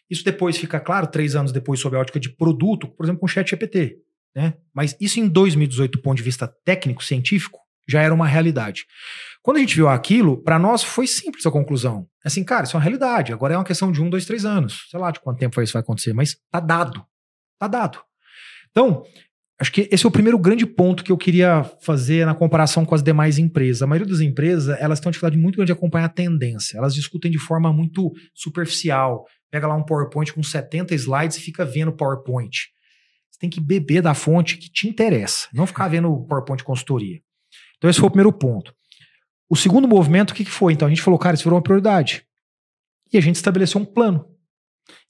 Isso 0.10 0.26
depois 0.26 0.58
fica 0.58 0.78
claro, 0.78 1.08
três 1.08 1.38
anos 1.38 1.54
depois, 1.54 1.80
sob 1.80 1.96
a 1.96 2.00
ótica 2.00 2.20
de 2.20 2.30
produto, 2.30 2.90
por 2.90 3.06
exemplo, 3.06 3.22
com 3.22 3.28
o 3.28 3.30
ChatGPT. 3.30 3.98
Né? 4.36 4.56
Mas 4.74 4.94
isso 5.00 5.22
em 5.22 5.28
2018, 5.30 5.94
do 5.94 6.02
ponto 6.02 6.18
de 6.18 6.24
vista 6.24 6.54
técnico, 6.66 7.02
científico, 7.02 7.60
já 7.88 8.02
era 8.02 8.14
uma 8.14 8.28
realidade. 8.28 8.86
Quando 9.42 9.56
a 9.56 9.62
gente 9.62 9.74
viu 9.74 9.88
aquilo, 9.88 10.44
para 10.44 10.60
nós 10.60 10.84
foi 10.84 11.08
simples 11.08 11.46
a 11.46 11.52
conclusão. 11.52 12.10
Assim, 12.26 12.44
cara, 12.44 12.66
isso 12.66 12.76
é 12.76 12.78
uma 12.78 12.84
realidade. 12.84 13.32
Agora 13.32 13.54
é 13.54 13.58
uma 13.58 13.64
questão 13.64 13.90
de 13.90 14.02
um, 14.02 14.10
dois, 14.10 14.26
três 14.26 14.44
anos. 14.44 14.86
Sei 14.92 15.00
lá 15.00 15.12
de 15.12 15.22
quanto 15.22 15.40
tempo 15.40 15.62
isso 15.62 15.72
vai 15.72 15.82
acontecer, 15.82 16.12
mas 16.12 16.36
tá 16.52 16.60
dado. 16.60 17.06
Tá 17.58 17.70
dado. 17.70 18.04
Então, 18.70 19.06
acho 19.60 19.72
que 19.72 19.90
esse 19.92 20.06
é 20.06 20.08
o 20.08 20.12
primeiro 20.12 20.40
grande 20.40 20.66
ponto 20.66 21.04
que 21.04 21.12
eu 21.12 21.18
queria 21.18 21.64
fazer 21.82 22.26
na 22.26 22.34
comparação 22.34 22.86
com 22.86 22.96
as 22.96 23.04
demais 23.04 23.38
empresas. 23.38 23.82
A 23.82 23.88
maioria 23.88 24.10
das 24.10 24.22
empresas, 24.22 24.80
elas 24.80 25.00
têm 25.00 25.08
uma 25.08 25.12
dificuldade 25.12 25.38
muito 25.38 25.58
grande 25.58 25.68
de 25.68 25.74
acompanhar 25.74 26.06
a 26.06 26.10
tendência. 26.10 26.78
Elas 26.78 26.96
discutem 26.96 27.30
de 27.30 27.38
forma 27.38 27.72
muito 27.74 28.14
superficial. 28.34 29.26
Pega 29.52 29.68
lá 29.68 29.76
um 29.76 29.84
PowerPoint 29.84 30.34
com 30.34 30.42
70 30.42 30.96
slides 30.96 31.38
e 31.38 31.42
fica 31.42 31.66
vendo 31.66 31.92
PowerPoint. 31.92 32.70
Você 33.30 33.40
tem 33.40 33.50
que 33.50 33.60
beber 33.60 34.02
da 34.02 34.14
fonte 34.14 34.58
que 34.58 34.70
te 34.72 34.88
interessa, 34.88 35.50
não 35.54 35.68
ficar 35.68 35.90
vendo 35.90 36.26
PowerPoint 36.26 36.60
de 36.60 36.64
consultoria. 36.64 37.20
Então, 37.78 37.90
esse 37.90 38.00
foi 38.00 38.08
o 38.08 38.12
primeiro 38.12 38.32
ponto. 38.32 38.74
O 39.50 39.56
segundo 39.56 39.88
movimento, 39.88 40.32
o 40.32 40.34
que, 40.34 40.46
que 40.46 40.52
foi? 40.52 40.74
Então, 40.74 40.86
a 40.86 40.90
gente 40.90 41.02
falou, 41.02 41.20
cara, 41.20 41.36
isso 41.36 41.44
virou 41.44 41.58
uma 41.58 41.64
prioridade. 41.64 42.24
E 43.12 43.18
a 43.18 43.22
gente 43.22 43.36
estabeleceu 43.36 43.82
um 43.82 43.86
plano. 43.86 44.26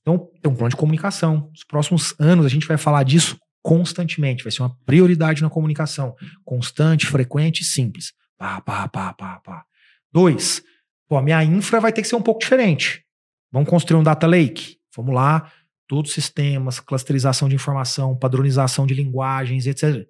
Então, 0.01 0.29
tem 0.41 0.51
um 0.51 0.55
plano 0.55 0.69
de 0.69 0.75
comunicação. 0.75 1.49
Nos 1.51 1.63
próximos 1.63 2.15
anos, 2.19 2.45
a 2.45 2.49
gente 2.49 2.65
vai 2.65 2.77
falar 2.77 3.03
disso 3.03 3.37
constantemente. 3.61 4.43
Vai 4.43 4.51
ser 4.51 4.61
uma 4.61 4.75
prioridade 4.85 5.41
na 5.41 5.49
comunicação. 5.49 6.15
Constante, 6.43 7.05
frequente 7.05 7.61
e 7.61 7.65
simples. 7.65 8.13
Pá, 8.37 8.61
pá, 8.61 8.87
pá, 8.87 9.13
pá, 9.13 9.39
pá. 9.39 9.65
Dois, 10.11 10.63
pô, 11.07 11.17
a 11.17 11.21
minha 11.21 11.43
infra 11.43 11.79
vai 11.79 11.91
ter 11.91 12.01
que 12.01 12.07
ser 12.07 12.15
um 12.15 12.21
pouco 12.21 12.39
diferente. 12.39 13.03
Vamos 13.51 13.69
construir 13.69 13.99
um 13.99 14.03
data 14.03 14.27
lake? 14.27 14.77
Vamos 14.95 15.13
lá, 15.13 15.51
todos 15.87 16.11
os 16.11 16.15
sistemas, 16.15 16.79
clusterização 16.79 17.49
de 17.49 17.55
informação, 17.55 18.17
padronização 18.17 18.85
de 18.85 18.93
linguagens, 18.93 19.65
etc. 19.67 20.07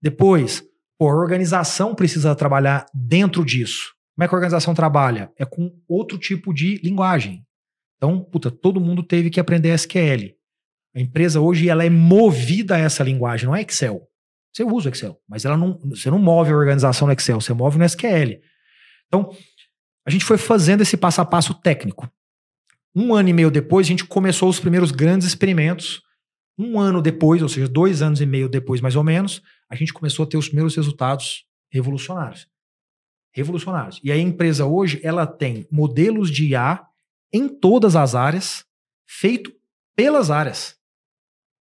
Depois, 0.00 0.64
pô, 0.98 1.08
a 1.08 1.14
organização 1.14 1.94
precisa 1.94 2.34
trabalhar 2.34 2.86
dentro 2.94 3.44
disso. 3.44 3.92
Como 4.14 4.24
é 4.24 4.28
que 4.28 4.34
a 4.34 4.38
organização 4.38 4.74
trabalha? 4.74 5.32
É 5.38 5.44
com 5.44 5.72
outro 5.88 6.18
tipo 6.18 6.52
de 6.52 6.76
linguagem. 6.82 7.44
Então, 7.96 8.22
puta, 8.22 8.50
todo 8.50 8.80
mundo 8.80 9.02
teve 9.02 9.30
que 9.30 9.40
aprender 9.40 9.74
SQL. 9.74 10.34
A 10.94 11.00
empresa 11.00 11.40
hoje 11.40 11.68
ela 11.68 11.84
é 11.84 11.90
movida 11.90 12.74
a 12.74 12.78
essa 12.78 13.04
linguagem, 13.04 13.46
não 13.46 13.54
é 13.54 13.62
Excel. 13.62 14.06
Você 14.52 14.64
usa 14.64 14.88
o 14.88 14.92
Excel, 14.92 15.20
mas 15.28 15.44
ela 15.44 15.56
não, 15.56 15.78
você 15.84 16.10
não 16.10 16.18
move 16.18 16.50
a 16.50 16.56
organização 16.56 17.06
no 17.06 17.12
Excel, 17.12 17.40
você 17.40 17.52
move 17.52 17.78
no 17.78 17.84
SQL. 17.84 18.40
Então, 19.06 19.34
a 20.04 20.10
gente 20.10 20.24
foi 20.24 20.36
fazendo 20.36 20.80
esse 20.80 20.96
passo 20.96 21.20
a 21.20 21.24
passo 21.24 21.54
técnico. 21.54 22.10
Um 22.94 23.14
ano 23.14 23.28
e 23.28 23.32
meio 23.32 23.50
depois, 23.50 23.86
a 23.86 23.90
gente 23.90 24.04
começou 24.04 24.48
os 24.48 24.58
primeiros 24.58 24.90
grandes 24.90 25.28
experimentos. 25.28 26.02
Um 26.58 26.80
ano 26.80 27.00
depois, 27.00 27.42
ou 27.42 27.48
seja, 27.48 27.68
dois 27.68 28.02
anos 28.02 28.20
e 28.20 28.26
meio 28.26 28.48
depois, 28.48 28.80
mais 28.80 28.96
ou 28.96 29.04
menos, 29.04 29.40
a 29.68 29.76
gente 29.76 29.92
começou 29.92 30.24
a 30.24 30.28
ter 30.28 30.36
os 30.36 30.48
primeiros 30.48 30.74
resultados 30.74 31.44
revolucionários. 31.70 32.48
Revolucionários. 33.32 34.00
E 34.02 34.10
a 34.10 34.18
empresa 34.18 34.66
hoje, 34.66 35.00
ela 35.04 35.26
tem 35.26 35.66
modelos 35.70 36.30
de 36.30 36.48
IA 36.48 36.84
em 37.32 37.48
todas 37.48 37.94
as 37.94 38.16
áreas, 38.16 38.64
feito 39.06 39.52
pelas 39.94 40.30
áreas. 40.30 40.79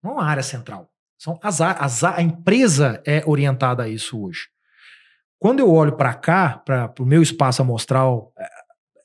Não 0.02 0.18
a 0.18 0.24
área 0.24 0.42
central. 0.42 0.90
São 1.18 1.38
as, 1.42 1.60
as 1.60 2.02
a 2.02 2.22
empresa 2.22 3.02
é 3.06 3.22
orientada 3.26 3.82
a 3.82 3.88
isso 3.88 4.20
hoje. 4.20 4.48
Quando 5.38 5.60
eu 5.60 5.70
olho 5.70 5.96
para 5.96 6.14
cá, 6.14 6.58
para 6.58 6.92
o 6.98 7.06
meu 7.06 7.22
espaço 7.22 7.62
amostral, 7.62 8.32
eh, 8.38 8.48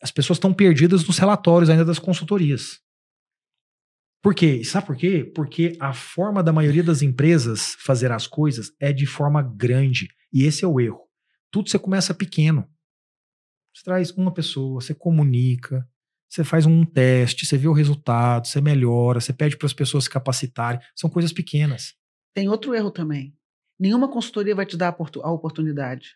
as 0.02 0.12
pessoas 0.12 0.38
estão 0.38 0.54
perdidas 0.54 1.06
nos 1.06 1.18
relatórios 1.18 1.70
ainda 1.70 1.84
das 1.84 2.00
consultorias. 2.00 2.80
Por 4.22 4.34
quê? 4.34 4.64
Sabe 4.64 4.88
por 4.88 4.96
quê? 4.96 5.32
Porque 5.36 5.78
a 5.80 5.94
forma 5.94 6.42
da 6.42 6.52
maioria 6.52 6.84
das 6.84 7.02
empresas 7.02 7.76
fazer 7.80 8.12
as 8.12 8.28
coisas 8.28 8.72
é 8.80 8.92
de 8.92 9.06
forma 9.06 9.42
grande. 9.42 10.08
E 10.34 10.44
esse 10.44 10.66
é 10.66 10.68
o 10.68 10.80
erro. 10.80 11.02
Tudo 11.52 11.70
você 11.70 11.78
começa 11.78 12.14
pequeno. 12.14 12.68
Você 13.74 13.84
traz 13.84 14.12
uma 14.12 14.34
pessoa, 14.34 14.82
você 14.82 14.94
comunica, 14.94 15.88
Você 16.36 16.43
faz 16.43 16.65
um 16.65 16.84
teste, 16.84 17.45
você 17.45 17.58
vê 17.58 17.65
o 17.65 17.71
resultado, 17.71 18.45
você 18.45 18.60
melhora, 18.60 19.21
você 19.21 19.32
pede 19.32 19.56
para 19.56 19.67
as 19.67 19.74
pessoas 19.74 20.04
se 20.04 20.10
capacitarem. 20.10 20.82
São 20.93 21.10
coisas 21.10 21.32
pequenas. 21.32 21.93
Tem 22.34 22.50
outro 22.50 22.76
erro 22.76 22.91
também. 22.91 23.34
Nenhuma 23.80 24.10
consultoria 24.10 24.54
vai 24.54 24.65
te 24.65 24.76
dar 24.76 24.93
a 25.24 25.32
oportunidade. 25.32 26.10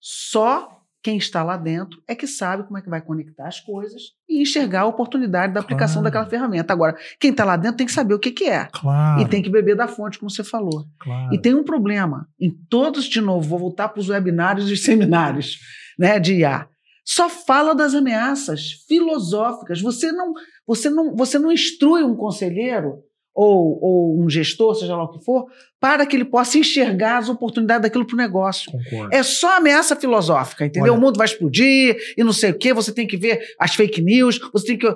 Só 0.00 0.82
quem 1.00 1.16
está 1.16 1.44
lá 1.44 1.56
dentro 1.56 2.02
é 2.08 2.16
que 2.16 2.26
sabe 2.26 2.64
como 2.64 2.78
é 2.78 2.82
que 2.82 2.90
vai 2.90 3.00
conectar 3.00 3.46
as 3.46 3.60
coisas 3.60 4.02
e 4.28 4.42
enxergar 4.42 4.80
a 4.80 4.86
oportunidade 4.86 5.52
da 5.52 5.60
aplicação 5.60 6.02
claro. 6.02 6.04
daquela 6.04 6.26
ferramenta. 6.26 6.72
Agora, 6.72 6.96
quem 7.20 7.30
está 7.30 7.44
lá 7.44 7.56
dentro 7.56 7.76
tem 7.76 7.86
que 7.86 7.92
saber 7.92 8.14
o 8.14 8.18
que, 8.18 8.32
que 8.32 8.48
é. 8.48 8.68
Claro. 8.72 9.20
E 9.20 9.28
tem 9.28 9.40
que 9.40 9.50
beber 9.50 9.76
da 9.76 9.86
fonte, 9.86 10.18
como 10.18 10.30
você 10.30 10.42
falou. 10.42 10.84
Claro. 10.98 11.32
E 11.32 11.40
tem 11.40 11.54
um 11.54 11.62
problema. 11.62 12.28
Em 12.40 12.50
todos, 12.50 13.04
de 13.04 13.20
novo, 13.20 13.48
vou 13.48 13.58
voltar 13.60 13.88
para 13.88 14.00
os 14.00 14.08
webinários 14.08 14.68
e 14.68 14.76
seminários 14.76 15.60
né, 15.96 16.18
de 16.18 16.38
IA. 16.38 16.68
Só 17.04 17.28
fala 17.28 17.74
das 17.74 17.94
ameaças 17.94 18.84
filosóficas. 18.86 19.80
Você 19.80 20.12
não, 20.12 20.32
você 20.66 20.88
não, 20.88 21.14
você 21.14 21.38
não 21.38 21.50
instrui 21.50 22.02
um 22.02 22.14
conselheiro 22.14 23.02
ou, 23.34 23.78
ou 23.82 24.20
um 24.22 24.28
gestor, 24.28 24.74
seja 24.74 24.94
lá 24.94 25.04
o 25.04 25.10
que 25.10 25.24
for, 25.24 25.46
para 25.80 26.06
que 26.06 26.14
ele 26.14 26.24
possa 26.24 26.58
enxergar 26.58 27.18
as 27.18 27.28
oportunidades 27.28 27.82
daquilo 27.82 28.06
para 28.06 28.14
o 28.14 28.18
negócio. 28.18 28.70
Concordo. 28.70 29.14
É 29.14 29.22
só 29.22 29.56
ameaça 29.56 29.96
filosófica, 29.96 30.66
entendeu? 30.66 30.92
Olha, 30.92 30.98
o 30.98 31.00
mundo 31.00 31.16
vai 31.16 31.26
explodir 31.26 31.96
e 32.16 32.22
não 32.22 32.32
sei 32.32 32.50
o 32.50 32.58
quê, 32.58 32.72
você 32.72 32.92
tem 32.92 33.06
que 33.06 33.16
ver 33.16 33.40
as 33.58 33.74
fake 33.74 34.02
news, 34.02 34.38
você 34.52 34.66
tem 34.66 34.78
que. 34.78 34.86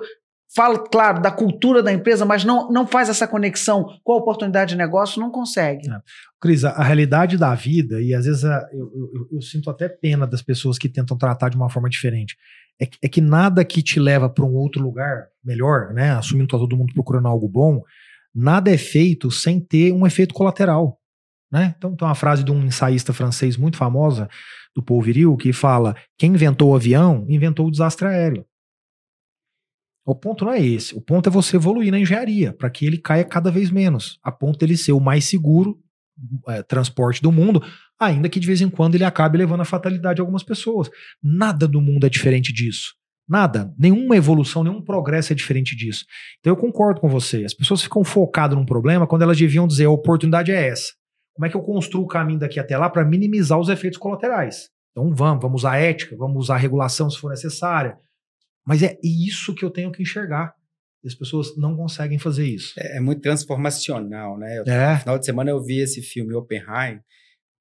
Fala, 0.55 0.79
claro, 0.79 1.21
da 1.21 1.29
cultura 1.29 1.83
da 1.83 1.91
empresa, 1.91 2.25
mas 2.25 2.43
não, 2.43 2.71
não 2.71 2.87
faz 2.87 3.09
essa 3.09 3.27
conexão 3.27 3.85
com 4.03 4.13
a 4.13 4.17
oportunidade 4.17 4.71
de 4.71 4.77
negócio, 4.77 5.19
não 5.19 5.29
consegue. 5.29 5.89
É. 5.89 5.99
Cris, 6.39 6.63
a, 6.63 6.71
a, 6.71 6.83
realidade 6.83 7.37
da 7.37 7.53
vida, 7.53 8.01
e 8.01 8.13
às 8.13 8.25
vezes 8.25 8.45
a, 8.45 8.67
eu, 8.71 8.91
eu, 9.13 9.27
eu, 9.33 9.41
sinto 9.41 9.69
até 9.69 9.89
pena 9.89 10.25
das 10.25 10.41
pessoas 10.41 10.77
que 10.77 10.87
tentam 10.87 11.17
tratar 11.17 11.49
de 11.49 11.57
uma 11.57 11.69
forma 11.69 11.89
diferente, 11.89 12.37
é, 12.81 12.87
é 13.03 13.09
que 13.09 13.19
nada 13.19 13.65
que 13.65 13.81
te 13.81 13.99
leva 13.99 14.29
para 14.29 14.45
um 14.45 14.53
outro 14.55 14.81
lugar 14.81 15.27
melhor, 15.43 15.93
né? 15.93 16.11
Assumindo 16.11 16.47
que 16.47 16.51
tá 16.51 16.57
todo 16.57 16.77
mundo 16.77 16.93
procurando 16.93 17.27
algo 17.27 17.47
bom, 17.47 17.81
nada 18.33 18.71
é 18.71 18.77
feito 18.77 19.29
sem 19.29 19.59
ter 19.59 19.91
um 19.91 20.07
efeito 20.07 20.33
colateral. 20.33 20.97
Né? 21.51 21.73
Então 21.77 21.95
tem 21.95 22.07
uma 22.07 22.15
frase 22.15 22.43
de 22.43 22.51
um 22.51 22.65
ensaísta 22.65 23.13
francês 23.13 23.55
muito 23.57 23.77
famosa, 23.77 24.29
do 24.77 24.83
Paul 24.83 25.01
Viril, 25.01 25.35
que 25.35 25.51
fala: 25.51 25.95
quem 26.17 26.33
inventou 26.33 26.71
o 26.71 26.75
avião, 26.75 27.25
inventou 27.27 27.67
o 27.67 27.71
desastre 27.71 28.07
aéreo. 28.07 28.45
O 30.07 30.15
ponto 30.15 30.45
não 30.45 30.53
é 30.53 30.65
esse. 30.65 30.95
O 30.95 31.01
ponto 31.01 31.27
é 31.27 31.29
você 31.29 31.57
evoluir 31.57 31.91
na 31.91 31.99
engenharia, 31.99 32.53
para 32.53 32.69
que 32.69 32.85
ele 32.85 32.97
caia 32.97 33.25
cada 33.25 33.51
vez 33.51 33.69
menos, 33.69 34.17
a 34.23 34.31
ponto 34.31 34.57
dele 34.57 34.77
ser 34.77 34.93
o 34.93 35.01
mais 35.01 35.25
seguro 35.25 35.77
é, 36.47 36.63
transporte 36.63 37.21
do 37.21 37.29
mundo, 37.29 37.61
ainda 37.99 38.29
que 38.29 38.39
de 38.39 38.47
vez 38.47 38.61
em 38.61 38.69
quando 38.69 38.95
ele 38.95 39.03
acabe 39.03 39.37
levando 39.37 39.61
a 39.61 39.65
fatalidade 39.65 40.15
de 40.15 40.21
algumas 40.21 40.43
pessoas. 40.43 40.89
Nada 41.21 41.67
do 41.67 41.81
mundo 41.81 42.05
é 42.05 42.09
diferente 42.09 42.53
disso. 42.53 42.95
Nada, 43.27 43.73
nenhuma 43.77 44.15
evolução, 44.15 44.63
nenhum 44.63 44.81
progresso 44.81 45.33
é 45.33 45.35
diferente 45.35 45.75
disso. 45.75 46.05
Então 46.39 46.53
eu 46.53 46.57
concordo 46.57 47.01
com 47.01 47.09
você. 47.09 47.43
As 47.43 47.53
pessoas 47.53 47.81
ficam 47.81 48.01
focadas 48.05 48.57
num 48.57 48.65
problema 48.65 49.05
quando 49.05 49.23
elas 49.23 49.37
deviam 49.37 49.67
dizer 49.67 49.85
a 49.85 49.91
oportunidade 49.91 50.53
é 50.53 50.69
essa. 50.69 50.93
Como 51.35 51.45
é 51.45 51.49
que 51.49 51.57
eu 51.57 51.61
construo 51.61 52.05
o 52.05 52.07
caminho 52.07 52.39
daqui 52.39 52.61
até 52.61 52.77
lá 52.77 52.89
para 52.89 53.03
minimizar 53.03 53.59
os 53.59 53.67
efeitos 53.67 53.99
colaterais? 53.99 54.69
Então 54.91 55.13
vamos, 55.13 55.41
vamos 55.41 55.61
usar 55.61 55.77
ética, 55.77 56.15
vamos 56.15 56.37
usar 56.37 56.55
regulação 56.55 57.09
se 57.09 57.19
for 57.19 57.29
necessária. 57.29 57.97
Mas 58.67 58.83
é 58.83 58.97
isso 59.01 59.55
que 59.55 59.63
eu 59.63 59.71
tenho 59.71 59.91
que 59.93 60.03
enxergar. 60.03 60.53
As 61.05 61.15
pessoas 61.15 61.55
não 61.55 61.77
conseguem 61.77 62.19
fazer 62.19 62.45
isso. 62.45 62.73
É, 62.77 62.97
é 62.97 62.99
muito 62.99 63.21
transformacional, 63.21 64.37
né? 64.37 64.59
Eu, 64.59 64.63
é. 64.65 64.93
No 64.93 64.99
final 64.99 65.19
de 65.19 65.25
semana 65.25 65.49
eu 65.49 65.63
vi 65.63 65.79
esse 65.79 66.01
filme 66.01 66.33
Oppenheim, 66.33 66.99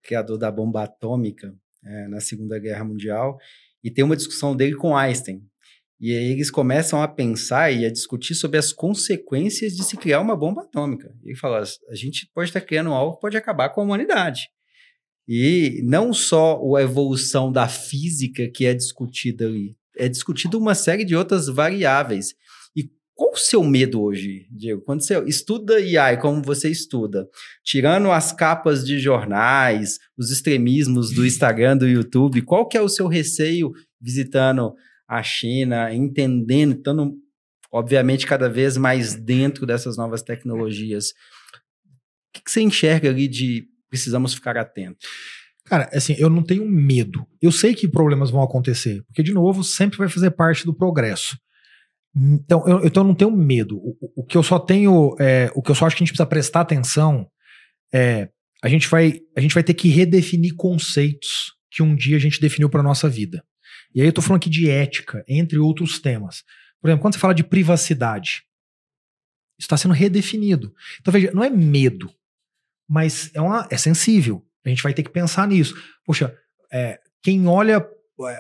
criador 0.03 0.37
da 0.37 0.51
bomba 0.51 0.83
atômica 0.83 1.55
é, 1.85 2.09
na 2.09 2.19
Segunda 2.19 2.59
Guerra 2.59 2.85
Mundial, 2.85 3.39
e 3.85 3.91
tem 3.91 4.05
uma 4.05 4.17
discussão 4.17 4.57
dele 4.57 4.75
com 4.75 4.97
Einstein. 4.97 5.41
E 6.01 6.13
aí 6.13 6.33
eles 6.33 6.51
começam 6.51 7.01
a 7.01 7.07
pensar 7.07 7.71
e 7.71 7.87
a 7.87 7.93
discutir 7.93 8.35
sobre 8.35 8.59
as 8.59 8.73
consequências 8.73 9.75
de 9.75 9.85
se 9.85 9.97
criar 9.97 10.21
uma 10.21 10.37
bomba 10.37 10.63
atômica. 10.63 11.15
E 11.23 11.29
ele 11.31 11.39
fala: 11.39 11.63
a 11.63 11.95
gente 11.95 12.29
pode 12.35 12.51
estar 12.51 12.61
criando 12.61 12.91
algo 12.91 13.15
que 13.15 13.21
pode 13.21 13.37
acabar 13.37 13.69
com 13.69 13.81
a 13.81 13.85
humanidade. 13.85 14.49
E 15.29 15.81
não 15.85 16.13
só 16.13 16.61
a 16.77 16.83
evolução 16.83 17.51
da 17.51 17.69
física 17.69 18.49
que 18.53 18.67
é 18.67 18.75
discutida 18.75 19.47
ali, 19.47 19.77
é 19.97 20.09
discutida 20.09 20.57
uma 20.59 20.75
série 20.75 21.05
de 21.05 21.17
outras 21.17 21.49
variáveis. 21.49 22.35
E 22.75 22.91
qual 23.15 23.33
o 23.33 23.37
seu 23.37 23.63
medo 23.65 24.03
hoje, 24.03 24.47
Diego? 24.51 24.83
Quando 24.83 25.03
você 25.03 25.19
estuda 25.25 25.77
AI 25.77 26.19
como 26.19 26.43
você 26.43 26.71
estuda, 26.71 27.29
tirando 27.65 28.11
as 28.11 28.33
capas 28.33 28.85
de 28.85 28.99
jornais, 28.99 29.99
os 30.17 30.31
extremismos 30.31 31.11
do 31.11 31.27
Instagram, 31.27 31.77
do 31.77 31.89
YouTube, 31.89 32.43
qual 32.43 32.67
que 32.69 32.77
é 32.77 32.81
o 32.81 32.89
seu 32.89 33.07
receio 33.07 33.73
visitando 34.01 34.75
a 35.09 35.23
China, 35.23 35.95
entendendo, 35.95 36.77
estando, 36.77 37.15
obviamente, 37.71 38.27
cada 38.27 38.49
vez 38.49 38.77
mais 38.77 39.15
dentro 39.15 39.65
dessas 39.65 39.97
novas 39.97 40.23
tecnologias. 40.23 41.11
O 41.11 42.41
que, 42.41 42.51
você 42.51 42.61
enxerga 42.61 43.09
ali 43.09 43.29
de 43.29 43.69
precisamos 43.89 44.35
ficar 44.35 44.57
atentos? 44.57 45.09
Cara, 45.67 45.91
assim, 45.93 46.15
eu 46.17 46.31
não 46.31 46.43
tenho 46.43 46.67
medo. 46.67 47.27
Eu 47.43 47.51
sei 47.51 47.75
que 47.75 47.89
problemas 47.89 48.31
vão 48.31 48.43
acontecer, 48.43 49.03
porque, 49.07 49.23
de 49.23 49.35
novo, 49.35 49.65
sempre 49.65 49.99
vai 49.99 50.09
fazer 50.09 50.31
parte 50.31 50.65
do 50.65 50.73
progresso. 50.73 51.37
Então, 52.15 52.67
eu, 52.67 52.87
então 52.87 53.03
eu 53.03 53.07
não 53.07 53.15
tenho 53.15 53.31
medo. 53.31 53.77
O, 53.77 54.23
o 54.23 54.25
que 54.25 54.37
eu 54.37 54.43
só 54.43 54.59
tenho, 54.59 55.17
é, 55.19 55.51
o 55.55 55.63
que 55.63 55.71
eu 55.71 55.75
só 55.75 55.87
acho 55.87 55.97
que 55.97 56.03
a 56.03 56.05
gente 56.05 56.13
precisa 56.13 56.27
prestar 56.27 56.61
atenção 56.61 57.29
é 57.93 58.29
a 58.63 58.69
gente 58.69 58.89
vai, 58.89 59.21
a 59.37 59.41
gente 59.41 59.55
vai 59.55 59.63
ter 59.63 59.75
que 59.75 59.89
redefinir 59.89 60.55
conceitos 60.55 61.55
que 61.71 61.83
um 61.83 61.95
dia 61.95 62.17
a 62.17 62.21
gente 62.21 62.41
definiu 62.41 62.71
para 62.71 62.83
nossa 62.83 63.09
vida. 63.09 63.45
E 63.95 64.01
aí 64.01 64.07
eu 64.07 64.11
estou 64.11 64.23
falando 64.23 64.39
aqui 64.39 64.49
de 64.49 64.71
ética, 64.71 65.25
entre 65.29 65.59
outros 65.59 65.99
temas. 65.99 66.43
Por 66.81 66.89
exemplo, 66.89 67.03
quando 67.03 67.15
você 67.15 67.21
fala 67.21 67.35
de 67.35 67.45
privacidade, 67.45 68.45
isso 69.59 69.67
está 69.67 69.77
sendo 69.77 69.95
redefinido. 69.95 70.73
Então, 71.01 71.13
veja, 71.13 71.31
não 71.33 71.43
é 71.43 71.51
medo, 71.51 72.11
mas 72.89 73.31
é, 73.35 73.41
uma, 73.41 73.67
é 73.71 73.77
sensível. 73.77 74.46
A 74.67 74.75
gente 74.75 74.83
vai 74.83 74.93
ter 74.93 75.03
que 75.03 75.11
pensar 75.11 75.47
nisso. 75.49 75.75
Poxa, 76.05 76.35
é, 76.73 76.99
quem 77.23 77.47
olha, 77.47 77.87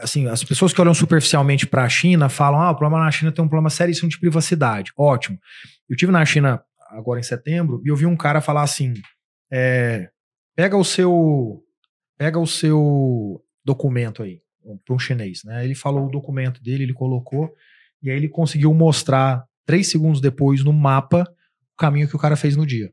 assim, 0.02 0.26
as 0.26 0.42
pessoas 0.42 0.72
que 0.72 0.80
olham 0.80 0.94
superficialmente 0.94 1.66
para 1.66 1.84
a 1.84 1.88
China 1.88 2.28
falam: 2.28 2.60
ah, 2.60 2.70
o 2.70 2.76
problema 2.76 3.04
na 3.04 3.10
China 3.10 3.32
tem 3.32 3.44
um 3.44 3.48
problema 3.48 3.70
seríssimo 3.70 4.08
de 4.08 4.18
privacidade. 4.18 4.92
Ótimo. 4.96 5.38
Eu 5.88 5.96
tive 5.96 6.12
na 6.12 6.24
China 6.24 6.62
agora 6.90 7.20
em 7.20 7.22
setembro 7.22 7.80
e 7.84 7.88
eu 7.88 7.96
vi 7.96 8.06
um 8.06 8.16
cara 8.16 8.40
falar 8.40 8.62
assim: 8.62 8.94
é, 9.50 10.08
pega 10.54 10.76
o 10.76 10.84
seu, 10.84 11.62
pega 12.18 12.38
o 12.38 12.46
seu 12.46 13.42
documento 13.64 14.22
aí 14.22 14.40
para 14.84 14.94
um 14.94 14.98
chinês, 14.98 15.42
né? 15.44 15.64
Ele 15.64 15.74
falou 15.74 16.06
o 16.06 16.10
documento 16.10 16.62
dele, 16.62 16.84
ele 16.84 16.92
colocou, 16.92 17.52
e 18.02 18.10
aí 18.10 18.16
ele 18.16 18.28
conseguiu 18.28 18.72
mostrar 18.74 19.44
três 19.64 19.88
segundos 19.88 20.20
depois 20.20 20.64
no 20.64 20.72
mapa 20.72 21.22
o 21.72 21.76
caminho 21.76 22.08
que 22.08 22.16
o 22.16 22.18
cara 22.18 22.36
fez 22.36 22.56
no 22.56 22.66
dia. 22.66 22.90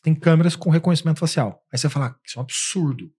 Você 0.00 0.04
tem 0.04 0.14
câmeras 0.14 0.56
com 0.56 0.70
reconhecimento 0.70 1.20
facial. 1.20 1.62
Aí 1.72 1.78
você 1.78 1.88
fala, 1.90 2.06
ah, 2.06 2.16
isso 2.24 2.38
é 2.38 2.40
um 2.40 2.44
absurdo. 2.44 3.12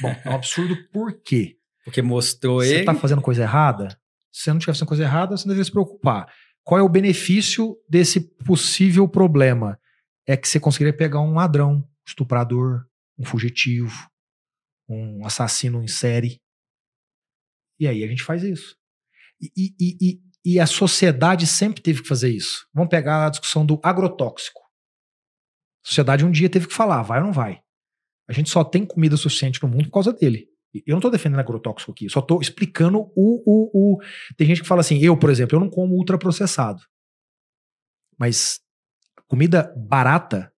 Bom, 0.00 0.16
é 0.24 0.30
um 0.30 0.34
absurdo 0.36 0.76
por 0.92 1.20
quê? 1.22 1.56
Porque 1.84 2.00
mostrou 2.00 2.60
você 2.60 2.68
ele. 2.68 2.78
Você 2.78 2.84
tá 2.84 2.94
fazendo 2.94 3.20
coisa 3.20 3.42
errada? 3.42 3.88
Se 4.32 4.42
você 4.42 4.50
não 4.50 4.58
estiver 4.58 4.74
fazendo 4.74 4.88
coisa 4.88 5.02
errada, 5.02 5.36
você 5.36 5.44
não 5.44 5.50
deveria 5.50 5.64
se 5.64 5.72
preocupar. 5.72 6.32
Qual 6.62 6.78
é 6.78 6.82
o 6.82 6.88
benefício 6.88 7.76
desse 7.88 8.20
possível 8.44 9.08
problema? 9.08 9.80
É 10.26 10.36
que 10.36 10.46
você 10.46 10.60
conseguiria 10.60 10.96
pegar 10.96 11.20
um 11.20 11.34
ladrão, 11.34 11.76
um 11.76 11.84
estuprador, 12.06 12.84
um 13.18 13.24
fugitivo, 13.24 14.08
um 14.88 15.26
assassino 15.26 15.82
em 15.82 15.88
série. 15.88 16.40
E 17.80 17.88
aí 17.88 18.04
a 18.04 18.06
gente 18.06 18.22
faz 18.22 18.42
isso. 18.42 18.76
E, 19.40 19.50
e, 19.56 19.96
e, 20.00 20.20
e, 20.44 20.60
a 20.60 20.66
sociedade 20.66 21.46
sempre 21.46 21.80
teve 21.80 22.02
que 22.02 22.08
fazer 22.08 22.28
isso. 22.28 22.66
Vamos 22.74 22.90
pegar 22.90 23.26
a 23.26 23.30
discussão 23.30 23.64
do 23.64 23.80
agrotóxico. 23.82 24.60
A 25.88 25.90
sociedade 25.90 26.22
um 26.22 26.30
dia 26.30 26.50
teve 26.50 26.66
que 26.66 26.74
falar, 26.74 27.00
vai 27.02 27.18
ou 27.18 27.24
não 27.24 27.32
vai? 27.32 27.62
A 28.28 28.32
gente 28.34 28.50
só 28.50 28.62
tem 28.62 28.84
comida 28.84 29.16
suficiente 29.16 29.62
no 29.62 29.70
mundo 29.70 29.84
por 29.84 29.92
causa 29.92 30.12
dele. 30.12 30.46
Eu 30.86 30.92
não 30.92 30.98
estou 30.98 31.10
defendendo 31.10 31.40
agrotóxico 31.40 31.92
aqui, 31.92 32.10
só 32.10 32.20
estou 32.20 32.42
explicando 32.42 33.10
o, 33.16 33.42
o, 33.46 33.70
o. 33.72 34.02
Tem 34.36 34.46
gente 34.46 34.60
que 34.60 34.68
fala 34.68 34.82
assim, 34.82 34.98
eu, 34.98 35.16
por 35.16 35.30
exemplo, 35.30 35.56
eu 35.56 35.60
não 35.60 35.70
como 35.70 35.94
ultraprocessado. 35.94 36.82
Mas 38.18 38.60
comida 39.26 39.72
barata 39.74 40.52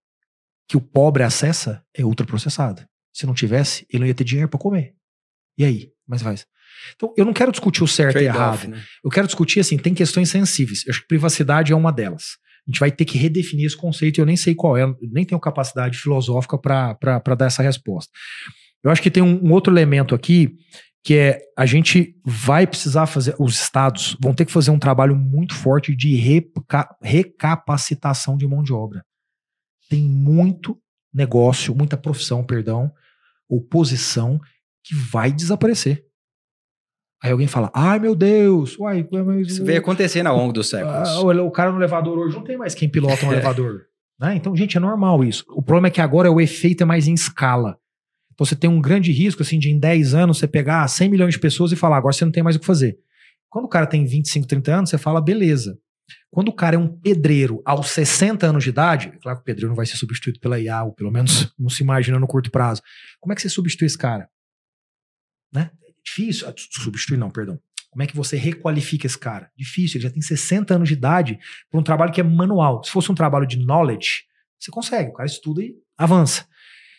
que 0.67 0.75
o 0.75 0.81
pobre 0.81 1.23
acessa 1.23 1.81
é 1.93 2.03
ultraprocessada. 2.03 2.89
Se 3.13 3.25
não 3.25 3.33
tivesse, 3.33 3.85
ele 3.89 4.01
não 4.01 4.07
ia 4.07 4.15
ter 4.15 4.25
dinheiro 4.25 4.49
para 4.49 4.59
comer. 4.59 4.95
E 5.57 5.63
aí? 5.63 5.93
Mas 6.05 6.21
faz. 6.21 6.45
Então, 6.93 7.13
eu 7.15 7.23
não 7.23 7.33
quero 7.33 7.51
discutir 7.51 7.83
o 7.85 7.87
certo 7.87 8.19
e 8.19 8.25
errado. 8.25 8.67
Né? 8.67 8.83
Eu 9.01 9.09
quero 9.09 9.27
discutir, 9.27 9.61
assim, 9.61 9.77
tem 9.77 9.93
questões 9.93 10.29
sensíveis. 10.29 10.85
Eu 10.85 10.91
acho 10.91 11.01
que 11.01 11.07
privacidade 11.07 11.71
é 11.71 11.75
uma 11.75 11.91
delas. 11.91 12.37
A 12.67 12.71
gente 12.71 12.79
vai 12.79 12.91
ter 12.91 13.05
que 13.05 13.17
redefinir 13.17 13.65
esse 13.65 13.77
conceito 13.77 14.17
e 14.17 14.21
eu 14.21 14.25
nem 14.25 14.37
sei 14.37 14.53
qual 14.53 14.77
é, 14.77 14.85
nem 15.01 15.25
tenho 15.25 15.41
capacidade 15.41 15.97
filosófica 15.97 16.57
para 16.57 17.35
dar 17.35 17.45
essa 17.47 17.63
resposta. 17.63 18.11
Eu 18.83 18.91
acho 18.91 19.01
que 19.01 19.11
tem 19.11 19.23
um, 19.23 19.43
um 19.43 19.51
outro 19.51 19.73
elemento 19.73 20.15
aqui 20.15 20.55
que 21.03 21.15
é 21.15 21.39
a 21.57 21.65
gente 21.65 22.15
vai 22.23 22.67
precisar 22.67 23.07
fazer, 23.07 23.35
os 23.39 23.59
estados 23.59 24.15
vão 24.21 24.33
ter 24.33 24.45
que 24.45 24.51
fazer 24.51 24.69
um 24.69 24.79
trabalho 24.79 25.15
muito 25.15 25.55
forte 25.55 25.95
de 25.95 26.15
reca, 26.15 26.87
recapacitação 27.01 28.37
de 28.37 28.47
mão 28.47 28.61
de 28.61 28.71
obra. 28.71 29.03
Tem 29.89 30.03
muito 30.03 30.79
negócio, 31.13 31.75
muita 31.75 31.97
profissão, 31.97 32.43
perdão, 32.43 32.91
ou 33.49 33.61
posição 33.61 34.39
que 34.83 34.95
vai 34.95 35.31
desaparecer. 35.31 36.05
Aí 37.23 37.31
alguém 37.31 37.47
fala, 37.47 37.69
ai 37.73 37.99
meu 37.99 38.15
Deus, 38.15 38.77
uai, 38.79 39.07
mas 39.11 39.47
Isso 39.47 39.63
veio 39.63 39.79
acontecendo 39.79 40.27
ao 40.27 40.35
longo 40.35 40.51
dos 40.51 40.69
séculos. 40.69 41.07
ah, 41.07 41.21
o, 41.21 41.47
o 41.47 41.51
cara 41.51 41.71
no 41.71 41.77
elevador 41.77 42.17
hoje 42.17 42.35
não 42.35 42.43
tem 42.43 42.57
mais 42.57 42.73
quem 42.73 42.89
pilota 42.89 43.25
um 43.25 43.31
elevador. 43.33 43.81
né? 44.19 44.35
Então, 44.35 44.55
gente, 44.55 44.75
é 44.75 44.79
normal 44.79 45.23
isso. 45.23 45.45
O 45.49 45.61
problema 45.61 45.87
é 45.87 45.91
que 45.91 46.01
agora 46.01 46.31
o 46.31 46.41
efeito 46.41 46.81
é 46.81 46.85
mais 46.85 47.07
em 47.07 47.13
escala. 47.13 47.77
Então 48.33 48.45
você 48.45 48.55
tem 48.55 48.69
um 48.69 48.81
grande 48.81 49.11
risco, 49.11 49.43
assim, 49.43 49.59
de 49.59 49.69
em 49.69 49.77
10 49.77 50.15
anos 50.15 50.39
você 50.39 50.47
pegar 50.47 50.87
100 50.87 51.09
milhões 51.09 51.33
de 51.35 51.39
pessoas 51.39 51.71
e 51.71 51.75
falar, 51.75 51.97
agora 51.97 52.13
você 52.13 52.25
não 52.25 52.31
tem 52.31 52.41
mais 52.41 52.55
o 52.55 52.59
que 52.59 52.65
fazer. 52.65 52.97
Quando 53.49 53.65
o 53.65 53.69
cara 53.69 53.85
tem 53.85 54.03
25, 54.03 54.47
30 54.47 54.73
anos, 54.73 54.89
você 54.89 54.97
fala, 54.97 55.21
beleza. 55.21 55.77
Quando 56.31 56.47
o 56.47 56.53
cara 56.53 56.75
é 56.75 56.79
um 56.79 56.87
pedreiro 56.87 57.61
aos 57.65 57.89
60 57.91 58.47
anos 58.47 58.63
de 58.63 58.69
idade, 58.69 59.09
é 59.09 59.19
claro 59.21 59.37
que 59.37 59.41
o 59.41 59.45
pedreiro 59.45 59.69
não 59.69 59.75
vai 59.75 59.85
ser 59.85 59.97
substituído 59.97 60.39
pela 60.39 60.59
IA, 60.59 60.83
ou 60.83 60.93
pelo 60.93 61.11
menos 61.11 61.53
não 61.59 61.69
se 61.69 61.83
imagina 61.83 62.17
no 62.17 62.25
curto 62.27 62.49
prazo. 62.49 62.81
Como 63.19 63.31
é 63.31 63.35
que 63.35 63.41
você 63.41 63.49
substitui 63.49 63.85
esse 63.85 63.97
cara? 63.97 64.27
Né? 65.53 65.69
Difícil. 66.05 66.47
Ah, 66.47 66.53
Substituir 66.55 67.17
não, 67.17 67.29
perdão. 67.29 67.59
Como 67.89 68.03
é 68.03 68.07
que 68.07 68.15
você 68.15 68.37
requalifica 68.37 69.05
esse 69.05 69.17
cara? 69.17 69.51
Difícil, 69.57 69.97
ele 69.97 70.03
já 70.07 70.09
tem 70.09 70.21
60 70.21 70.75
anos 70.75 70.87
de 70.87 70.95
idade 70.95 71.37
para 71.69 71.79
um 71.79 71.83
trabalho 71.83 72.11
que 72.11 72.21
é 72.21 72.23
manual. 72.23 72.81
Se 72.83 72.91
fosse 72.91 73.11
um 73.11 73.15
trabalho 73.15 73.45
de 73.45 73.57
knowledge, 73.57 74.23
você 74.57 74.71
consegue, 74.71 75.09
o 75.09 75.13
cara 75.13 75.27
estuda 75.27 75.61
e 75.61 75.75
avança. 75.97 76.45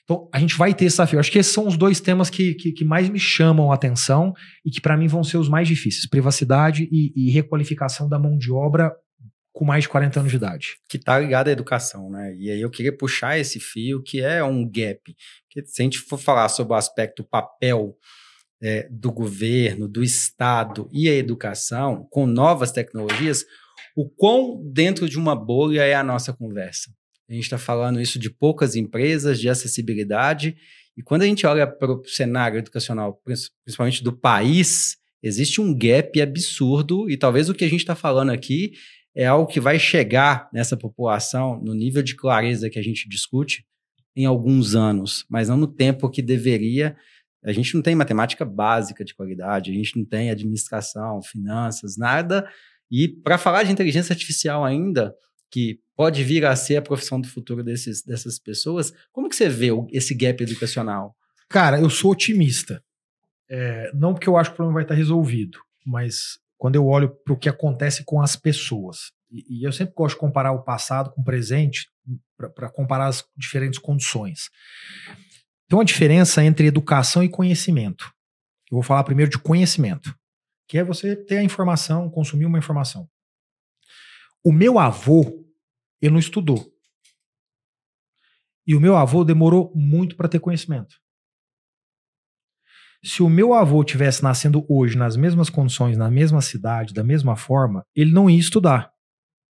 Então, 0.05 0.29
a 0.33 0.39
gente 0.39 0.57
vai 0.57 0.75
ter 0.75 0.85
esse 0.85 0.97
desafio. 0.97 1.19
Acho 1.19 1.31
que 1.31 1.39
esses 1.39 1.53
são 1.53 1.67
os 1.67 1.77
dois 1.77 2.01
temas 2.01 2.29
que, 2.29 2.55
que, 2.55 2.73
que 2.73 2.85
mais 2.85 3.09
me 3.09 3.19
chamam 3.19 3.71
a 3.71 3.75
atenção 3.75 4.35
e 4.65 4.71
que, 4.71 4.81
para 4.81 4.97
mim, 4.97 5.07
vão 5.07 5.23
ser 5.23 5.39
os 5.39 5.49
mais 5.49 5.67
difíceis: 5.67 6.07
privacidade 6.07 6.89
e, 6.91 7.13
e 7.17 7.31
requalificação 7.31 8.09
da 8.09 8.19
mão 8.19 8.37
de 8.37 8.53
obra 8.53 8.93
com 9.53 9.65
mais 9.65 9.85
de 9.85 9.89
40 9.89 10.21
anos 10.21 10.33
de 10.33 10.37
idade. 10.37 10.77
que 10.89 10.97
está 10.97 11.19
ligado 11.19 11.49
à 11.49 11.53
educação, 11.53 12.11
né? 12.11 12.35
E 12.37 12.51
aí 12.51 12.61
eu 12.61 12.71
queria 12.71 12.95
puxar 12.97 13.39
esse 13.39 13.61
fio 13.61 14.03
que 14.03 14.21
é 14.21 14.43
um 14.43 14.65
gap. 14.65 15.15
Que 15.49 15.65
se 15.65 15.83
a 15.83 15.85
gente 15.85 15.99
for 15.99 16.19
falar 16.19 16.49
sobre 16.49 16.73
o 16.73 16.77
aspecto 16.77 17.23
papel 17.23 17.95
é, 18.63 18.89
do 18.91 19.11
governo, 19.11 19.89
do 19.89 20.03
Estado 20.03 20.89
e 20.93 21.09
a 21.09 21.15
educação, 21.15 22.07
com 22.11 22.27
novas 22.27 22.71
tecnologias, 22.71 23.45
o 23.97 24.09
quão 24.09 24.63
dentro 24.73 25.09
de 25.09 25.19
uma 25.19 25.35
bolha 25.35 25.83
é 25.83 25.95
a 25.95 26.05
nossa 26.05 26.33
conversa. 26.33 26.91
A 27.29 27.35
gente 27.35 27.45
está 27.45 27.59
falando 27.59 28.01
isso 28.01 28.19
de 28.19 28.31
poucas 28.31 28.77
empresas, 28.77 29.41
de 29.41 29.49
acessibilidade, 29.49 30.57
e 30.97 31.03
quando 31.03 31.23
a 31.23 31.27
gente 31.27 31.47
olha 31.47 31.67
para 31.67 31.93
o 31.93 32.05
cenário 32.07 32.59
educacional, 32.59 33.21
principalmente 33.65 34.05
do 34.05 34.13
país, 34.13 34.97
existe 35.23 35.61
um 35.61 35.77
gap 35.77 36.21
absurdo, 36.21 37.09
e 37.11 37.17
talvez 37.17 37.49
o 37.49 37.55
que 37.55 37.65
a 37.65 37.69
gente 37.69 37.81
está 37.81 37.95
falando 37.95 38.31
aqui 38.31 38.73
é 39.15 39.27
algo 39.27 39.51
que 39.51 39.61
vai 39.61 39.79
chegar 39.79 40.49
nessa 40.53 40.77
população 40.77 41.61
no 41.63 41.75
nível 41.75 42.03
de 42.03 42.15
clareza 42.15 42.71
que 42.71 42.79
a 42.79 42.83
gente 42.83 43.09
discute 43.09 43.65
em 44.15 44.25
alguns 44.25 44.75
anos, 44.75 45.25
mas 45.29 45.49
não 45.49 45.57
no 45.57 45.67
tempo 45.67 46.11
que 46.11 46.23
deveria. 46.23 46.97
A 47.45 47.53
gente 47.53 47.75
não 47.75 47.83
tem 47.83 47.95
matemática 47.95 48.45
básica 48.45 49.05
de 49.05 49.15
qualidade, 49.15 49.71
a 49.71 49.75
gente 49.75 49.99
não 49.99 50.05
tem 50.05 50.31
administração, 50.31 51.21
finanças, 51.23 51.97
nada. 51.97 52.49
E 52.91 53.09
para 53.09 53.39
falar 53.39 53.65
de 53.65 53.73
inteligência 53.73 54.13
artificial 54.13 54.65
ainda, 54.65 55.15
que 55.51 55.81
pode 55.97 56.25
vir 56.25 56.47
a 56.47 56.57
ser 56.57 56.77
a 56.77 56.83
profissão 56.83 57.21
do 57.21 57.29
futuro 57.29 57.63
desses, 57.63 58.03
dessas 58.03 58.39
pessoas, 58.39 58.93
como 59.13 59.29
que 59.29 59.37
você 59.37 59.49
vê 59.49 59.69
esse 59.91 60.15
gap 60.15 60.43
educacional? 60.43 61.15
Cara, 61.49 61.79
eu 61.79 61.91
sou 61.91 62.13
otimista. 62.13 62.83
É, 63.51 63.91
não 63.93 64.15
porque 64.15 64.29
eu 64.29 64.37
acho 64.37 64.51
que 64.51 64.55
o 64.55 64.57
problema 64.57 64.77
vai 64.77 64.85
estar 64.85 64.95
resolvido, 64.95 65.59
mas 65.85 66.39
quando 66.57 66.77
eu 66.77 66.87
olho 66.87 67.11
para 67.25 67.35
o 67.35 67.37
que 67.37 67.49
acontece 67.49 68.03
com 68.05 68.23
as 68.23 68.35
pessoas. 68.35 69.13
E, 69.31 69.61
e 69.61 69.67
eu 69.67 69.73
sempre 69.73 69.95
gosto 69.95 70.15
de 70.15 70.21
comparar 70.21 70.53
o 70.53 70.63
passado 70.63 71.11
com 71.11 71.21
o 71.21 71.25
presente 71.25 71.89
para 72.57 72.71
comparar 72.71 73.09
as 73.09 73.25
diferentes 73.37 73.79
condições. 73.79 74.49
Tem 75.73 75.79
uma 75.79 75.87
diferença 75.87 76.45
entre 76.45 76.67
educação 76.67 77.25
e 77.25 77.31
conhecimento. 77.31 78.13
Eu 78.71 78.75
vou 78.75 78.83
falar 78.83 79.05
primeiro 79.05 79.31
de 79.31 79.39
conhecimento, 79.39 80.15
que 80.69 80.77
é 80.77 80.85
você 80.85 81.17
ter 81.17 81.39
a 81.39 81.43
informação, 81.43 82.11
consumir 82.11 82.45
uma 82.45 82.59
informação. 82.59 83.09
O 84.45 84.53
meu 84.53 84.79
avô, 84.79 85.47
ele 85.99 86.13
não 86.13 86.19
estudou. 86.19 86.71
E 88.67 88.75
o 88.75 88.81
meu 88.83 88.99
avô 88.99 89.25
demorou 89.25 89.73
muito 89.75 90.15
para 90.15 90.29
ter 90.29 90.41
conhecimento. 90.41 90.95
Se 93.03 93.23
o 93.23 93.31
meu 93.31 93.55
avô 93.55 93.83
tivesse 93.83 94.23
nascendo 94.23 94.67
hoje 94.69 94.99
nas 94.99 95.17
mesmas 95.17 95.49
condições, 95.49 95.97
na 95.97 96.11
mesma 96.11 96.43
cidade, 96.43 96.93
da 96.93 97.03
mesma 97.03 97.35
forma, 97.35 97.83
ele 97.97 98.13
não 98.13 98.29
ia 98.29 98.39
estudar, 98.39 98.93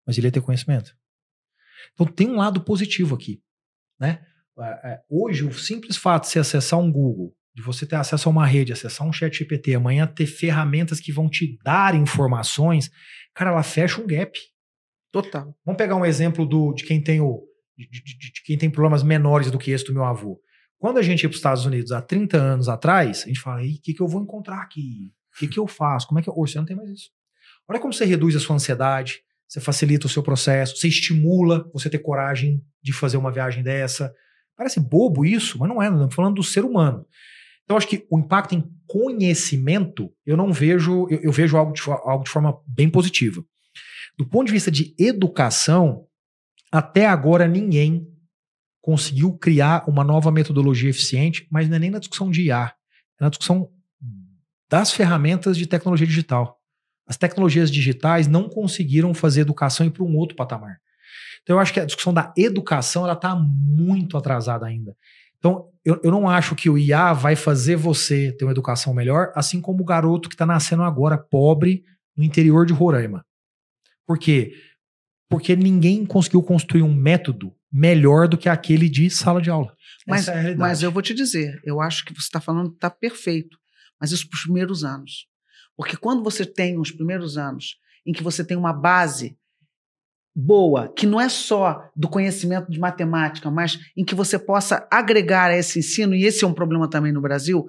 mas 0.07 0.17
ele 0.17 0.29
ia 0.29 0.33
ter 0.33 0.41
conhecimento. 0.41 0.97
Então 1.95 2.07
tem 2.07 2.29
um 2.29 2.37
lado 2.37 2.63
positivo 2.63 3.17
aqui, 3.17 3.43
né? 3.99 4.25
Hoje 5.09 5.45
o 5.45 5.53
simples 5.53 5.97
fato 5.97 6.25
de 6.25 6.31
você 6.31 6.39
acessar 6.39 6.79
um 6.79 6.91
Google, 6.91 7.35
de 7.55 7.63
você 7.63 7.87
ter 7.87 7.97
acesso 7.97 8.29
a 8.29 8.33
uma 8.33 8.47
rede, 8.47 8.73
acessar 8.73 9.07
um 9.07 9.13
chat 9.13 9.37
GPT, 9.37 9.75
amanhã 9.75 10.07
ter 10.07 10.27
ferramentas 10.27 11.01
que 11.01 11.13
vão 11.13 11.29
te 11.29 11.59
dar 11.65 11.95
informações, 11.95 12.91
cara, 13.35 13.51
ela 13.51 13.63
fecha 13.63 14.01
um 14.01 14.07
gap. 14.07 14.39
Total. 15.11 15.55
Vamos 15.65 15.77
pegar 15.79 15.97
um 15.97 16.05
exemplo 16.07 16.47
do, 16.47 16.73
de 16.73 16.85
quem 16.85 17.03
tem 17.03 17.21
o 17.21 17.43
de, 17.77 17.87
de- 17.89 18.03
de- 18.19 18.33
de 18.33 18.43
quem 18.45 18.57
tem 18.57 18.71
problemas 18.71 19.03
menores 19.03 19.51
do 19.51 19.59
que 19.59 19.71
esse 19.71 19.85
do 19.85 19.93
meu 19.95 20.05
avô. 20.05 20.41
Quando 20.79 20.99
a 20.99 21.03
gente 21.03 21.23
ia 21.23 21.29
para 21.29 21.35
os 21.35 21.39
Estados 21.39 21.65
Unidos 21.67 21.93
há 21.93 22.03
30 22.03 22.37
anos 22.37 22.69
atrás, 22.69 23.23
a 23.25 23.29
gente 23.29 23.41
fala, 23.41 23.63
o 23.63 23.65
que, 23.83 23.95
que 23.95 24.01
eu 24.03 24.07
vou 24.09 24.23
encontrar 24.23 24.61
aqui? 24.63 25.13
O 25.35 25.39
que, 25.39 25.49
que 25.49 25.59
eu 25.59 25.67
faço? 25.67 26.07
Como 26.07 26.19
é 26.19 26.23
que 26.23 26.29
eu... 26.29 26.35
Hoje 26.37 26.53
você 26.53 26.59
não 26.59 26.67
tem 26.67 26.77
mais 26.77 26.91
isso. 26.91 27.11
Olha 27.69 27.79
como 27.81 27.93
você 27.93 28.05
reduz 28.05 28.35
a 28.37 28.41
sua 28.41 28.57
ansiedade, 28.57 29.21
você 29.49 29.61
facilita 29.61 30.07
o 30.07 30.11
seu 30.11 30.23
processo, 30.23 30.77
você 30.77 30.89
estimula 30.89 31.69
você 31.73 31.89
ter 31.89 31.99
coragem 31.99 32.63
de 32.83 32.93
fazer 32.93 33.17
uma 33.17 33.31
viagem 33.33 33.63
dessa. 33.63 34.13
Parece 34.63 34.79
bobo 34.79 35.25
isso, 35.25 35.59
mas 35.59 35.69
não 35.69 35.83
é, 35.83 35.87
estamos 35.87 36.15
falando 36.15 36.37
do 36.37 36.43
ser 36.45 36.65
humano. 36.65 37.05
Então, 37.65 37.77
acho 37.77 37.89
que 37.89 38.07
o 38.09 38.17
impacto 38.17 38.55
em 38.55 38.63
conhecimento, 38.87 40.09
eu 40.25 40.37
não 40.37 40.53
vejo, 40.53 41.09
eu, 41.11 41.21
eu 41.21 41.33
vejo 41.33 41.57
algo 41.57 41.73
de, 41.73 41.83
algo 41.91 42.23
de 42.23 42.31
forma 42.31 42.57
bem 42.65 42.89
positiva. 42.89 43.45
Do 44.17 44.25
ponto 44.25 44.47
de 44.47 44.53
vista 44.53 44.71
de 44.71 44.95
educação, 44.97 46.07
até 46.71 47.07
agora 47.07 47.49
ninguém 47.49 48.07
conseguiu 48.81 49.37
criar 49.37 49.83
uma 49.89 50.05
nova 50.05 50.31
metodologia 50.31 50.91
eficiente, 50.91 51.45
mas 51.51 51.69
não 51.69 51.75
é 51.75 51.81
nem 51.81 51.91
na 51.91 51.99
discussão 51.99 52.31
de 52.31 52.43
IA, 52.43 52.73
é 53.21 53.25
na 53.25 53.31
discussão 53.31 53.69
das 54.71 54.93
ferramentas 54.93 55.57
de 55.57 55.67
tecnologia 55.67 56.07
digital. 56.07 56.57
As 57.05 57.17
tecnologias 57.17 57.69
digitais 57.69 58.29
não 58.29 58.49
conseguiram 58.49 59.13
fazer 59.13 59.41
educação 59.41 59.85
ir 59.85 59.91
para 59.91 60.05
um 60.05 60.17
outro 60.17 60.37
patamar. 60.37 60.81
Então 61.43 61.57
eu 61.57 61.61
acho 61.61 61.73
que 61.73 61.81
a 61.81 61.85
discussão 61.85 62.13
da 62.13 62.33
educação 62.37 63.05
ela 63.05 63.15
está 63.15 63.35
muito 63.35 64.17
atrasada 64.17 64.67
ainda. 64.67 64.97
Então 65.39 65.69
eu, 65.85 66.01
eu 66.05 66.11
não 66.11 66.29
acho 66.29 66.55
que 66.55 66.71
o 66.71 66.79
IA 66.79 67.13
vai 67.13 67.35
fazer 67.35 67.77
você 67.77 68.33
ter 68.33 68.45
uma 68.45 68.53
educação 68.53 68.95
melhor, 68.95 69.33
assim 69.35 69.61
como 69.61 69.83
o 69.83 69.87
garoto 69.87 70.29
que 70.29 70.35
está 70.35 70.47
nascendo 70.47 70.83
agora 70.83 71.19
pobre 71.19 71.85
no 72.17 72.23
interior 72.23 72.65
de 72.65 72.73
Roraima. 72.73 73.25
Por 74.07 74.19
quê? 74.19 74.53
Porque 75.29 75.57
ninguém 75.57 76.05
conseguiu 76.05 76.43
construir 76.43 76.83
um 76.83 76.95
método 76.95 77.53
melhor 77.73 78.29
do 78.29 78.37
que 78.37 78.49
aquele 78.49 78.89
de 78.89 79.09
sala 79.09 79.41
de 79.41 79.51
aula. 79.51 79.75
Mas, 80.07 80.29
é 80.29 80.55
mas 80.55 80.83
eu 80.83 80.93
vou 80.93 81.03
te 81.03 81.15
dizer, 81.15 81.61
eu 81.65 81.81
acho 81.81 82.05
que 82.05 82.13
você 82.13 82.27
está 82.27 82.41
falando 82.41 82.73
está 82.73 82.91
perfeito, 82.91 83.57
mas 84.01 84.13
isso 84.13 84.29
para 84.29 84.37
os 84.37 84.43
primeiros 84.43 84.85
anos. 84.85 85.27
Porque 85.77 85.97
quando 85.97 86.23
você 86.23 86.45
tem 86.45 86.79
os 86.79 86.91
primeiros 86.91 87.39
anos 87.39 87.77
em 88.05 88.13
que 88.13 88.23
você 88.23 88.45
tem 88.45 88.57
uma 88.57 88.73
base 88.73 89.39
boa, 90.35 90.89
que 90.89 91.07
não 91.07 91.21
é 91.21 91.29
só 91.29 91.89
do 91.95 92.09
conhecimento 92.09 92.71
de 92.71 92.79
matemática, 92.81 93.51
mas 93.51 93.79
em 93.97 94.05
que 94.05 94.15
você 94.15 94.39
possa 94.39 94.87
agregar 94.91 95.51
a 95.51 95.57
esse 95.57 95.79
ensino, 95.79 96.15
e 96.15 96.25
esse 96.25 96.45
é 96.45 96.47
um 96.47 96.55
problema 96.55 96.89
também 96.89 97.13
no 97.13 97.21
Brasil, 97.21 97.67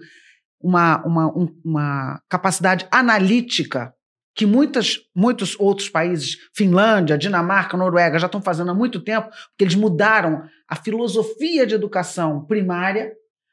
uma, 0.61 1.05
uma, 1.05 1.27
um- 1.37 1.53
uma 1.63 2.21
capacidade 2.29 2.87
analítica 2.89 3.93
que 4.35 4.45
muitas, 4.47 4.99
muitos 5.15 5.55
outros 5.59 5.89
países, 5.89 6.37
Finlândia, 6.55 7.17
Dinamarca, 7.17 7.77
Noruega, 7.77 8.17
já 8.17 8.25
estão 8.25 8.41
fazendo 8.41 8.71
há 8.71 8.73
muito 8.73 8.99
tempo, 8.99 9.29
porque 9.29 9.63
eles 9.63 9.75
mudaram 9.75 10.43
a 10.67 10.75
filosofia 10.75 11.67
de 11.67 11.75
educação 11.75 12.43
primária 12.45 13.11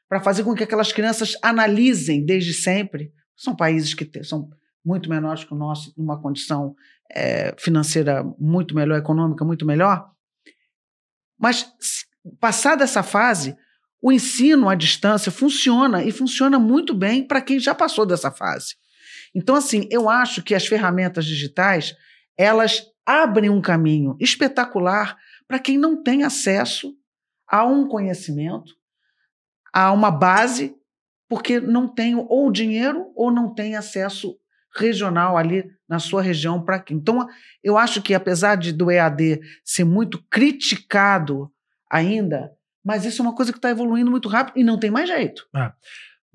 para 0.09 0.19
fazer 0.19 0.43
com 0.43 0.55
que 0.55 0.63
aquelas 0.63 0.91
crianças 0.91 1.37
analisem 1.43 2.25
desde 2.25 2.53
sempre. 2.53 3.11
São 3.35 3.55
países 3.55 3.93
que 3.93 4.09
são 4.23 4.49
muito 4.83 5.07
menores 5.09 5.43
que 5.43 5.53
o 5.53 5.57
nosso, 5.57 5.93
numa 5.95 6.19
condição 6.19 6.75
eh, 7.13 7.53
financeira 7.57 8.23
muito 8.39 8.75
melhor, 8.75 8.97
econômica 8.97 9.43
muito 9.43 9.65
melhor. 9.65 10.09
Mas, 11.39 11.71
passada 12.39 12.83
essa 12.83 13.03
fase, 13.03 13.55
o 14.01 14.11
ensino 14.11 14.69
à 14.69 14.75
distância 14.75 15.31
funciona 15.31 16.03
e 16.03 16.11
funciona 16.11 16.57
muito 16.57 16.93
bem 16.93 17.25
para 17.25 17.41
quem 17.41 17.59
já 17.59 17.75
passou 17.75 18.05
dessa 18.05 18.31
fase. 18.31 18.75
Então, 19.33 19.55
assim, 19.55 19.87
eu 19.89 20.09
acho 20.09 20.41
que 20.41 20.55
as 20.55 20.65
ferramentas 20.65 21.25
digitais 21.25 21.95
elas 22.37 22.83
abrem 23.05 23.49
um 23.49 23.61
caminho 23.61 24.15
espetacular 24.19 25.17
para 25.47 25.59
quem 25.59 25.77
não 25.77 26.01
tem 26.01 26.23
acesso 26.23 26.95
a 27.47 27.65
um 27.65 27.87
conhecimento, 27.87 28.73
a 29.73 29.91
uma 29.91 30.09
base, 30.09 30.75
porque 31.27 31.59
não 31.59 31.87
tem 31.87 32.15
ou 32.15 32.51
dinheiro 32.51 33.11
ou 33.15 33.31
não 33.31 33.53
tem 33.53 33.75
acesso 33.75 34.37
regional 34.75 35.37
ali 35.37 35.65
na 35.87 35.99
sua 35.99 36.21
região 36.21 36.63
para 36.63 36.83
Então, 36.89 37.27
eu 37.63 37.77
acho 37.77 38.01
que 38.01 38.13
apesar 38.13 38.55
de 38.55 38.71
do 38.71 38.89
EAD 38.89 39.41
ser 39.63 39.83
muito 39.83 40.23
criticado 40.29 41.51
ainda, 41.89 42.51
mas 42.83 43.05
isso 43.05 43.21
é 43.21 43.25
uma 43.25 43.35
coisa 43.35 43.51
que 43.51 43.57
está 43.57 43.69
evoluindo 43.69 44.09
muito 44.09 44.29
rápido 44.29 44.57
e 44.57 44.63
não 44.63 44.79
tem 44.79 44.89
mais 44.89 45.09
jeito. 45.09 45.45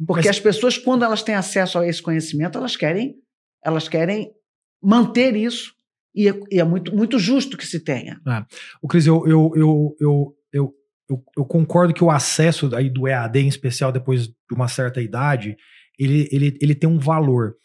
Porque 0.07 0.29
Mas- 0.29 0.37
as 0.37 0.41
pessoas, 0.41 0.77
quando 0.77 1.05
elas 1.05 1.23
têm 1.23 1.35
acesso 1.35 1.79
a 1.79 1.87
esse 1.87 2.03
conhecimento, 2.03 2.59
elas 2.59 2.77
querem, 2.77 3.15
elas 3.65 3.89
querem 3.89 4.31
manter 4.83 5.35
isso. 5.35 5.75
E 6.15 6.29
é, 6.29 6.41
e 6.51 6.61
é 6.61 6.65
muito, 6.65 6.95
muito 6.95 7.19
justo 7.19 7.57
que 7.57 7.67
se 7.67 7.81
tenha. 7.81 8.19
O 8.81 8.89
Cris, 8.89 9.07
eu, 9.07 9.27
eu, 9.27 9.53
eu, 9.55 9.97
eu, 10.01 10.37
eu, 10.53 10.75
eu, 11.11 11.25
eu 11.37 11.45
concordo 11.45 11.93
que 11.93 12.03
o 12.05 12.11
acesso 12.11 12.75
aí 12.75 12.89
do 12.89 13.07
EAD, 13.07 13.41
em 13.41 13.49
especial 13.49 13.93
depois 13.93 14.27
de 14.27 14.35
uma 14.55 14.69
certa 14.69 15.01
idade, 15.03 15.57
ele, 15.99 16.29
ele, 16.33 16.59
ele 16.61 16.75
tem 16.75 16.89
um 16.89 16.99
valor. 16.99 17.57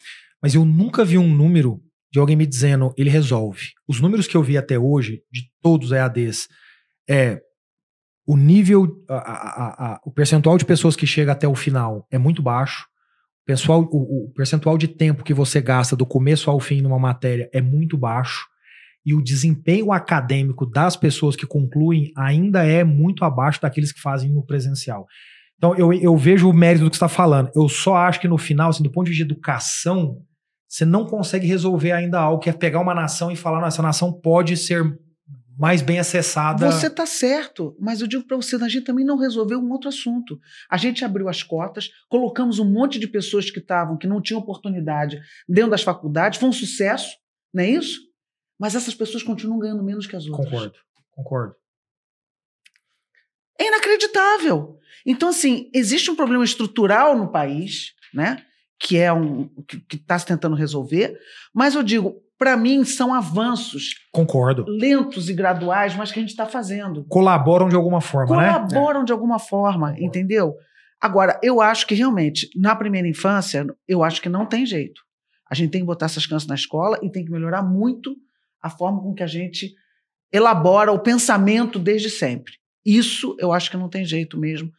Mas 0.42 0.54
eu 0.54 0.64
nunca 0.64 1.04
vi 1.04 1.16
um 1.18 1.32
número 1.32 1.80
de 2.12 2.18
alguém 2.18 2.36
me 2.36 2.46
dizendo 2.46 2.92
ele 2.96 3.08
resolve. 3.08 3.68
Os 3.88 4.00
números 4.00 4.26
que 4.26 4.36
eu 4.36 4.42
vi 4.42 4.58
até 4.58 4.78
hoje, 4.78 5.22
de 5.32 5.42
todos 5.62 5.86
os 5.88 5.92
EADs, 5.92 6.48
é 7.08 7.40
o 8.26 8.36
nível, 8.36 9.02
a- 9.08 9.14
a- 9.16 9.92
a- 9.94 10.00
o 10.04 10.10
percentual 10.12 10.56
de 10.58 10.64
pessoas 10.64 10.94
que 10.94 11.06
chega 11.06 11.32
até 11.32 11.48
o 11.48 11.54
final 11.54 12.06
é 12.10 12.18
muito 12.18 12.42
baixo. 12.42 12.86
O, 13.42 13.46
pessoal, 13.46 13.82
o, 13.90 14.26
o 14.26 14.32
percentual 14.34 14.78
de 14.78 14.86
tempo 14.88 15.24
que 15.24 15.34
você 15.34 15.60
gasta 15.60 15.96
do 15.96 16.06
começo 16.06 16.48
ao 16.50 16.60
fim 16.60 16.80
numa 16.80 16.98
matéria 16.98 17.48
é 17.52 17.60
muito 17.60 17.96
baixo 17.96 18.46
e 19.04 19.14
o 19.14 19.22
desempenho 19.22 19.90
acadêmico 19.90 20.64
das 20.64 20.96
pessoas 20.96 21.34
que 21.34 21.44
concluem 21.46 22.12
ainda 22.16 22.64
é 22.64 22.84
muito 22.84 23.24
abaixo 23.24 23.60
daqueles 23.60 23.90
que 23.90 24.00
fazem 24.00 24.30
no 24.30 24.44
presencial. 24.46 25.06
Então, 25.56 25.74
eu, 25.76 25.92
eu 25.92 26.16
vejo 26.16 26.48
o 26.48 26.52
mérito 26.52 26.84
do 26.84 26.90
que 26.90 26.96
você 26.96 27.04
está 27.04 27.08
falando. 27.08 27.50
Eu 27.54 27.68
só 27.68 27.96
acho 27.96 28.20
que 28.20 28.28
no 28.28 28.38
final, 28.38 28.70
assim, 28.70 28.82
do 28.84 28.90
ponto 28.92 29.10
de 29.10 29.22
educação, 29.22 30.18
você 30.72 30.86
não 30.86 31.04
consegue 31.04 31.46
resolver 31.46 31.92
ainda 31.92 32.18
algo, 32.18 32.40
que 32.40 32.48
é 32.48 32.52
pegar 32.52 32.80
uma 32.80 32.94
nação 32.94 33.30
e 33.30 33.36
falar, 33.36 33.60
não, 33.60 33.68
essa 33.68 33.82
nação 33.82 34.10
pode 34.10 34.56
ser 34.56 34.82
mais 35.58 35.82
bem 35.82 35.98
acessada. 35.98 36.72
Você 36.72 36.86
está 36.86 37.04
certo, 37.04 37.76
mas 37.78 38.00
eu 38.00 38.06
digo 38.06 38.24
para 38.24 38.38
você, 38.38 38.56
a 38.56 38.68
gente 38.70 38.84
também 38.84 39.04
não 39.04 39.18
resolveu 39.18 39.58
um 39.58 39.70
outro 39.70 39.90
assunto. 39.90 40.40
A 40.70 40.78
gente 40.78 41.04
abriu 41.04 41.28
as 41.28 41.42
cotas, 41.42 41.90
colocamos 42.08 42.58
um 42.58 42.64
monte 42.64 42.98
de 42.98 43.06
pessoas 43.06 43.50
que 43.50 43.58
estavam, 43.58 43.98
que 43.98 44.06
não 44.06 44.22
tinham 44.22 44.40
oportunidade 44.40 45.20
dentro 45.46 45.72
das 45.72 45.82
faculdades, 45.82 46.40
foi 46.40 46.48
um 46.48 46.54
sucesso, 46.54 47.18
não 47.52 47.64
é 47.64 47.68
isso? 47.68 48.00
Mas 48.58 48.74
essas 48.74 48.94
pessoas 48.94 49.22
continuam 49.22 49.58
ganhando 49.58 49.84
menos 49.84 50.06
que 50.06 50.16
as 50.16 50.24
outras. 50.24 50.48
Concordo, 50.48 50.78
concordo. 51.10 51.54
É 53.60 53.68
inacreditável. 53.68 54.78
Então, 55.04 55.28
assim, 55.28 55.70
existe 55.74 56.10
um 56.10 56.16
problema 56.16 56.44
estrutural 56.44 57.14
no 57.14 57.30
país, 57.30 57.92
né? 58.14 58.42
Que 58.84 58.98
é 58.98 59.12
um 59.12 59.48
que 59.88 59.96
está 59.96 60.18
se 60.18 60.26
tentando 60.26 60.56
resolver, 60.56 61.16
mas 61.54 61.74
eu 61.76 61.82
digo, 61.82 62.16
para 62.36 62.56
mim, 62.56 62.82
são 62.84 63.14
avanços 63.14 63.94
Concordo. 64.10 64.64
lentos 64.66 65.28
e 65.28 65.34
graduais, 65.34 65.94
mas 65.94 66.10
que 66.10 66.18
a 66.18 66.22
gente 66.22 66.30
está 66.30 66.46
fazendo. 66.46 67.04
Colaboram 67.08 67.68
de 67.68 67.76
alguma 67.76 68.00
forma, 68.00 68.36
né? 68.36 68.52
Colaboram 68.52 69.04
de 69.04 69.12
alguma 69.12 69.38
forma, 69.38 69.88
Concordo. 69.90 70.04
entendeu? 70.04 70.54
Agora, 71.00 71.38
eu 71.42 71.60
acho 71.60 71.86
que 71.86 71.94
realmente, 71.94 72.48
na 72.56 72.74
primeira 72.74 73.06
infância, 73.06 73.64
eu 73.86 74.02
acho 74.02 74.20
que 74.20 74.28
não 74.28 74.44
tem 74.46 74.66
jeito. 74.66 75.00
A 75.48 75.54
gente 75.54 75.70
tem 75.70 75.80
que 75.82 75.86
botar 75.86 76.06
essas 76.06 76.26
crianças 76.26 76.48
na 76.48 76.54
escola 76.56 76.98
e 77.02 77.10
tem 77.10 77.24
que 77.24 77.30
melhorar 77.30 77.62
muito 77.62 78.16
a 78.60 78.68
forma 78.70 79.00
com 79.00 79.14
que 79.14 79.22
a 79.22 79.26
gente 79.28 79.74
elabora 80.32 80.90
o 80.92 80.98
pensamento 80.98 81.78
desde 81.78 82.10
sempre. 82.10 82.54
Isso 82.84 83.36
eu 83.38 83.52
acho 83.52 83.70
que 83.70 83.76
não 83.76 83.88
tem 83.88 84.04
jeito 84.04 84.38
mesmo. 84.38 84.70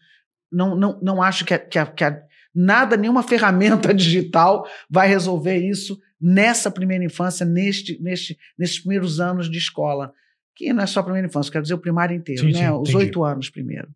Não, 0.52 0.76
não, 0.76 1.00
não 1.02 1.22
acho 1.22 1.46
que, 1.46 1.54
a- 1.54 1.60
que, 1.60 1.78
a- 1.80 1.86
que 1.86 2.04
a- 2.04 2.22
nada, 2.54 2.96
nenhuma 2.98 3.24
ferramenta 3.24 3.94
digital 3.96 4.66
vai 4.90 5.08
resolver 5.08 5.58
isso 5.58 6.00
nessa 6.20 6.72
primeira 6.72 7.04
infância, 7.04 7.46
neste, 7.46 8.02
neste, 8.02 8.38
nesses 8.58 8.80
primeiros 8.80 9.20
anos 9.20 9.50
de 9.50 9.58
escola. 9.58 10.14
Que 10.56 10.72
não 10.72 10.84
é 10.84 10.88
só 10.88 11.00
a 11.00 11.04
primeira 11.04 11.28
infância, 11.28 11.52
quero 11.52 11.64
dizer 11.64 11.74
o 11.74 11.80
primário 11.80 12.16
inteiro, 12.16 12.42
Sim, 12.42 12.52
né? 12.54 12.68
sim, 12.68 12.74
Os 12.74 12.90
entendi. 12.90 12.98
oito 12.98 13.24
anos 13.24 13.50
primeiro. 13.50 13.88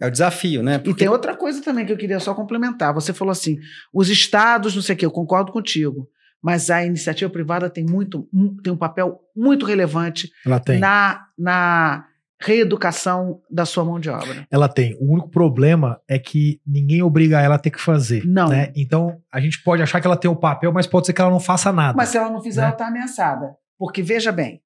É 0.00 0.06
o 0.06 0.10
desafio, 0.10 0.62
né? 0.62 0.76
E 0.76 0.78
Porque 0.78 1.00
tem 1.00 1.08
outra 1.08 1.36
coisa 1.36 1.60
também 1.62 1.84
que 1.84 1.92
eu 1.92 1.96
queria 1.96 2.20
só 2.20 2.34
complementar. 2.34 2.94
Você 2.94 3.12
falou 3.12 3.32
assim, 3.32 3.58
os 3.92 4.08
estados, 4.08 4.74
não 4.74 4.82
sei 4.82 4.94
o 4.94 4.98
quê, 4.98 5.06
eu 5.06 5.10
concordo 5.10 5.50
contigo. 5.52 6.08
Mas 6.40 6.70
a 6.70 6.84
iniciativa 6.84 7.28
privada 7.30 7.68
tem, 7.68 7.84
muito, 7.84 8.28
um- 8.32 8.56
tem 8.62 8.72
um 8.72 8.76
papel 8.76 9.18
muito 9.34 9.66
relevante 9.66 10.30
Ela 10.46 10.60
tem. 10.60 10.78
na, 10.78 11.26
na 11.36 12.06
reeducação 12.40 13.40
da 13.50 13.64
sua 13.64 13.84
mão 13.84 13.98
de 13.98 14.08
obra. 14.10 14.46
Ela 14.50 14.68
tem. 14.68 14.96
O 15.00 15.12
único 15.12 15.28
problema 15.28 16.00
é 16.08 16.18
que 16.18 16.60
ninguém 16.66 17.02
obriga 17.02 17.40
ela 17.40 17.56
a 17.56 17.58
ter 17.58 17.70
que 17.70 17.80
fazer. 17.80 18.24
Não. 18.26 18.48
Né? 18.48 18.72
Então, 18.76 19.20
a 19.32 19.40
gente 19.40 19.62
pode 19.62 19.82
achar 19.82 20.00
que 20.00 20.06
ela 20.06 20.16
tem 20.16 20.30
o 20.30 20.36
papel, 20.36 20.72
mas 20.72 20.86
pode 20.86 21.06
ser 21.06 21.12
que 21.12 21.20
ela 21.20 21.30
não 21.30 21.40
faça 21.40 21.72
nada. 21.72 21.94
Mas 21.96 22.10
se 22.10 22.16
ela 22.16 22.30
não 22.30 22.42
fizer, 22.42 22.60
Né? 22.60 22.66
ela 22.68 22.74
está 22.74 22.86
ameaçada. 22.88 23.54
Porque, 23.78 24.02
veja 24.02 24.32
bem, 24.32 24.60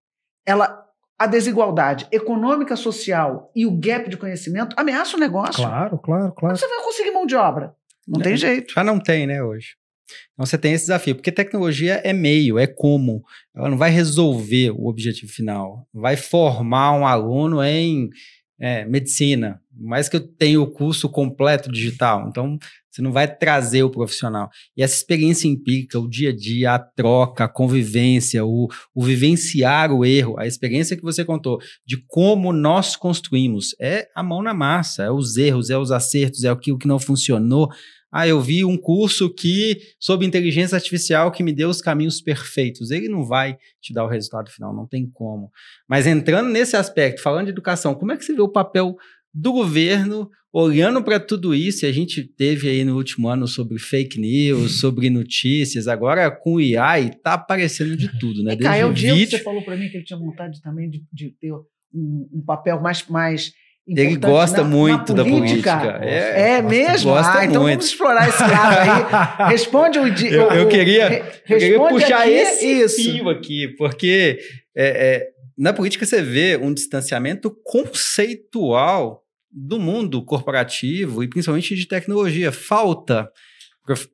ela, 0.46 0.84
a 1.18 1.26
desigualdade 1.26 2.06
econômica, 2.10 2.76
social 2.76 3.50
e 3.54 3.66
o 3.66 3.70
gap 3.78 4.08
de 4.08 4.16
conhecimento 4.16 4.74
ameaça 4.78 5.16
o 5.16 5.20
negócio. 5.20 5.62
Claro, 5.62 5.98
claro, 5.98 6.32
claro. 6.32 6.34
Como 6.34 6.56
você 6.56 6.68
vai 6.68 6.84
conseguir 6.84 7.10
mão 7.10 7.26
de 7.26 7.36
obra? 7.36 7.74
Não 8.06 8.20
É. 8.20 8.24
tem 8.24 8.36
jeito. 8.36 8.72
já 8.74 8.82
não 8.82 8.98
tem, 8.98 9.26
né, 9.26 9.42
hoje. 9.42 9.76
Então 10.32 10.46
você 10.46 10.58
tem 10.58 10.72
esse 10.72 10.84
desafio, 10.84 11.14
porque 11.14 11.32
tecnologia 11.32 12.00
é 12.04 12.12
meio, 12.12 12.58
é 12.58 12.66
como. 12.66 13.22
Ela 13.54 13.70
não 13.70 13.78
vai 13.78 13.90
resolver 13.90 14.70
o 14.70 14.86
objetivo 14.86 15.32
final. 15.32 15.86
Vai 15.92 16.16
formar 16.16 16.92
um 16.92 17.06
aluno 17.06 17.62
em 17.62 18.10
é, 18.60 18.84
medicina, 18.84 19.60
mais 19.76 20.08
que 20.08 20.16
eu 20.16 20.20
tenha 20.20 20.60
o 20.60 20.70
curso 20.70 21.08
completo 21.08 21.70
digital. 21.70 22.28
Então 22.28 22.56
você 22.88 23.00
não 23.00 23.10
vai 23.10 23.26
trazer 23.26 23.82
o 23.82 23.90
profissional. 23.90 24.50
E 24.76 24.82
essa 24.82 24.94
experiência 24.94 25.48
empírica, 25.48 25.98
o 25.98 26.08
dia 26.08 26.28
a 26.28 26.36
dia, 26.36 26.74
a 26.74 26.78
troca, 26.78 27.44
a 27.44 27.48
convivência, 27.48 28.44
o, 28.44 28.68
o 28.94 29.02
vivenciar 29.02 29.90
o 29.90 30.04
erro, 30.04 30.38
a 30.38 30.46
experiência 30.46 30.96
que 30.96 31.02
você 31.02 31.24
contou 31.24 31.58
de 31.86 31.96
como 32.06 32.52
nós 32.52 32.94
construímos, 32.94 33.74
é 33.80 34.06
a 34.14 34.22
mão 34.22 34.42
na 34.42 34.54
massa, 34.54 35.04
é 35.04 35.10
os 35.10 35.36
erros, 35.36 35.70
é 35.70 35.76
os 35.76 35.90
acertos, 35.90 36.44
é 36.44 36.50
aquilo 36.50 36.78
que 36.78 36.86
não 36.86 36.98
funcionou. 37.00 37.68
Ah, 38.12 38.28
eu 38.28 38.38
vi 38.42 38.62
um 38.62 38.76
curso 38.76 39.32
que 39.32 39.78
sobre 39.98 40.26
inteligência 40.26 40.76
artificial 40.76 41.32
que 41.32 41.42
me 41.42 41.50
deu 41.50 41.70
os 41.70 41.80
caminhos 41.80 42.20
perfeitos. 42.20 42.90
Ele 42.90 43.08
não 43.08 43.24
vai 43.24 43.56
te 43.80 43.94
dar 43.94 44.04
o 44.04 44.08
resultado 44.08 44.50
final, 44.50 44.74
não 44.74 44.86
tem 44.86 45.08
como. 45.08 45.50
Mas 45.88 46.06
entrando 46.06 46.50
nesse 46.50 46.76
aspecto, 46.76 47.22
falando 47.22 47.46
de 47.46 47.52
educação, 47.52 47.94
como 47.94 48.12
é 48.12 48.16
que 48.18 48.24
você 48.24 48.34
vê 48.34 48.42
o 48.42 48.48
papel 48.48 48.96
do 49.32 49.50
governo 49.50 50.30
olhando 50.52 51.02
para 51.02 51.18
tudo 51.18 51.54
isso? 51.54 51.86
E 51.86 51.88
a 51.88 51.92
gente 51.92 52.22
teve 52.22 52.68
aí 52.68 52.84
no 52.84 52.96
último 52.96 53.28
ano 53.28 53.48
sobre 53.48 53.78
fake 53.78 54.20
news, 54.20 54.78
sobre 54.80 55.08
notícias, 55.08 55.88
agora 55.88 56.30
com 56.30 56.56
o 56.56 56.58
AI 56.58 57.10
tá 57.22 57.32
aparecendo 57.32 57.96
de 57.96 58.18
tudo, 58.18 58.42
né? 58.42 58.52
E, 58.52 58.58
Caio, 58.58 58.88
o 58.88 58.92
Desde 58.92 59.10
vídeo, 59.10 59.38
você 59.38 59.42
falou 59.42 59.64
para 59.64 59.74
mim 59.74 59.88
que 59.88 59.96
ele 59.96 60.04
tinha 60.04 60.18
vontade 60.18 60.60
também 60.60 60.90
de, 60.90 61.02
de 61.10 61.30
ter 61.30 61.54
um, 61.94 62.28
um 62.30 62.42
papel 62.44 62.78
mais, 62.78 63.06
mais 63.06 63.54
ele 63.88 64.16
gosta 64.16 64.62
na- 64.62 64.68
muito 64.68 65.14
na 65.14 65.22
da 65.22 65.28
política. 65.28 65.98
É, 66.02 66.60
Gosta, 66.62 66.68
mesmo? 66.68 67.10
gosta 67.10 67.38
ah, 67.38 67.44
então 67.44 67.62
muito. 67.62 67.78
vamos 67.80 67.86
explorar 67.86 68.28
esse 68.28 68.42
lado 68.42 68.78
aí. 68.78 69.48
Responde 69.50 69.98
o 69.98 70.10
dia. 70.14 70.30
Eu- 70.30 70.50
eu 70.52 70.68
queria- 70.68 71.24
Eu 71.48 71.58
queria 71.58 71.78
puxar 71.78 72.20
aqui 72.22 72.30
esse 72.30 72.66
isso. 72.66 72.96
fio 73.02 73.28
aqui, 73.28 73.68
porque 73.76 74.38
é, 74.76 74.86
é, 75.16 75.26
na 75.58 75.72
política 75.72 76.06
você 76.06 76.22
vê 76.22 76.56
um 76.56 76.72
distanciamento 76.72 77.50
conceitual 77.64 79.22
do 79.50 79.78
mundo 79.78 80.24
corporativo 80.24 81.22
e 81.22 81.28
principalmente 81.28 81.74
de 81.74 81.86
tecnologia. 81.86 82.50
Falta 82.52 83.28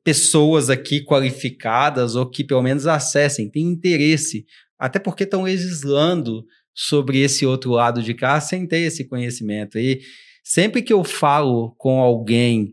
pessoas 0.03 0.69
aqui 0.69 1.03
qualificadas 1.05 2.15
ou 2.15 2.29
que 2.29 2.43
pelo 2.43 2.61
menos 2.63 2.87
acessem, 2.87 3.49
têm 3.49 3.63
interesse, 3.67 4.45
até 4.79 4.97
porque 4.99 5.23
estão 5.23 5.43
legislando 5.43 6.43
sobre 6.81 7.19
esse 7.19 7.45
outro 7.45 7.71
lado 7.71 8.01
de 8.01 8.13
cá 8.13 8.39
sem 8.39 8.65
ter 8.65 8.79
esse 8.79 9.03
conhecimento. 9.03 9.77
E 9.77 9.99
sempre 10.41 10.81
que 10.81 10.93
eu 10.93 11.03
falo 11.03 11.75
com 11.77 11.99
alguém 11.99 12.71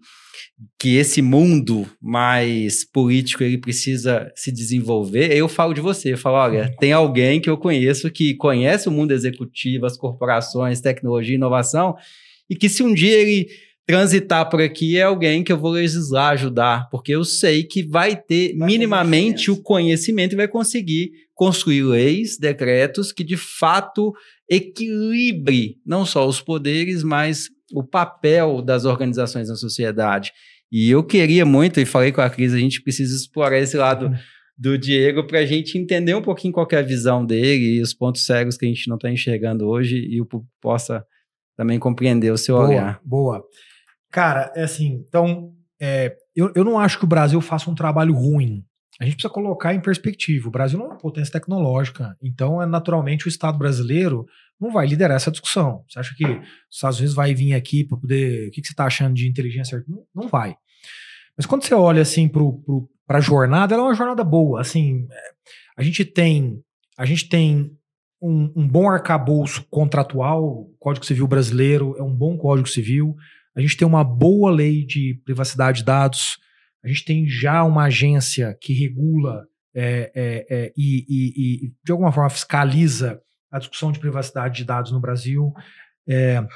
que 0.79 0.95
esse 0.95 1.21
mundo 1.21 1.85
mais 2.01 2.85
político 2.85 3.43
ele 3.43 3.59
precisa 3.59 4.31
se 4.37 4.53
desenvolver, 4.53 5.37
eu 5.37 5.49
falo 5.49 5.75
de 5.75 5.81
você, 5.81 6.13
eu 6.13 6.19
falo, 6.19 6.37
olha, 6.37 6.73
tem 6.79 6.93
alguém 6.93 7.41
que 7.41 7.51
eu 7.51 7.59
conheço 7.59 8.09
que 8.09 8.35
conhece 8.37 8.89
o 8.89 8.93
mundo 8.93 9.11
executivo, 9.11 9.87
as 9.87 9.97
corporações, 9.97 10.81
tecnologia 10.81 11.35
inovação, 11.35 11.97
e 12.49 12.55
que 12.55 12.69
se 12.69 12.85
um 12.85 12.95
dia 12.95 13.19
ele 13.19 13.49
transitar 13.85 14.49
por 14.49 14.61
aqui 14.63 14.97
é 14.97 15.03
alguém 15.03 15.43
que 15.43 15.51
eu 15.51 15.59
vou 15.59 15.73
legislar, 15.73 16.33
ajudar, 16.33 16.89
porque 16.91 17.13
eu 17.13 17.25
sei 17.25 17.65
que 17.65 17.83
vai 17.83 18.15
ter 18.15 18.57
Vai 18.57 18.69
minimamente 18.69 19.51
o 19.51 19.61
conhecimento 19.61 20.35
e 20.35 20.37
vai 20.37 20.49
conseguir 20.49 21.26
construir 21.37 21.82
leis, 21.82 22.39
decretos 22.39 23.12
que 23.12 23.22
de 23.22 23.37
fato 23.37 24.12
equilibre 24.49 25.76
não 25.84 26.07
só 26.07 26.26
os 26.26 26.41
poderes, 26.41 27.05
mas 27.05 27.49
o 27.72 27.84
papel 27.84 28.62
das 28.62 28.87
organizações 28.87 29.51
na 29.51 29.55
sociedade. 29.55 30.32
E 30.72 30.91
eu 30.91 31.05
queria 31.05 31.45
muito, 31.45 31.78
e 31.78 31.84
falei 31.84 32.11
com 32.11 32.22
a 32.22 32.30
Cris, 32.30 32.55
a 32.55 32.59
gente 32.59 32.82
precisa 32.82 33.14
explorar 33.14 33.59
esse 33.59 33.76
lado 33.76 34.11
do 34.57 34.78
Diego 34.78 35.26
para 35.26 35.41
a 35.41 35.47
gente 35.47 35.76
entender 35.76 36.14
um 36.14 36.22
pouquinho 36.22 36.55
qual 36.55 36.66
é 36.72 36.76
a 36.76 36.82
visão 36.82 37.24
dele 37.24 37.76
e 37.76 37.82
os 37.82 37.93
pontos 37.93 38.24
cegos 38.24 38.57
que 38.57 38.64
a 38.64 38.68
gente 38.68 38.89
não 38.89 38.97
está 38.97 39.11
enxergando 39.11 39.68
hoje 39.68 39.97
e 39.97 40.20
o 40.20 40.24
público 40.24 40.51
possa 40.61 41.05
também 41.55 41.78
compreender 41.78 42.30
o 42.30 42.39
seu 42.39 42.57
Boa, 42.57 42.68
olhar. 42.68 43.01
boa. 43.05 43.45
Cara, 44.11 44.51
é 44.57 44.62
assim, 44.62 45.05
então, 45.07 45.53
é, 45.78 46.16
eu, 46.34 46.51
eu 46.55 46.64
não 46.64 46.78
acho 46.78 46.99
que 46.99 47.05
o 47.05 47.09
Brasil 47.09 47.41
faça 47.43 47.70
um 47.70 47.74
trabalho 47.74 48.14
ruim 48.14 48.64
a 49.01 49.05
gente 49.05 49.14
precisa 49.14 49.32
colocar 49.32 49.74
em 49.74 49.80
perspectiva. 49.80 50.49
O 50.49 50.51
Brasil 50.51 50.78
não 50.78 50.86
é 50.86 50.88
uma 50.90 50.99
potência 50.99 51.32
tecnológica, 51.32 52.16
então 52.22 52.62
é 52.62 52.66
naturalmente 52.66 53.26
o 53.26 53.28
Estado 53.28 53.59
brasileiro 53.59 54.26
não 54.61 54.70
vai 54.70 54.86
liderar 54.86 55.16
essa 55.16 55.30
discussão. 55.30 55.84
Você 55.88 55.99
acha 55.99 56.14
que 56.16 56.24
os 56.24 56.76
Estados 56.76 56.99
Unidos 56.99 57.14
vai 57.14 57.34
vir 57.34 57.55
aqui 57.55 57.84
para 57.84 57.99
poder. 57.99 58.49
O 58.49 58.51
que, 58.51 58.64
você 58.64 58.72
está 58.72 58.86
achando 58.86 59.14
de 59.14 59.28
inteligência? 59.28 59.84
Não, 59.86 60.05
não 60.14 60.28
vai. 60.28 60.57
Mas 61.36 61.44
quando 61.44 61.64
você 61.64 61.74
olha 61.74 62.01
assim 62.01 62.28
para 63.07 63.18
a 63.18 63.20
jornada, 63.20 63.74
ela 63.74 63.82
é 63.84 63.86
uma 63.86 63.94
jornada 63.94 64.24
boa. 64.24 64.61
Assim, 64.61 65.07
a 65.76 65.82
gente 65.82 66.05
tem 66.05 66.62
a 66.97 67.05
gente 67.05 67.28
tem 67.28 67.70
um, 68.20 68.51
um, 68.57 68.66
bom 68.66 68.88
arcabouço 68.88 69.66
contratual, 69.68 70.42
o 70.42 70.74
Código 70.78 71.05
Civil 71.05 71.26
brasileiro 71.28 71.94
é 71.99 72.03
um 72.03 72.14
bom 72.14 72.38
Código 72.38 72.68
Civil. 72.68 73.14
A 73.55 73.61
gente 73.61 73.76
tem 73.76 73.86
uma 73.86 74.03
boa 74.03 74.51
lei 74.51 74.84
de 74.84 75.20
privacidade 75.24 75.78
de 75.78 75.84
dados. 75.84 76.38
A 76.87 76.89
gente 76.89 77.05
tem 77.05 77.28
já 77.28 77.64
uma 77.64 77.87
agência 77.87 78.57
que 78.61 78.72
regula 78.72 79.45
é, 79.74 80.12
é, 80.14 80.47
é, 80.49 80.72
e, 80.76 81.05
e, 81.09 81.66
e, 81.66 81.72
de 81.84 81.91
alguma 81.91 82.12
forma, 82.12 82.30
fiscaliza 82.30 83.20
a 83.51 83.59
discussão 83.59 83.91
de 83.91 83.99
privacidade 83.99 84.59
de 84.59 84.64
dados 84.64 84.93
no 84.93 85.01
Brasil. 85.01 85.53
É, 86.09 86.47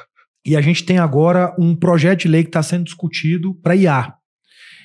e 0.46 0.56
a 0.56 0.60
gente 0.60 0.84
tem 0.84 0.98
agora 0.98 1.52
um 1.58 1.74
projeto 1.74 2.20
de 2.20 2.28
lei 2.28 2.44
que 2.44 2.48
está 2.48 2.62
sendo 2.62 2.84
discutido 2.84 3.56
para 3.56 3.74
IA. 3.74 4.14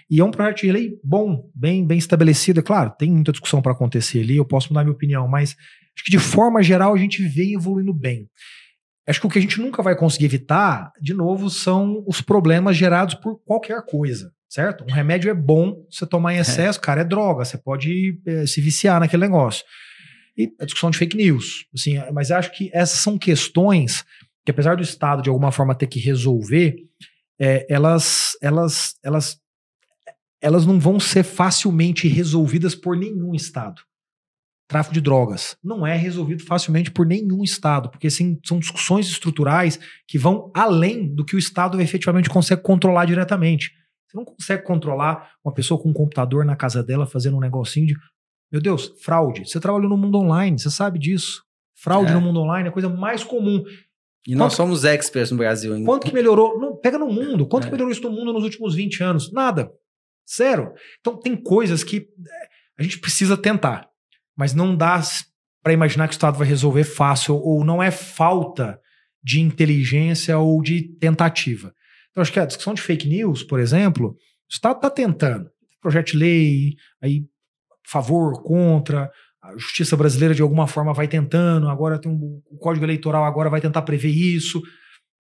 E 0.09 0.19
é 0.19 0.23
um 0.23 0.31
projeto 0.31 0.61
de 0.61 0.71
lei 0.71 0.99
bom, 1.03 1.47
bem, 1.53 1.85
bem 1.85 1.99
estabelecido. 1.99 2.59
É 2.59 2.63
claro, 2.63 2.95
tem 2.97 3.11
muita 3.11 3.31
discussão 3.31 3.61
para 3.61 3.73
acontecer 3.73 4.21
ali, 4.21 4.37
eu 4.37 4.45
posso 4.45 4.69
mudar 4.69 4.83
minha 4.83 4.95
opinião, 4.95 5.27
mas 5.27 5.51
acho 5.95 6.05
que 6.05 6.11
de 6.11 6.17
forma 6.17 6.63
geral 6.63 6.91
a 6.91 6.97
gente 6.97 7.21
vem 7.21 7.53
evoluindo 7.53 7.93
bem. 7.93 8.27
Acho 9.07 9.21
que 9.21 9.27
o 9.27 9.29
que 9.29 9.37
a 9.37 9.41
gente 9.43 9.61
nunca 9.61 9.83
vai 9.83 9.95
conseguir 9.95 10.25
evitar, 10.25 10.91
de 10.99 11.13
novo, 11.13 11.51
são 11.51 12.03
os 12.07 12.19
problemas 12.19 12.75
gerados 12.75 13.13
por 13.13 13.39
qualquer 13.45 13.85
coisa 13.85 14.33
certo? 14.55 14.85
Um 14.85 14.93
remédio 14.93 15.29
é 15.29 15.33
bom, 15.33 15.85
você 15.91 16.05
tomar 16.07 16.33
em 16.33 16.37
é. 16.37 16.41
excesso, 16.41 16.79
é. 16.79 16.81
cara, 16.81 17.01
é 17.01 17.03
droga, 17.03 17.43
você 17.43 17.57
pode 17.57 18.21
é, 18.25 18.45
se 18.47 18.61
viciar 18.61 19.01
naquele 19.01 19.23
negócio. 19.23 19.65
E 20.37 20.49
a 20.59 20.63
discussão 20.63 20.89
de 20.89 20.97
fake 20.97 21.17
news, 21.17 21.65
assim, 21.73 21.95
mas 22.13 22.31
acho 22.31 22.51
que 22.53 22.69
essas 22.73 22.99
são 22.99 23.17
questões 23.17 24.05
que 24.45 24.51
apesar 24.51 24.75
do 24.77 24.83
Estado 24.83 25.21
de 25.21 25.29
alguma 25.29 25.51
forma 25.51 25.75
ter 25.75 25.87
que 25.87 25.99
resolver, 25.99 26.75
é, 27.39 27.65
elas, 27.69 28.37
elas, 28.41 28.95
elas, 29.03 29.37
elas 30.41 30.65
não 30.65 30.79
vão 30.79 30.99
ser 30.99 31.23
facilmente 31.23 32.07
resolvidas 32.07 32.75
por 32.75 32.95
nenhum 32.95 33.33
Estado. 33.33 33.81
Tráfico 34.69 34.93
de 34.93 35.01
drogas 35.01 35.57
não 35.63 35.85
é 35.85 35.97
resolvido 35.97 36.43
facilmente 36.43 36.91
por 36.91 37.05
nenhum 37.05 37.43
Estado, 37.43 37.89
porque 37.89 38.09
são 38.09 38.59
discussões 38.59 39.07
estruturais 39.07 39.79
que 40.07 40.17
vão 40.17 40.49
além 40.55 41.13
do 41.13 41.25
que 41.25 41.35
o 41.35 41.39
Estado 41.39 41.81
efetivamente 41.81 42.29
consegue 42.29 42.61
controlar 42.61 43.05
diretamente. 43.05 43.71
Você 44.16 44.18
não 44.18 44.26
consegue 44.26 44.63
controlar 44.63 45.32
uma 45.43 45.53
pessoa 45.53 45.82
com 45.82 45.89
um 45.89 45.93
computador 45.93 46.45
na 46.45 46.55
casa 46.55 46.82
dela 46.82 47.05
fazendo 47.05 47.36
um 47.36 47.41
negocinho 47.41 47.88
de. 47.88 47.95
Meu 48.51 48.61
Deus, 48.61 48.93
fraude. 49.01 49.45
Você 49.45 49.59
trabalhou 49.59 49.89
no 49.89 49.97
mundo 49.97 50.18
online, 50.18 50.57
você 50.57 50.70
sabe 50.70 50.97
disso. 50.97 51.43
Fraude 51.76 52.11
é. 52.11 52.13
no 52.13 52.22
mundo 52.22 52.39
online 52.39 52.68
é 52.68 52.70
a 52.70 52.74
coisa 52.74 52.88
mais 52.88 53.24
comum. 53.24 53.63
E 54.26 54.32
quanto, 54.32 54.38
nós 54.38 54.53
somos 54.53 54.86
experts 54.86 55.32
no 55.32 55.38
Brasil. 55.38 55.76
Hein? 55.76 55.84
Quanto 55.84 56.07
que 56.07 56.13
melhorou? 56.13 56.57
Não, 56.59 56.76
pega 56.76 56.97
no 56.97 57.07
mundo. 57.07 57.45
Quanto 57.49 57.63
é. 57.63 57.66
que 57.68 57.72
melhorou 57.72 57.91
isso 57.91 58.01
no 58.01 58.11
mundo 58.11 58.32
nos 58.32 58.43
últimos 58.43 58.74
20 58.76 59.03
anos? 59.03 59.32
Nada. 59.32 59.70
Zero. 60.34 60.74
Então 60.99 61.18
tem 61.20 61.36
coisas 61.36 61.84
que 61.84 61.97
é, 61.97 62.47
a 62.80 62.84
gente 62.84 62.99
precisa 62.99 63.36
tentar. 63.36 63.89
Mas 64.36 64.53
não 64.53 64.76
dá 64.76 65.01
para 65.61 65.74
imaginar 65.74 66.07
que 66.07 66.13
o 66.13 66.18
Estado 66.18 66.38
vai 66.38 66.47
resolver 66.47 66.84
fácil, 66.84 67.36
ou 67.36 67.66
não 67.66 67.82
é 67.82 67.91
falta 67.91 68.80
de 69.24 69.41
inteligência 69.41 70.38
ou 70.38 70.61
de 70.61 70.84
tentativa. 70.99 71.74
Então, 72.16 72.22
acho 72.22 72.32
que 72.32 72.39
a 72.39 72.45
discussão 72.45 72.74
de 72.74 72.82
fake 72.82 73.09
news, 73.09 73.43
por 73.43 73.59
exemplo, 73.59 74.11
o 74.11 74.18
Estado 74.49 74.78
está 74.78 74.89
tentando. 74.89 75.49
Projeto 75.82 76.13
de 76.13 76.18
lei, 76.18 76.76
aí 77.03 77.26
favor, 77.86 78.41
contra, 78.41 79.11
a 79.43 79.51
justiça 79.57 79.97
brasileira 79.97 80.34
de 80.34 80.41
alguma 80.41 80.66
forma 80.66 80.93
vai 80.93 81.09
tentando, 81.09 81.68
agora 81.70 81.99
tem 81.99 82.09
um, 82.09 82.41
o 82.49 82.57
Código 82.57 82.86
Eleitoral 82.86 83.26
agora 83.26 83.49
vai 83.49 83.59
tentar 83.59 83.82
prever 83.82 84.09
isso. 84.09 84.61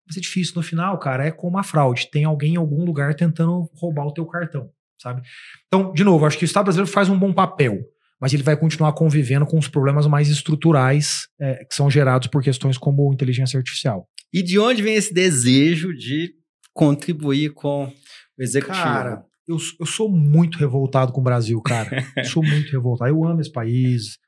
Mas 0.07 0.15
é 0.15 0.21
difícil. 0.21 0.53
No 0.55 0.63
final, 0.63 0.97
cara, 0.97 1.25
é 1.25 1.31
como 1.31 1.57
a 1.57 1.63
fraude. 1.63 2.09
Tem 2.09 2.23
alguém 2.23 2.53
em 2.53 2.57
algum 2.57 2.85
lugar 2.85 3.13
tentando 3.13 3.69
roubar 3.73 4.05
o 4.05 4.13
teu 4.13 4.25
cartão, 4.25 4.69
sabe? 4.97 5.21
Então, 5.67 5.91
de 5.91 6.03
novo, 6.05 6.25
acho 6.25 6.37
que 6.37 6.43
o 6.43 6.47
Estado 6.47 6.65
brasileiro 6.65 6.89
faz 6.89 7.09
um 7.09 7.19
bom 7.19 7.33
papel, 7.33 7.79
mas 8.21 8.33
ele 8.33 8.43
vai 8.43 8.55
continuar 8.55 8.93
convivendo 8.93 9.45
com 9.45 9.57
os 9.57 9.67
problemas 9.67 10.07
mais 10.07 10.29
estruturais 10.29 11.27
é, 11.41 11.65
que 11.65 11.75
são 11.75 11.91
gerados 11.91 12.29
por 12.29 12.41
questões 12.41 12.77
como 12.77 13.11
inteligência 13.11 13.57
artificial. 13.57 14.07
E 14.31 14.41
de 14.41 14.57
onde 14.57 14.81
vem 14.81 14.95
esse 14.95 15.13
desejo 15.13 15.93
de 15.93 16.33
contribuir 16.75 17.53
com 17.53 17.85
o 17.85 18.43
executivo? 18.43 18.83
Cara, 18.83 19.25
eu, 19.47 19.57
eu 19.79 19.85
sou 19.85 20.11
muito 20.11 20.59
revoltado 20.59 21.13
com 21.13 21.21
o 21.21 21.23
Brasil, 21.23 21.59
cara. 21.61 21.89
sou 22.25 22.43
muito 22.43 22.71
revoltado. 22.71 23.09
Eu 23.09 23.25
amo 23.25 23.41
esse 23.41 23.51
país. 23.51 24.19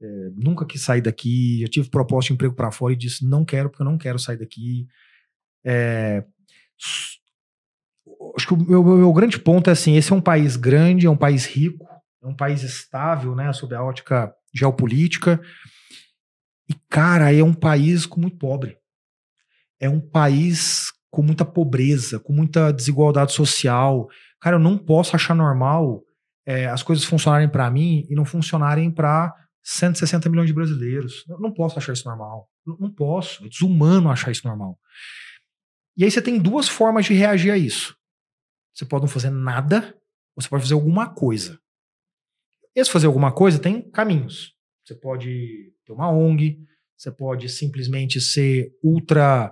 É, 0.00 0.06
nunca 0.36 0.64
quis 0.64 0.82
sair 0.82 1.00
daqui. 1.00 1.60
Eu 1.62 1.68
tive 1.68 1.90
proposta 1.90 2.28
de 2.28 2.34
emprego 2.34 2.54
para 2.54 2.70
fora 2.70 2.92
e 2.92 2.96
disse: 2.96 3.26
não 3.26 3.44
quero, 3.44 3.68
porque 3.68 3.82
eu 3.82 3.86
não 3.86 3.98
quero 3.98 4.18
sair 4.18 4.38
daqui. 4.38 4.86
É, 5.64 6.24
acho 8.36 8.46
que 8.46 8.54
o 8.54 8.56
meu, 8.56 8.84
meu, 8.84 9.12
grande 9.12 9.38
ponto 9.38 9.68
é 9.68 9.72
assim: 9.72 9.96
esse 9.96 10.12
é 10.12 10.14
um 10.14 10.20
país 10.20 10.56
grande, 10.56 11.06
é 11.06 11.10
um 11.10 11.16
país 11.16 11.44
rico, 11.44 11.84
é 12.22 12.26
um 12.26 12.36
país 12.36 12.62
estável, 12.62 13.34
né, 13.34 13.52
sob 13.52 13.74
a 13.74 13.82
ótica 13.82 14.32
geopolítica. 14.54 15.40
E, 16.68 16.74
cara, 16.88 17.32
é 17.32 17.42
um 17.42 17.54
país 17.54 18.06
com 18.06 18.20
muito 18.20 18.36
pobre. 18.36 18.78
É 19.80 19.88
um 19.88 20.00
país 20.00 20.92
com 21.16 21.22
muita 21.22 21.46
pobreza, 21.46 22.20
com 22.20 22.30
muita 22.30 22.70
desigualdade 22.70 23.32
social. 23.32 24.06
Cara, 24.38 24.56
eu 24.56 24.60
não 24.60 24.76
posso 24.76 25.16
achar 25.16 25.34
normal 25.34 26.04
é, 26.44 26.66
as 26.66 26.82
coisas 26.82 27.06
funcionarem 27.06 27.48
para 27.48 27.70
mim 27.70 28.06
e 28.10 28.14
não 28.14 28.26
funcionarem 28.26 28.90
para 28.90 29.34
160 29.62 30.28
milhões 30.28 30.46
de 30.46 30.52
brasileiros. 30.52 31.24
Eu 31.26 31.40
não 31.40 31.50
posso 31.54 31.78
achar 31.78 31.94
isso 31.94 32.06
normal. 32.06 32.50
Não, 32.66 32.76
não 32.78 32.92
posso. 32.92 33.46
É 33.46 33.48
desumano 33.48 34.10
achar 34.10 34.30
isso 34.30 34.46
normal. 34.46 34.78
E 35.96 36.04
aí 36.04 36.10
você 36.10 36.20
tem 36.20 36.38
duas 36.38 36.68
formas 36.68 37.06
de 37.06 37.14
reagir 37.14 37.50
a 37.50 37.56
isso. 37.56 37.96
Você 38.74 38.84
pode 38.84 39.04
não 39.04 39.08
fazer 39.08 39.30
nada, 39.30 39.96
ou 40.36 40.42
você 40.42 40.50
pode 40.50 40.64
fazer 40.64 40.74
alguma 40.74 41.08
coisa. 41.14 41.58
Esse 42.74 42.90
fazer 42.90 43.06
alguma 43.06 43.32
coisa 43.32 43.58
tem 43.58 43.90
caminhos. 43.90 44.52
Você 44.84 44.94
pode 44.94 45.72
ter 45.86 45.94
uma 45.94 46.10
ONG, 46.10 46.62
você 46.94 47.10
pode 47.10 47.48
simplesmente 47.48 48.20
ser 48.20 48.70
ultra 48.82 49.50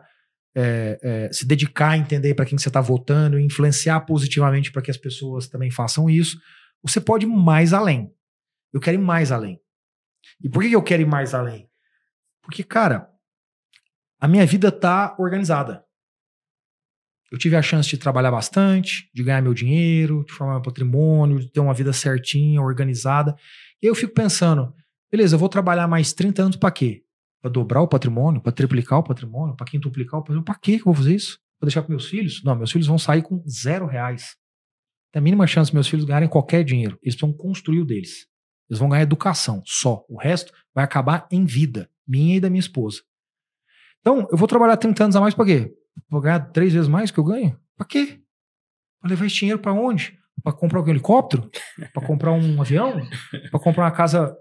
é, 0.54 0.98
é, 1.02 1.32
se 1.32 1.46
dedicar 1.46 1.90
a 1.90 1.98
entender 1.98 2.34
para 2.34 2.44
quem 2.44 2.56
você 2.56 2.68
está 2.68 2.80
votando, 2.80 3.38
influenciar 3.38 4.00
positivamente 4.00 4.70
para 4.70 4.82
que 4.82 4.90
as 4.90 4.96
pessoas 4.96 5.48
também 5.48 5.70
façam 5.70 6.08
isso, 6.08 6.38
você 6.82 7.00
pode 7.00 7.26
ir 7.26 7.28
mais 7.28 7.72
além. 7.72 8.12
Eu 8.72 8.80
quero 8.80 8.96
ir 8.96 9.00
mais 9.00 9.32
além. 9.32 9.60
E 10.42 10.48
por 10.48 10.62
que 10.62 10.72
eu 10.72 10.82
quero 10.82 11.02
ir 11.02 11.06
mais 11.06 11.34
além? 11.34 11.68
Porque, 12.42 12.62
cara, 12.62 13.08
a 14.20 14.28
minha 14.28 14.46
vida 14.46 14.68
está 14.68 15.16
organizada. 15.18 15.84
Eu 17.32 17.38
tive 17.38 17.56
a 17.56 17.62
chance 17.62 17.88
de 17.88 17.98
trabalhar 17.98 18.30
bastante, 18.30 19.10
de 19.12 19.22
ganhar 19.22 19.42
meu 19.42 19.54
dinheiro, 19.54 20.24
de 20.24 20.32
formar 20.32 20.54
meu 20.54 20.62
patrimônio, 20.62 21.40
de 21.40 21.50
ter 21.50 21.60
uma 21.60 21.74
vida 21.74 21.92
certinha, 21.92 22.62
organizada. 22.62 23.34
E 23.82 23.86
eu 23.86 23.94
fico 23.94 24.14
pensando, 24.14 24.72
beleza, 25.10 25.34
eu 25.34 25.38
vou 25.38 25.48
trabalhar 25.48 25.88
mais 25.88 26.12
30 26.12 26.42
anos 26.42 26.56
para 26.56 26.70
quê? 26.70 27.03
Para 27.44 27.50
dobrar 27.50 27.82
o 27.82 27.86
patrimônio, 27.86 28.40
para 28.40 28.52
triplicar 28.52 29.00
o 29.00 29.02
patrimônio, 29.02 29.54
para 29.54 29.66
quintuplicar 29.66 30.18
o 30.18 30.22
patrimônio. 30.22 30.46
Para 30.46 30.54
que 30.54 30.76
eu 30.76 30.84
vou 30.86 30.94
fazer 30.94 31.14
isso? 31.14 31.38
Para 31.60 31.66
deixar 31.66 31.82
para 31.82 31.90
meus 31.90 32.06
filhos? 32.06 32.42
Não, 32.42 32.56
meus 32.56 32.72
filhos 32.72 32.86
vão 32.86 32.96
sair 32.96 33.20
com 33.20 33.44
zero 33.46 33.84
reais. 33.84 34.34
Tem 35.12 35.20
a 35.20 35.22
mínima 35.22 35.46
chance 35.46 35.74
meus 35.74 35.86
filhos 35.86 36.06
ganharem 36.06 36.26
qualquer 36.26 36.64
dinheiro. 36.64 36.98
Eles 37.02 37.14
precisam 37.14 37.36
construir 37.36 37.80
o 37.80 37.84
deles. 37.84 38.26
Eles 38.66 38.78
vão 38.78 38.88
ganhar 38.88 39.02
educação 39.02 39.62
só. 39.66 40.06
O 40.08 40.16
resto 40.16 40.54
vai 40.74 40.84
acabar 40.84 41.28
em 41.30 41.44
vida, 41.44 41.90
minha 42.08 42.38
e 42.38 42.40
da 42.40 42.48
minha 42.48 42.60
esposa. 42.60 43.02
Então, 44.00 44.26
eu 44.32 44.38
vou 44.38 44.48
trabalhar 44.48 44.78
30 44.78 45.04
anos 45.04 45.16
a 45.16 45.20
mais 45.20 45.34
para 45.34 45.44
quê? 45.44 45.74
Vou 46.08 46.22
ganhar 46.22 46.40
três 46.50 46.72
vezes 46.72 46.88
mais 46.88 47.10
que 47.10 47.20
eu 47.20 47.24
ganho? 47.24 47.60
Para 47.76 47.86
quê? 47.86 48.22
Para 49.02 49.10
levar 49.10 49.26
esse 49.26 49.36
dinheiro 49.36 49.58
para 49.58 49.74
onde? 49.74 50.18
Para 50.42 50.54
comprar 50.54 50.80
um 50.80 50.88
helicóptero? 50.88 51.50
Para 51.92 52.06
comprar 52.06 52.32
um 52.32 52.58
avião? 52.58 53.06
Para 53.50 53.60
comprar 53.60 53.84
uma 53.84 53.90
casa 53.90 54.34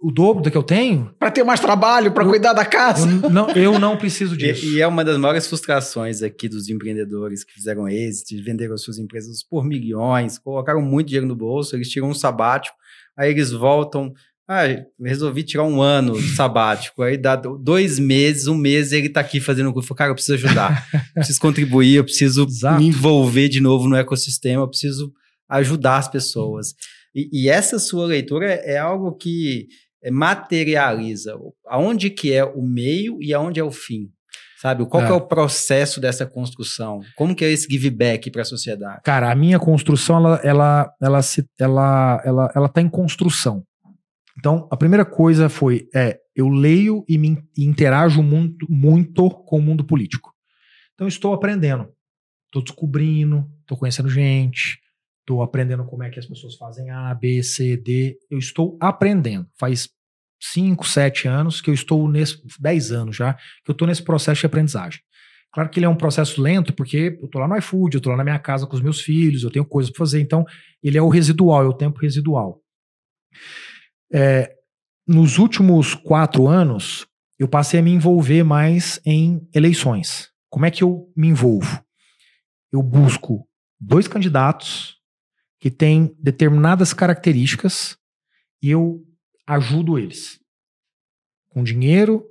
o 0.00 0.12
dobro 0.12 0.42
do 0.42 0.50
que 0.50 0.56
eu 0.56 0.62
tenho. 0.62 1.12
Para 1.18 1.30
ter 1.30 1.42
mais 1.42 1.60
trabalho, 1.60 2.12
para 2.12 2.24
cuidar 2.24 2.52
da 2.52 2.64
casa. 2.64 3.08
Eu 3.08 3.30
não, 3.30 3.50
eu 3.50 3.78
não 3.78 3.96
preciso 3.96 4.36
disso. 4.38 4.64
E, 4.64 4.76
e, 4.76 4.80
é 4.80 4.86
uma 4.86 5.04
das 5.04 5.18
maiores 5.18 5.46
frustrações 5.46 6.22
aqui 6.22 6.48
dos 6.48 6.68
empreendedores 6.68 7.42
que 7.42 7.52
fizeram 7.52 7.88
êxito, 7.88 8.42
venderam 8.42 8.74
as 8.74 8.82
suas 8.82 8.98
empresas 8.98 9.42
por 9.42 9.64
milhões, 9.64 10.38
colocaram 10.38 10.80
muito 10.80 11.08
dinheiro 11.08 11.26
no 11.26 11.34
bolso, 11.34 11.74
eles 11.74 11.88
tiram 11.88 12.08
um 12.08 12.14
sabático, 12.14 12.76
aí 13.16 13.30
eles 13.30 13.50
voltam. 13.50 14.12
Ah, 14.50 14.62
resolvi 14.98 15.42
tirar 15.42 15.64
um 15.64 15.82
ano 15.82 16.18
sabático. 16.22 17.02
Aí 17.02 17.18
dá 17.18 17.36
dois 17.36 17.98
meses, 17.98 18.46
um 18.46 18.54
mês, 18.54 18.92
ele 18.92 19.10
tá 19.10 19.20
aqui 19.20 19.40
fazendo 19.40 19.68
o 19.68 19.74
curso. 19.74 19.94
Cara, 19.94 20.10
eu 20.10 20.14
preciso 20.14 20.46
ajudar, 20.46 20.88
preciso 21.12 21.38
contribuir, 21.38 21.96
eu 21.96 22.04
preciso 22.04 22.46
Exato. 22.46 22.80
me 22.80 22.86
envolver 22.86 23.48
de 23.50 23.60
novo 23.60 23.86
no 23.86 23.96
ecossistema, 23.96 24.62
eu 24.62 24.68
preciso 24.68 25.12
ajudar 25.50 25.98
as 25.98 26.08
pessoas. 26.08 26.74
E, 27.14 27.28
e 27.32 27.48
essa 27.48 27.78
sua 27.78 28.06
leitura 28.06 28.46
é 28.46 28.78
algo 28.78 29.12
que 29.12 29.68
materializa 30.10 31.36
aonde 31.66 32.10
que 32.10 32.32
é 32.32 32.44
o 32.44 32.62
meio 32.62 33.18
e 33.20 33.34
aonde 33.34 33.58
é 33.60 33.64
o 33.64 33.70
fim. 33.70 34.08
Sabe? 34.60 34.84
Qual 34.86 35.02
que 35.04 35.08
é 35.08 35.12
É. 35.12 35.16
o 35.16 35.20
processo 35.20 36.00
dessa 36.00 36.26
construção? 36.26 37.00
Como 37.16 37.34
que 37.34 37.44
é 37.44 37.50
esse 37.50 37.68
give 37.70 37.90
back 37.90 38.28
para 38.30 38.42
a 38.42 38.44
sociedade? 38.44 39.02
Cara, 39.04 39.30
a 39.30 39.34
minha 39.34 39.58
construção, 39.58 40.16
ela, 40.16 40.40
ela, 40.42 40.92
ela, 41.00 41.22
se, 41.22 41.44
ela, 41.60 42.20
ela, 42.24 42.52
ela 42.54 42.68
tá 42.68 42.80
em 42.80 42.88
construção. 42.88 43.62
Então, 44.36 44.68
a 44.70 44.76
primeira 44.76 45.04
coisa 45.04 45.48
foi, 45.48 45.88
é, 45.94 46.18
eu 46.34 46.48
leio 46.48 47.04
e 47.08 47.16
me 47.18 47.38
e 47.56 47.64
interajo 47.64 48.20
muito, 48.22 48.66
muito 48.68 49.30
com 49.30 49.58
o 49.58 49.62
mundo 49.62 49.84
político. 49.84 50.32
Então, 50.94 51.06
estou 51.06 51.32
aprendendo. 51.32 51.88
Estou 52.46 52.62
descobrindo, 52.62 53.46
estou 53.60 53.76
conhecendo 53.78 54.08
gente, 54.08 54.78
estou 55.28 55.42
aprendendo 55.42 55.84
como 55.84 56.02
é 56.02 56.08
que 56.08 56.18
as 56.18 56.24
pessoas 56.24 56.56
fazem 56.56 56.90
A, 56.90 57.14
B, 57.14 57.42
C, 57.42 57.76
D. 57.76 58.18
Eu 58.30 58.38
estou 58.38 58.78
aprendendo. 58.80 59.46
Faz 59.58 59.90
5, 60.40 60.86
7 60.86 61.28
anos 61.28 61.60
que 61.60 61.68
eu 61.68 61.74
estou 61.74 62.08
nesse, 62.08 62.40
10 62.58 62.92
anos 62.92 63.16
já, 63.16 63.34
que 63.34 63.70
eu 63.70 63.72
estou 63.72 63.86
nesse 63.86 64.02
processo 64.02 64.40
de 64.40 64.46
aprendizagem. 64.46 65.00
Claro 65.52 65.68
que 65.68 65.78
ele 65.78 65.86
é 65.86 65.88
um 65.88 65.96
processo 65.96 66.40
lento, 66.40 66.72
porque 66.72 67.18
eu 67.20 67.28
tô 67.28 67.38
lá 67.38 67.48
no 67.48 67.56
iFood, 67.56 67.96
eu 67.96 68.00
tô 68.00 68.10
lá 68.10 68.16
na 68.16 68.24
minha 68.24 68.38
casa 68.38 68.66
com 68.66 68.74
os 68.74 68.80
meus 68.80 69.00
filhos, 69.00 69.42
eu 69.42 69.50
tenho 69.50 69.64
coisas 69.64 69.90
para 69.90 69.98
fazer. 69.98 70.20
Então, 70.20 70.44
ele 70.82 70.96
é 70.96 71.02
o 71.02 71.08
residual, 71.08 71.62
é 71.62 71.68
o 71.68 71.74
tempo 71.74 72.00
residual. 72.00 72.62
É, 74.12 74.54
nos 75.06 75.38
últimos 75.38 75.94
quatro 75.94 76.46
anos, 76.46 77.06
eu 77.38 77.48
passei 77.48 77.80
a 77.80 77.82
me 77.82 77.90
envolver 77.90 78.42
mais 78.42 79.00
em 79.04 79.46
eleições. 79.54 80.30
Como 80.50 80.64
é 80.64 80.70
que 80.70 80.82
eu 80.82 81.10
me 81.16 81.28
envolvo? 81.28 81.82
Eu 82.72 82.82
busco 82.82 83.46
dois 83.80 84.08
candidatos 84.08 84.97
que 85.60 85.70
têm 85.70 86.14
determinadas 86.18 86.92
características 86.92 87.98
e 88.62 88.70
eu 88.70 89.04
ajudo 89.46 89.98
eles. 89.98 90.40
Com 91.48 91.64
dinheiro, 91.64 92.24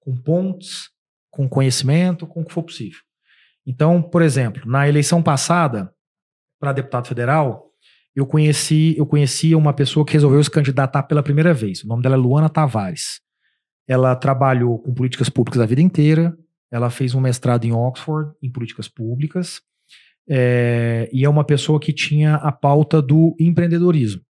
com 0.00 0.16
pontos, 0.16 0.90
com 1.30 1.48
conhecimento, 1.48 2.26
com 2.26 2.40
o 2.40 2.44
que 2.44 2.52
for 2.52 2.62
possível. 2.62 3.00
Então, 3.66 4.00
por 4.00 4.22
exemplo, 4.22 4.62
na 4.66 4.88
eleição 4.88 5.22
passada, 5.22 5.92
para 6.58 6.72
deputado 6.72 7.06
federal, 7.06 7.68
eu 8.14 8.26
conheci, 8.26 8.94
eu 8.98 9.06
conhecia 9.06 9.56
uma 9.56 9.72
pessoa 9.72 10.04
que 10.04 10.12
resolveu 10.12 10.42
se 10.42 10.50
candidatar 10.50 11.04
pela 11.04 11.22
primeira 11.22 11.54
vez. 11.54 11.84
O 11.84 11.86
nome 11.86 12.02
dela 12.02 12.16
é 12.16 12.18
Luana 12.18 12.48
Tavares. 12.48 13.20
Ela 13.86 14.16
trabalhou 14.16 14.78
com 14.78 14.92
políticas 14.92 15.28
públicas 15.28 15.60
a 15.60 15.66
vida 15.66 15.80
inteira. 15.80 16.36
Ela 16.70 16.90
fez 16.90 17.14
um 17.14 17.20
mestrado 17.20 17.64
em 17.64 17.72
Oxford 17.72 18.34
em 18.42 18.50
políticas 18.50 18.88
públicas. 18.88 19.62
É, 20.28 21.08
e 21.12 21.24
é 21.24 21.28
uma 21.28 21.44
pessoa 21.44 21.80
que 21.80 21.92
tinha 21.92 22.34
a 22.36 22.52
pauta 22.52 23.00
do 23.00 23.34
empreendedorismo. 23.40 24.22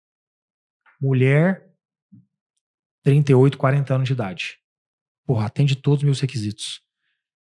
Mulher, 1.00 1.68
38, 3.02 3.58
40 3.58 3.94
anos 3.94 4.06
de 4.06 4.12
idade. 4.12 4.58
Porra, 5.26 5.46
atende 5.46 5.76
todos 5.76 6.00
os 6.00 6.04
meus 6.04 6.20
requisitos. 6.20 6.80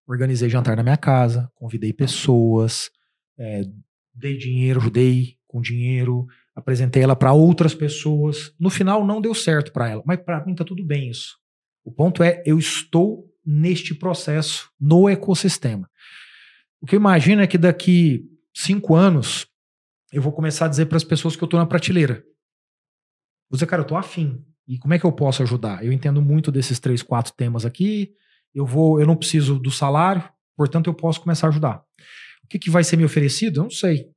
Organizei 0.08 0.50
jantar 0.50 0.78
na 0.78 0.84
minha 0.84 0.98
casa, 0.98 1.52
convidei 1.56 1.92
pessoas, 1.92 2.90
é, 3.38 3.64
dei 4.14 4.38
dinheiro, 4.38 4.80
ajudei 4.80 5.38
com 5.48 5.62
dinheiro, 5.62 6.28
apresentei 6.56 7.04
ela 7.04 7.16
para 7.16 7.34
outras 7.34 7.74
pessoas. 7.74 8.54
No 8.60 8.70
final 8.70 9.06
não 9.06 9.20
deu 9.20 9.34
certo 9.34 9.72
para 9.72 9.90
ela, 9.90 10.04
mas 10.06 10.20
para 10.20 10.46
mim 10.46 10.56
tá 10.56 10.64
tudo 10.64 10.84
bem 10.84 11.10
isso. 11.10 11.38
O 11.84 11.92
ponto 11.92 12.24
é 12.24 12.42
eu 12.46 12.58
estou 12.58 13.26
neste 13.46 13.94
processo 13.94 14.72
no 14.80 15.10
ecossistema. 15.10 15.90
O 16.82 16.86
que 16.86 16.96
eu 16.96 17.00
imagino 17.00 17.42
é 17.42 17.48
que 17.48 17.58
daqui 17.58 18.30
cinco 18.56 18.96
anos 18.96 19.46
eu 20.12 20.22
vou 20.22 20.32
começar 20.32 20.66
a 20.66 20.70
dizer 20.70 20.86
para 20.86 20.98
as 20.98 21.04
pessoas 21.04 21.36
que 21.36 21.44
eu 21.44 21.46
estou 21.46 21.60
na 21.60 21.66
prateleira. 21.66 22.24
Vou 23.50 23.58
dizer, 23.58 23.68
cara, 23.68 23.82
eu 23.82 23.88
tô 23.88 23.96
afim. 23.98 24.44
E 24.68 24.78
como 24.80 24.94
é 24.94 25.00
que 25.00 25.06
eu 25.06 25.12
posso 25.12 25.44
ajudar? 25.44 25.86
Eu 25.86 25.92
entendo 25.92 26.22
muito 26.22 26.52
desses 26.52 26.80
três, 26.80 27.04
quatro 27.04 27.34
temas 27.34 27.66
aqui. 27.66 28.14
Eu 28.54 28.66
vou, 28.66 29.00
eu 29.00 29.06
não 29.06 29.16
preciso 29.16 29.60
do 29.60 29.70
salário, 29.70 30.24
portanto 30.56 30.88
eu 30.88 30.94
posso 30.94 31.22
começar 31.22 31.48
a 31.48 31.50
ajudar. 31.50 31.84
O 32.44 32.48
que, 32.48 32.58
que 32.58 32.70
vai 32.70 32.84
ser 32.84 32.96
me 32.98 33.04
oferecido? 33.06 33.60
Eu 33.60 33.64
não 33.64 33.70
sei. 33.70 34.10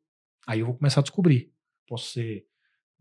Aí 0.46 0.60
eu 0.60 0.66
vou 0.66 0.74
começar 0.76 1.00
a 1.00 1.02
descobrir. 1.02 1.50
Posso 1.86 2.12
ser 2.12 2.44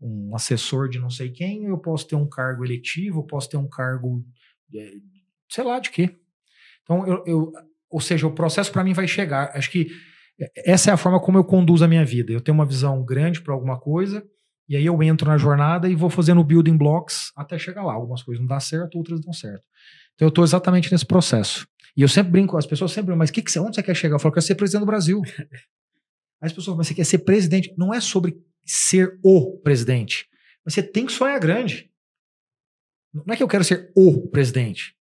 um 0.00 0.34
assessor 0.34 0.88
de 0.88 0.98
não 0.98 1.10
sei 1.10 1.30
quem, 1.30 1.64
eu 1.64 1.78
posso 1.78 2.06
ter 2.06 2.16
um 2.16 2.28
cargo 2.28 2.64
eletivo, 2.64 3.20
eu 3.20 3.24
posso 3.24 3.48
ter 3.48 3.56
um 3.56 3.68
cargo, 3.68 4.24
é, 4.74 4.92
sei 5.48 5.64
lá 5.64 5.78
de 5.80 5.90
quê. 5.90 6.16
Então, 6.82 7.06
eu, 7.06 7.24
eu- 7.26 7.52
ou 7.90 8.00
seja, 8.00 8.26
o 8.26 8.34
processo 8.34 8.70
para 8.70 8.84
mim 8.84 8.92
vai 8.92 9.08
chegar. 9.08 9.50
Acho 9.56 9.70
que 9.70 9.88
essa 10.64 10.90
é 10.90 10.92
a 10.92 10.96
forma 10.96 11.20
como 11.20 11.38
eu 11.38 11.44
conduzo 11.44 11.84
a 11.84 11.88
minha 11.88 12.04
vida. 12.04 12.32
Eu 12.32 12.40
tenho 12.40 12.54
uma 12.54 12.66
visão 12.66 13.04
grande 13.04 13.40
para 13.40 13.52
alguma 13.52 13.78
coisa, 13.78 14.24
e 14.68 14.76
aí 14.76 14.84
eu 14.84 15.02
entro 15.02 15.28
na 15.28 15.38
jornada 15.38 15.88
e 15.88 15.94
vou 15.94 16.10
fazendo 16.10 16.44
building 16.44 16.76
blocks 16.76 17.32
até 17.34 17.58
chegar 17.58 17.82
lá. 17.82 17.94
Algumas 17.94 18.22
coisas 18.22 18.40
não 18.40 18.48
dão 18.48 18.60
certo, 18.60 18.96
outras 18.96 19.20
dão 19.20 19.32
certo. 19.32 19.64
Então 20.14 20.26
eu 20.26 20.30
estou 20.30 20.44
exatamente 20.44 20.92
nesse 20.92 21.06
processo. 21.06 21.66
E 21.96 22.02
eu 22.02 22.08
sempre 22.08 22.30
brinco, 22.32 22.56
as 22.56 22.66
pessoas 22.66 22.92
sempre 22.92 23.06
brincam, 23.06 23.18
mas 23.18 23.30
que 23.30 23.42
que 23.42 23.50
você, 23.50 23.58
onde 23.58 23.74
você 23.74 23.82
quer 23.82 23.94
chegar? 23.94 24.16
Eu 24.16 24.18
falo, 24.18 24.30
eu 24.30 24.34
quero 24.34 24.46
ser 24.46 24.54
presidente 24.54 24.82
do 24.82 24.86
Brasil. 24.86 25.22
Aí 26.40 26.46
as 26.46 26.52
pessoas, 26.52 26.76
mas 26.76 26.86
você 26.86 26.94
quer 26.94 27.04
ser 27.04 27.18
presidente? 27.18 27.74
Não 27.76 27.92
é 27.92 28.00
sobre 28.00 28.36
ser 28.64 29.18
o 29.24 29.58
presidente. 29.58 30.28
Mas 30.64 30.74
você 30.74 30.82
tem 30.82 31.06
que 31.06 31.12
sonhar 31.12 31.40
grande. 31.40 31.90
Não 33.12 33.34
é 33.34 33.36
que 33.36 33.42
eu 33.42 33.48
quero 33.48 33.64
ser 33.64 33.90
o 33.96 34.28
presidente. 34.28 34.94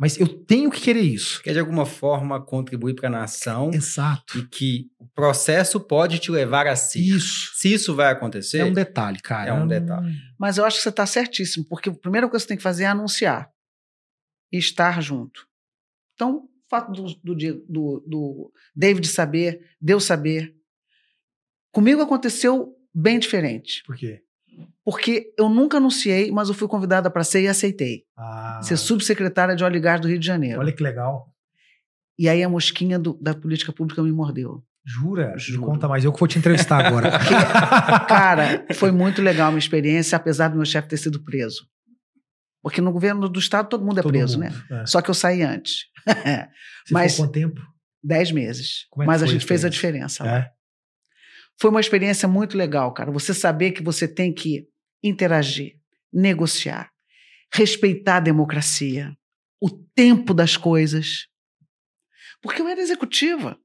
Mas 0.00 0.18
eu 0.18 0.26
tenho 0.26 0.70
que 0.70 0.80
querer 0.80 1.02
isso. 1.02 1.42
Quer 1.42 1.52
de 1.52 1.58
alguma 1.58 1.84
forma 1.84 2.40
contribuir 2.42 2.94
para 2.94 3.08
a 3.08 3.12
nação 3.12 3.70
Exato. 3.70 4.38
e 4.38 4.46
que 4.46 4.90
o 4.98 5.06
processo 5.06 5.78
pode 5.78 6.18
te 6.18 6.30
levar 6.30 6.66
a 6.66 6.74
si. 6.74 7.10
Isso. 7.10 7.50
Se 7.56 7.70
isso 7.70 7.94
vai 7.94 8.10
acontecer, 8.10 8.60
É 8.60 8.64
um 8.64 8.72
detalhe, 8.72 9.20
cara. 9.20 9.50
É 9.50 9.52
um 9.52 9.66
detalhe. 9.66 10.16
Mas 10.38 10.56
eu 10.56 10.64
acho 10.64 10.78
que 10.78 10.82
você 10.84 10.88
está 10.88 11.04
certíssimo, 11.04 11.66
porque 11.66 11.90
a 11.90 11.92
primeira 11.92 12.26
coisa 12.30 12.42
que 12.42 12.46
você 12.46 12.48
tem 12.48 12.56
que 12.56 12.62
fazer 12.62 12.84
é 12.84 12.86
anunciar 12.86 13.50
e 14.50 14.56
estar 14.56 15.02
junto. 15.02 15.46
Então, 16.14 16.44
o 16.44 16.48
fato 16.70 16.92
do, 16.92 17.14
do, 17.22 17.34
do, 17.68 18.04
do 18.06 18.52
David 18.74 19.06
saber, 19.06 19.60
de 19.78 19.92
eu 19.92 20.00
saber, 20.00 20.56
comigo 21.70 22.00
aconteceu 22.00 22.74
bem 22.94 23.18
diferente. 23.18 23.82
Por 23.84 23.98
quê? 23.98 24.22
Porque 24.90 25.32
eu 25.38 25.48
nunca 25.48 25.76
anunciei, 25.76 26.30
mas 26.32 26.48
eu 26.48 26.54
fui 26.54 26.66
convidada 26.66 27.10
para 27.10 27.22
ser 27.22 27.42
e 27.42 27.48
aceitei. 27.48 28.02
Ah, 28.18 28.60
Ser 28.62 28.76
subsecretária 28.76 29.54
de 29.54 29.62
óleo 29.62 29.76
e 29.76 29.80
gás 29.80 30.00
do 30.00 30.08
Rio 30.08 30.18
de 30.18 30.26
Janeiro. 30.26 30.58
olha 30.58 30.72
que 30.72 30.82
legal. 30.82 31.26
E 32.18 32.28
aí 32.28 32.42
a 32.42 32.48
mosquinha 32.48 32.98
do- 32.98 33.18
da 33.22 33.34
política 33.34 33.72
pública 33.72 34.02
me 34.02 34.12
mordeu. 34.12 34.62
Jura? 34.84 35.34
Juro. 35.38 35.60
Me 35.60 35.66
conta 35.66 35.86
mais. 35.88 36.04
Eu 36.04 36.12
que 36.12 36.18
vou 36.18 36.26
te 36.28 36.38
entrevistar 36.38 36.84
agora. 36.86 37.10
Cara, 38.08 38.66
foi 38.74 38.90
muito 38.90 39.22
legal 39.22 39.48
a 39.48 39.50
minha 39.50 39.58
experiência, 39.58 40.16
apesar 40.16 40.48
do 40.48 40.56
meu 40.56 40.64
chefe 40.64 40.88
ter 40.88 40.96
sido 40.96 41.22
preso. 41.22 41.66
Porque 42.62 42.80
no 42.80 42.92
governo 42.92 43.28
do 43.28 43.38
estado 43.38 43.68
todo 43.68 43.84
mundo 43.84 44.00
é 44.00 44.02
Todo 44.02 44.12
preso, 44.12 44.38
mundo, 44.38 44.50
né? 44.70 44.82
é. 44.82 44.86
Só 44.86 45.00
que 45.00 45.08
eu 45.10 45.14
saí 45.14 45.42
antes. 45.42 45.84
Você 46.86 46.92
Mas- 46.94 47.12
ficou 47.12 47.26
quanto 47.26 47.34
tempo? 47.34 47.60
Dez 48.02 48.32
meses. 48.32 48.86
É 49.00 49.04
Mas 49.06 49.22
a 49.22 49.26
foi 49.26 49.28
a 49.28 49.38
gente 49.38 49.46
fez 49.46 49.64
a 49.64 49.68
diferença. 49.68 50.26
É. 50.26 50.50
Foi 51.60 51.70
uma 51.70 51.80
experiência 51.80 52.26
muito 52.26 52.56
legal, 52.56 52.92
cara. 52.94 53.10
Você 53.12 53.34
saber 53.34 53.72
que 53.72 53.82
você 53.82 54.08
tem 54.08 54.32
que 54.32 54.66
interagir, 55.02 55.78
negociar, 56.12 56.90
respeitar 57.52 58.16
a 58.16 58.20
democracia, 58.20 59.16
o 59.60 59.70
tempo 59.70 60.32
das 60.32 60.56
coisas. 60.56 61.28
Porque 62.40 62.62
eu 62.62 62.68
era 62.68 62.80
executiva. 62.80 63.58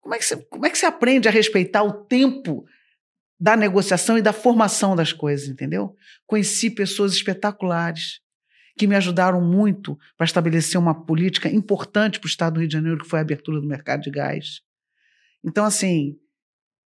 Como 0.00 0.14
é 0.14 0.18
que 0.18 0.24
você, 0.24 0.36
como 0.36 0.66
é 0.66 0.70
que 0.70 0.78
você 0.78 0.86
aprende 0.86 1.28
a 1.28 1.30
respeitar 1.30 1.82
o 1.82 2.04
tempo 2.04 2.64
da 3.38 3.56
negociação 3.56 4.18
e 4.18 4.22
da 4.22 4.32
formação 4.32 4.94
das 4.94 5.12
coisas, 5.12 5.48
entendeu? 5.48 5.96
Conheci 6.26 6.70
pessoas 6.70 7.12
espetaculares 7.12 8.20
que 8.76 8.86
me 8.86 8.94
ajudaram 8.94 9.40
muito 9.40 9.98
para 10.16 10.26
estabelecer 10.26 10.78
uma 10.78 11.04
política 11.04 11.48
importante 11.48 12.18
para 12.18 12.26
o 12.26 12.30
Estado 12.30 12.54
do 12.54 12.60
Rio 12.60 12.68
de 12.68 12.74
Janeiro, 12.74 12.98
que 12.98 13.08
foi 13.08 13.18
a 13.18 13.22
abertura 13.22 13.60
do 13.60 13.66
mercado 13.66 14.02
de 14.02 14.10
gás. 14.10 14.60
Então, 15.42 15.64
assim, 15.64 16.18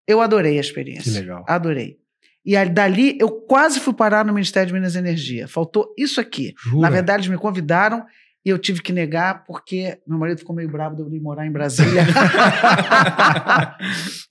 eu 0.06 0.20
adorei 0.20 0.58
a 0.58 0.60
experiência. 0.60 1.12
Que 1.12 1.18
legal. 1.18 1.44
Adorei. 1.48 1.99
E 2.44 2.56
aí, 2.56 2.68
dali 2.68 3.16
eu 3.20 3.30
quase 3.30 3.80
fui 3.80 3.92
parar 3.92 4.24
no 4.24 4.32
Ministério 4.32 4.68
de 4.68 4.72
Minas 4.72 4.94
e 4.94 4.98
Energia. 4.98 5.46
Faltou 5.46 5.94
isso 5.98 6.20
aqui. 6.20 6.54
Jura? 6.58 6.82
Na 6.82 6.90
verdade, 6.90 7.20
eles 7.20 7.30
me 7.30 7.38
convidaram 7.38 8.04
e 8.44 8.48
eu 8.48 8.58
tive 8.58 8.82
que 8.82 8.92
negar 8.92 9.44
porque 9.44 10.00
meu 10.06 10.18
marido 10.18 10.38
ficou 10.38 10.56
meio 10.56 10.70
bravo 10.70 10.96
de 10.96 11.02
eu 11.02 11.12
ir 11.12 11.20
morar 11.20 11.46
em 11.46 11.52
Brasília. 11.52 12.02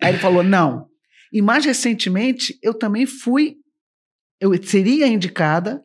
Aí 0.01 0.10
ele 0.10 0.18
falou: 0.18 0.43
não. 0.43 0.88
E 1.32 1.41
mais 1.41 1.64
recentemente, 1.64 2.57
eu 2.64 2.74
também 2.74 3.05
fui, 3.05 3.57
eu 4.39 4.51
seria 4.64 5.07
indicada 5.07 5.84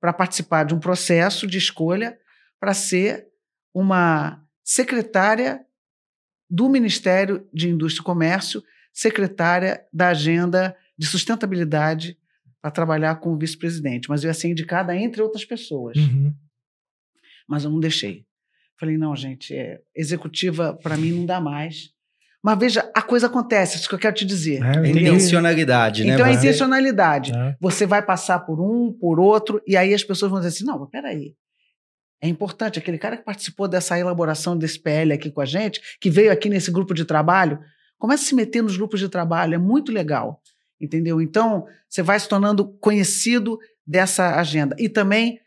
para 0.00 0.12
participar 0.12 0.64
de 0.64 0.74
um 0.74 0.80
processo 0.80 1.46
de 1.46 1.58
escolha 1.58 2.18
para 2.58 2.74
ser 2.74 3.26
uma 3.72 4.42
secretária 4.64 5.60
do 6.50 6.68
Ministério 6.68 7.46
de 7.54 7.68
Indústria 7.68 8.02
e 8.02 8.04
Comércio, 8.04 8.62
secretária 8.92 9.80
da 9.92 10.08
agenda 10.08 10.76
de 11.00 11.06
sustentabilidade 11.06 12.16
para 12.60 12.70
trabalhar 12.70 13.16
com 13.16 13.32
o 13.32 13.38
vice-presidente. 13.38 14.08
Mas 14.10 14.22
eu 14.22 14.28
ia 14.28 14.34
ser 14.34 14.48
indicada 14.48 14.94
entre 14.94 15.22
outras 15.22 15.44
pessoas 15.46 15.96
Uhum. 15.96 16.34
mas 17.48 17.64
eu 17.64 17.70
não 17.70 17.80
deixei. 17.80 18.24
Falei, 18.78 18.96
não, 18.96 19.16
gente, 19.16 19.54
é, 19.54 19.80
executiva 19.96 20.74
para 20.82 20.96
mim 20.96 21.12
não 21.12 21.26
dá 21.26 21.40
mais. 21.40 21.90
Mas 22.42 22.58
veja, 22.58 22.90
a 22.94 23.02
coisa 23.02 23.26
acontece, 23.26 23.76
isso 23.76 23.88
que 23.88 23.94
eu 23.94 23.98
quero 23.98 24.14
te 24.16 24.24
dizer. 24.24 24.62
É, 24.62 24.88
intencionalidade, 24.88 26.04
né? 26.04 26.14
então 26.14 26.26
é 26.26 26.32
Você- 26.32 26.38
intencionalidade. 26.38 27.32
É. 27.32 27.56
Você 27.60 27.86
vai 27.86 28.02
passar 28.02 28.40
por 28.40 28.60
um, 28.60 28.92
por 28.92 29.18
outro, 29.20 29.60
e 29.66 29.76
aí 29.76 29.92
as 29.92 30.02
pessoas 30.04 30.30
vão 30.30 30.40
dizer 30.40 30.48
assim: 30.54 30.64
não, 30.64 30.78
mas 30.78 30.88
peraí. 30.90 31.34
É 32.22 32.28
importante. 32.28 32.78
Aquele 32.78 32.98
cara 32.98 33.16
que 33.16 33.24
participou 33.24 33.66
dessa 33.68 33.98
elaboração 33.98 34.56
desse 34.56 34.78
PL 34.78 35.12
aqui 35.12 35.30
com 35.30 35.40
a 35.40 35.46
gente, 35.46 35.80
que 36.00 36.10
veio 36.10 36.30
aqui 36.32 36.48
nesse 36.50 36.70
grupo 36.70 36.92
de 36.94 37.04
trabalho, 37.06 37.58
comece 37.98 38.24
a 38.24 38.26
se 38.28 38.34
meter 38.34 38.62
nos 38.62 38.76
grupos 38.76 39.00
de 39.00 39.08
trabalho, 39.08 39.54
é 39.54 39.58
muito 39.58 39.90
legal. 39.92 40.40
Entendeu? 40.80 41.20
Então, 41.20 41.66
você 41.88 42.02
vai 42.02 42.18
se 42.18 42.28
tornando 42.28 42.66
conhecido 42.78 43.58
dessa 43.86 44.36
agenda. 44.36 44.74
E 44.78 44.88
também, 44.88 45.40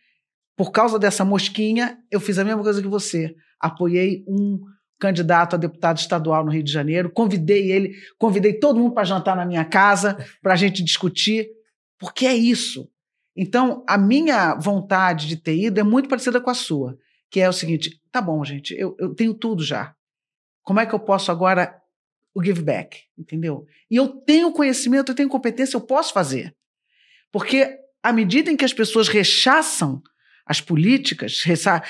por 0.56 0.72
causa 0.72 1.00
dessa 1.00 1.26
mosquinha, 1.26 1.98
eu 2.12 2.20
fiz 2.20 2.38
a 2.38 2.46
mesma 2.46 2.62
coisa 2.62 2.82
que 2.82 2.88
você. 2.88 3.36
Apoiei 3.60 4.24
um 4.28 4.62
candidato 5.00 5.56
a 5.56 5.60
deputado 5.60 5.98
estadual 5.98 6.46
no 6.46 6.52
Rio 6.52 6.64
de 6.64 6.72
Janeiro, 6.72 7.10
convidei 7.10 7.72
ele, 7.72 7.94
convidei 8.18 8.54
todo 8.54 8.80
mundo 8.80 8.94
para 8.94 9.04
jantar 9.04 9.36
na 9.36 9.46
minha 9.46 9.66
casa, 9.66 10.18
para 10.42 10.54
a 10.54 10.56
gente 10.56 10.82
discutir, 10.82 11.50
porque 12.00 12.26
é 12.26 12.34
isso. 12.34 12.90
Então, 13.36 13.84
a 13.88 13.98
minha 13.98 14.56
vontade 14.56 15.28
de 15.28 15.36
ter 15.36 15.58
ido 15.58 15.80
é 15.80 15.84
muito 15.84 16.08
parecida 16.08 16.40
com 16.40 16.50
a 16.50 16.54
sua, 16.54 16.98
que 17.30 17.42
é 17.42 17.50
o 17.50 17.54
seguinte: 17.54 18.00
tá 18.12 18.22
bom, 18.22 18.44
gente, 18.46 18.74
eu, 18.76 18.96
eu 18.98 19.14
tenho 19.14 19.34
tudo 19.34 19.64
já. 19.64 19.94
Como 20.62 20.80
é 20.80 20.86
que 20.86 20.94
eu 20.94 21.00
posso 21.00 21.32
agora 21.32 21.83
o 22.34 22.44
give 22.44 22.62
back? 22.62 23.02
Entendeu? 23.18 23.66
E 23.90 23.96
eu 23.96 24.08
tenho 24.08 24.52
conhecimento, 24.52 25.12
eu 25.12 25.16
tenho 25.16 25.30
competência, 25.30 25.78
eu 25.78 25.82
posso 25.82 26.14
fazer. 26.14 26.56
Porque 27.32 27.78
à 28.02 28.12
medida 28.12 28.52
em 28.52 28.58
que 28.58 28.66
as 28.66 28.74
pessoas 28.74 29.08
rechaçam 29.08 30.02
as 30.46 30.60
políticas, 30.60 31.42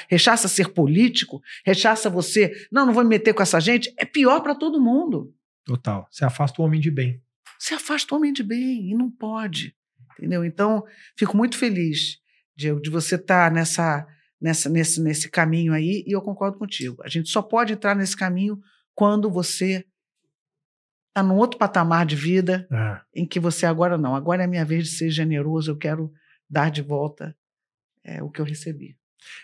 rechaça 0.07 0.47
ser 0.47 0.69
político, 0.69 1.41
rechaça 1.65 2.09
você, 2.09 2.67
não, 2.71 2.85
não 2.85 2.93
vou 2.93 3.03
me 3.03 3.09
meter 3.09 3.33
com 3.33 3.41
essa 3.41 3.59
gente, 3.59 3.91
é 3.97 4.05
pior 4.05 4.41
para 4.41 4.53
todo 4.53 4.81
mundo. 4.81 5.33
Total. 5.65 6.07
Você 6.11 6.23
afasta 6.23 6.61
o 6.61 6.65
homem 6.65 6.79
de 6.79 6.91
bem. 6.91 7.21
Você 7.57 7.73
afasta 7.73 8.13
o 8.13 8.17
homem 8.17 8.31
de 8.31 8.43
bem 8.43 8.91
e 8.91 8.93
não 8.93 9.09
pode. 9.09 9.75
Entendeu? 10.17 10.45
Então, 10.45 10.83
fico 11.17 11.35
muito 11.35 11.57
feliz, 11.57 12.19
Diego, 12.55 12.79
de 12.79 12.91
você 12.91 13.15
estar 13.15 13.49
tá 13.49 13.53
nessa, 13.53 14.05
nessa, 14.39 14.69
nesse, 14.69 15.01
nesse 15.01 15.29
caminho 15.29 15.73
aí, 15.73 16.03
e 16.05 16.11
eu 16.11 16.21
concordo 16.21 16.59
contigo. 16.59 17.01
A 17.03 17.09
gente 17.09 17.29
só 17.29 17.41
pode 17.41 17.73
entrar 17.73 17.95
nesse 17.95 18.15
caminho 18.15 18.59
quando 18.93 19.31
você 19.31 19.83
está 21.13 21.21
num 21.21 21.35
outro 21.35 21.59
patamar 21.59 22.07
de 22.07 22.15
vida 22.15 22.67
é. 22.71 23.21
em 23.21 23.27
que 23.27 23.39
você 23.39 23.67
agora 23.67 23.97
não. 23.97 24.15
Agora 24.15 24.41
é 24.41 24.45
a 24.45 24.49
minha 24.49 24.65
vez 24.65 24.85
de 24.85 24.97
ser 24.97 25.11
generoso, 25.11 25.71
eu 25.71 25.77
quero 25.77 26.11
dar 26.49 26.71
de 26.71 26.81
volta 26.81 27.35
é, 28.03 28.21
o 28.21 28.31
que 28.31 28.41
eu 28.41 28.45
recebi. 28.45 28.97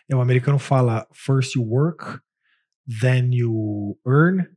É, 0.10 0.16
o 0.16 0.22
americano 0.22 0.58
fala: 0.58 1.08
first 1.14 1.56
you 1.56 1.64
work, 1.64 2.20
then 3.00 3.30
you 3.32 3.98
earn, 4.06 4.48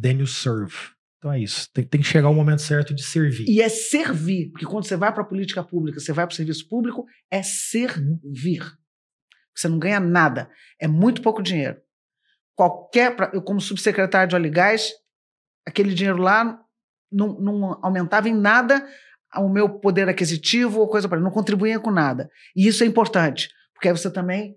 then 0.00 0.20
you 0.20 0.26
serve. 0.26 0.74
Então 1.18 1.32
é 1.32 1.40
isso. 1.40 1.70
Tem, 1.74 1.84
tem, 1.84 2.00
que 2.00 2.06
chegar 2.06 2.30
o 2.30 2.34
momento 2.34 2.62
certo 2.62 2.94
de 2.94 3.02
servir. 3.02 3.46
E 3.46 3.60
é 3.60 3.68
servir, 3.68 4.50
porque 4.52 4.64
quando 4.64 4.86
você 4.86 4.96
vai 4.96 5.12
para 5.12 5.22
a 5.22 5.26
política 5.26 5.62
pública, 5.62 6.00
você 6.00 6.12
vai 6.12 6.26
para 6.26 6.32
o 6.32 6.36
serviço 6.36 6.66
público, 6.66 7.04
é 7.30 7.42
servir. 7.42 8.62
Você 9.54 9.68
não 9.68 9.78
ganha 9.78 10.00
nada. 10.00 10.48
É 10.80 10.88
muito 10.88 11.20
pouco 11.20 11.42
dinheiro. 11.42 11.76
Qualquer. 12.54 13.14
Eu, 13.34 13.42
como 13.42 13.60
subsecretário 13.60 14.28
de 14.28 14.34
óleo 14.36 14.46
e 14.46 14.50
gás, 14.50 14.92
aquele 15.70 15.94
dinheiro 15.94 16.20
lá 16.20 16.60
não, 17.10 17.40
não 17.40 17.78
aumentava 17.82 18.28
em 18.28 18.34
nada 18.34 18.86
o 19.36 19.48
meu 19.48 19.68
poder 19.68 20.08
aquisitivo 20.08 20.80
ou 20.80 20.88
coisa 20.88 21.08
para 21.08 21.20
não 21.20 21.30
contribuía 21.30 21.78
com 21.78 21.90
nada. 21.90 22.28
E 22.54 22.66
isso 22.66 22.82
é 22.82 22.86
importante, 22.86 23.48
porque 23.72 23.88
aí 23.88 23.96
você 23.96 24.10
também 24.10 24.56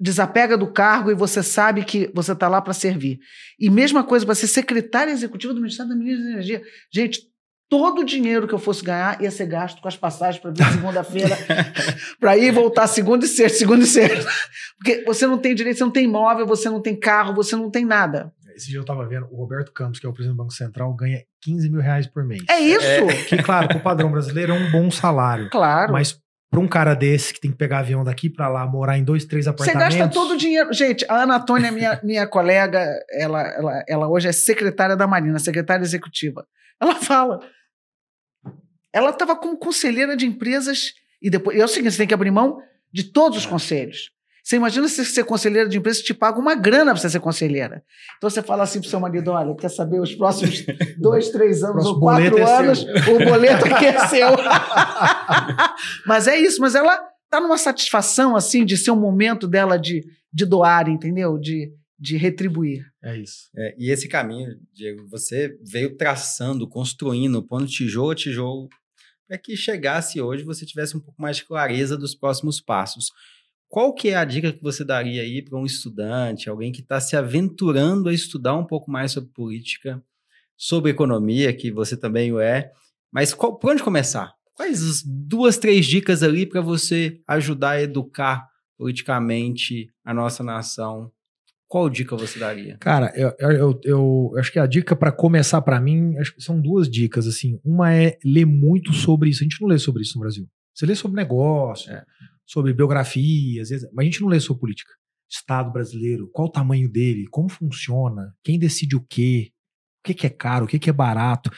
desapega 0.00 0.56
do 0.56 0.72
cargo 0.72 1.10
e 1.10 1.14
você 1.14 1.42
sabe 1.42 1.84
que 1.84 2.10
você 2.14 2.32
está 2.32 2.48
lá 2.48 2.62
para 2.62 2.72
servir. 2.72 3.18
E 3.58 3.68
mesma 3.68 4.02
coisa 4.02 4.24
para 4.24 4.34
ser 4.34 4.46
secretária 4.46 5.10
executiva 5.10 5.52
do 5.52 5.60
Ministério 5.60 5.90
da 5.90 5.96
Minas 5.96 6.20
e 6.20 6.30
Energia. 6.30 6.62
Gente, 6.92 7.20
todo 7.68 8.00
o 8.00 8.04
dinheiro 8.04 8.48
que 8.48 8.54
eu 8.54 8.58
fosse 8.58 8.82
ganhar 8.82 9.20
ia 9.20 9.30
ser 9.30 9.46
gasto 9.46 9.82
com 9.82 9.88
as 9.88 9.96
passagens 9.96 10.40
para 10.40 10.50
vir 10.50 10.64
segunda-feira, 10.72 11.36
para 12.18 12.38
ir 12.38 12.52
voltar 12.52 12.86
segunda 12.86 13.26
e 13.26 13.28
sexta, 13.28 13.58
segunda 13.58 13.84
e 13.84 13.86
sexta. 13.86 14.30
Porque 14.78 15.04
você 15.04 15.26
não 15.26 15.38
tem 15.38 15.54
direito, 15.54 15.76
você 15.78 15.84
não 15.84 15.90
tem 15.90 16.04
imóvel, 16.04 16.46
você 16.46 16.70
não 16.70 16.80
tem 16.80 16.98
carro, 16.98 17.34
você 17.34 17.54
não 17.54 17.70
tem 17.70 17.84
nada. 17.84 18.32
Esse 18.58 18.66
dia 18.66 18.78
eu 18.78 18.82
estava 18.82 19.06
vendo, 19.06 19.28
o 19.30 19.36
Roberto 19.36 19.72
Campos, 19.72 20.00
que 20.00 20.06
é 20.06 20.08
o 20.08 20.12
presidente 20.12 20.36
do 20.36 20.42
Banco 20.42 20.52
Central, 20.52 20.92
ganha 20.92 21.22
15 21.42 21.70
mil 21.70 21.80
reais 21.80 22.08
por 22.08 22.24
mês. 22.24 22.42
É 22.50 22.58
isso! 22.58 22.84
É, 22.84 23.22
que, 23.22 23.40
claro, 23.40 23.68
para 23.68 23.76
o 23.76 23.80
padrão 23.80 24.10
brasileiro 24.10 24.52
é 24.52 24.56
um 24.56 24.72
bom 24.72 24.90
salário. 24.90 25.48
Claro. 25.48 25.92
Mas 25.92 26.20
para 26.50 26.58
um 26.58 26.66
cara 26.66 26.92
desse 26.94 27.32
que 27.32 27.40
tem 27.40 27.52
que 27.52 27.56
pegar 27.56 27.78
avião 27.78 28.02
daqui 28.02 28.28
para 28.28 28.48
lá, 28.48 28.66
morar 28.66 28.98
em 28.98 29.04
dois, 29.04 29.24
três 29.24 29.46
apartamentos. 29.46 29.94
Você 29.94 29.98
gasta 30.00 30.12
todo 30.12 30.32
o 30.32 30.36
dinheiro. 30.36 30.72
Gente, 30.72 31.06
a 31.08 31.22
Ana 31.22 31.36
Antônia, 31.36 31.70
minha, 31.70 32.00
minha 32.02 32.26
colega, 32.26 32.84
ela, 33.12 33.42
ela, 33.42 33.84
ela 33.86 34.08
hoje 34.08 34.26
é 34.26 34.32
secretária 34.32 34.96
da 34.96 35.06
Marina, 35.06 35.38
secretária 35.38 35.84
executiva. 35.84 36.44
Ela 36.80 36.96
fala. 36.96 37.38
Ela 38.92 39.10
estava 39.10 39.36
como 39.36 39.56
conselheira 39.56 40.16
de 40.16 40.26
empresas 40.26 40.94
e 41.22 41.30
depois. 41.30 41.56
E 41.56 41.60
é 41.60 41.64
o 41.64 41.68
seguinte: 41.68 41.92
você 41.92 41.98
tem 41.98 42.08
que 42.08 42.14
abrir 42.14 42.32
mão 42.32 42.58
de 42.92 43.04
todos 43.04 43.38
os 43.38 43.46
conselhos. 43.46 44.10
Você 44.48 44.56
imagina 44.56 44.88
se 44.88 45.04
ser 45.04 45.24
conselheira 45.24 45.68
de 45.68 45.76
empresa 45.76 46.02
te 46.02 46.14
paga 46.14 46.40
uma 46.40 46.54
grana 46.54 46.92
para 46.92 46.96
você 47.02 47.10
ser 47.10 47.20
conselheira. 47.20 47.84
Então 48.16 48.30
você 48.30 48.42
fala 48.42 48.62
assim 48.62 48.80
para 48.80 48.86
o 48.86 48.90
seu 48.90 48.98
marido: 48.98 49.30
olha, 49.30 49.54
quer 49.54 49.68
saber 49.68 50.00
os 50.00 50.14
próximos 50.14 50.64
dois, 50.96 51.28
três 51.28 51.62
anos 51.62 51.84
ou 51.84 52.00
quatro 52.00 52.38
é 52.38 52.58
anos, 52.58 52.82
é 52.82 53.10
o 53.10 53.18
boleto 53.28 53.66
aqui 53.66 53.84
é 53.84 54.06
seu. 54.06 54.28
mas 56.06 56.26
é 56.26 56.38
isso, 56.38 56.62
mas 56.62 56.74
ela 56.74 56.98
está 57.24 57.42
numa 57.42 57.58
satisfação 57.58 58.34
assim 58.34 58.64
de 58.64 58.78
ser 58.78 58.90
um 58.90 58.98
momento 58.98 59.46
dela 59.46 59.76
de, 59.76 60.02
de 60.32 60.46
doar, 60.46 60.88
entendeu? 60.88 61.36
De, 61.36 61.70
de 61.98 62.16
retribuir. 62.16 62.86
É 63.04 63.18
isso. 63.18 63.50
É, 63.54 63.74
e 63.78 63.90
esse 63.90 64.08
caminho, 64.08 64.48
Diego, 64.72 65.06
você 65.10 65.58
veio 65.62 65.94
traçando, 65.94 66.66
construindo, 66.66 67.46
pondo 67.46 67.66
tijolo 67.66 68.12
a 68.12 68.14
tijolo, 68.14 68.66
para 69.28 69.36
que 69.36 69.54
chegasse 69.54 70.22
hoje 70.22 70.42
você 70.42 70.64
tivesse 70.64 70.96
um 70.96 71.00
pouco 71.00 71.20
mais 71.20 71.36
de 71.36 71.44
clareza 71.44 71.98
dos 71.98 72.14
próximos 72.14 72.62
passos. 72.62 73.10
Qual 73.68 73.92
que 73.92 74.08
é 74.08 74.16
a 74.16 74.24
dica 74.24 74.52
que 74.52 74.62
você 74.62 74.82
daria 74.82 75.20
aí 75.20 75.42
para 75.42 75.58
um 75.58 75.66
estudante, 75.66 76.48
alguém 76.48 76.72
que 76.72 76.80
está 76.80 76.98
se 77.00 77.14
aventurando 77.14 78.08
a 78.08 78.14
estudar 78.14 78.56
um 78.56 78.64
pouco 78.64 78.90
mais 78.90 79.12
sobre 79.12 79.30
política, 79.30 80.02
sobre 80.56 80.90
economia, 80.90 81.52
que 81.52 81.70
você 81.70 81.96
também 81.96 82.32
o 82.32 82.40
é, 82.40 82.72
mas 83.12 83.34
qual, 83.34 83.58
por 83.58 83.72
onde 83.72 83.82
começar? 83.82 84.32
Quais 84.54 84.82
as 84.82 85.02
duas, 85.04 85.58
três 85.58 85.86
dicas 85.86 86.22
ali 86.22 86.46
para 86.46 86.62
você 86.62 87.20
ajudar 87.28 87.72
a 87.72 87.82
educar 87.82 88.48
politicamente 88.76 89.90
a 90.02 90.14
nossa 90.14 90.42
nação? 90.42 91.12
Qual 91.66 91.90
dica 91.90 92.16
você 92.16 92.38
daria? 92.38 92.78
Cara, 92.78 93.12
eu, 93.14 93.34
eu, 93.38 93.80
eu, 93.84 94.34
acho 94.38 94.50
que 94.50 94.58
a 94.58 94.66
dica 94.66 94.96
para 94.96 95.12
começar 95.12 95.60
para 95.60 95.78
mim, 95.78 96.16
acho 96.16 96.34
que 96.34 96.42
são 96.42 96.58
duas 96.58 96.88
dicas 96.88 97.26
assim. 97.26 97.60
Uma 97.62 97.94
é 97.94 98.18
ler 98.24 98.46
muito 98.46 98.94
sobre 98.94 99.28
isso. 99.28 99.42
A 99.42 99.44
gente 99.44 99.60
não 99.60 99.68
lê 99.68 99.78
sobre 99.78 100.02
isso 100.02 100.16
no 100.16 100.22
Brasil. 100.22 100.48
Você 100.74 100.86
lê 100.86 100.94
sobre 100.94 101.16
negócio, 101.20 101.92
é 101.92 102.02
sobre 102.48 102.72
biografias, 102.72 103.68
mas 103.92 103.98
a 103.98 104.04
gente 104.04 104.22
não 104.22 104.28
lê 104.28 104.40
sobre 104.40 104.60
política. 104.60 104.90
Estado 105.30 105.70
brasileiro, 105.70 106.30
qual 106.32 106.48
o 106.48 106.50
tamanho 106.50 106.90
dele, 106.90 107.26
como 107.30 107.50
funciona, 107.50 108.34
quem 108.42 108.58
decide 108.58 108.96
o 108.96 109.04
quê, 109.06 109.50
o 110.00 110.14
que, 110.14 110.26
é 110.26 110.30
caro, 110.30 110.64
o 110.64 110.68
que, 110.68 110.88
é 110.88 110.92
barato, 110.92 111.50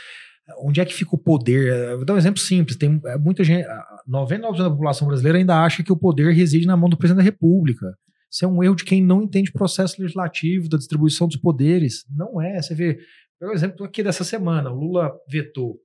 onde 0.59 0.81
é 0.81 0.85
que 0.85 0.93
fica 0.93 1.15
o 1.15 1.19
poder. 1.19 1.97
Vou 1.97 2.05
dar 2.05 2.15
um 2.15 2.19
exemplo 2.19 2.41
simples: 2.41 2.77
tem 2.77 3.01
é, 3.07 3.17
muita 3.17 3.45
gente, 3.45 3.65
99% 4.09 4.57
da 4.57 4.71
população 4.71 5.07
brasileira 5.07 5.39
ainda 5.39 5.63
acha 5.63 5.85
que 5.85 5.93
o 5.93 5.97
poder 5.97 6.35
reside 6.35 6.67
na 6.67 6.77
mão 6.77 6.91
do 6.91 6.97
presidente 6.97 7.25
da 7.25 7.31
República. 7.31 7.97
Isso 8.29 8.45
é 8.45 8.49
um 8.49 8.63
erro 8.63 8.75
de 8.75 8.85
quem 8.85 9.05
não 9.05 9.23
entende 9.23 9.51
o 9.51 9.53
processo 9.53 10.01
legislativo, 10.01 10.69
da 10.69 10.79
distribuição 10.79 11.29
dos 11.29 11.37
poderes. 11.37 12.05
Não 12.11 12.41
é. 12.41 12.61
Você 12.61 12.75
vê, 12.75 12.99
por 13.39 13.53
exemplo, 13.53 13.85
aqui 13.85 14.03
dessa 14.03 14.25
semana, 14.25 14.71
o 14.71 14.75
Lula 14.75 15.13
vetou 15.29 15.79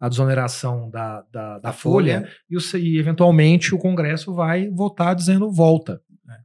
a 0.00 0.08
desoneração 0.08 0.88
da, 0.90 1.22
da, 1.32 1.58
da 1.58 1.72
folha, 1.72 2.20
folha. 2.20 2.32
E, 2.48 2.56
o, 2.56 2.78
e, 2.78 2.98
eventualmente 2.98 3.74
o 3.74 3.78
Congresso 3.78 4.34
vai 4.34 4.68
votar 4.68 5.14
dizendo 5.14 5.50
volta. 5.50 6.00
Né? 6.24 6.38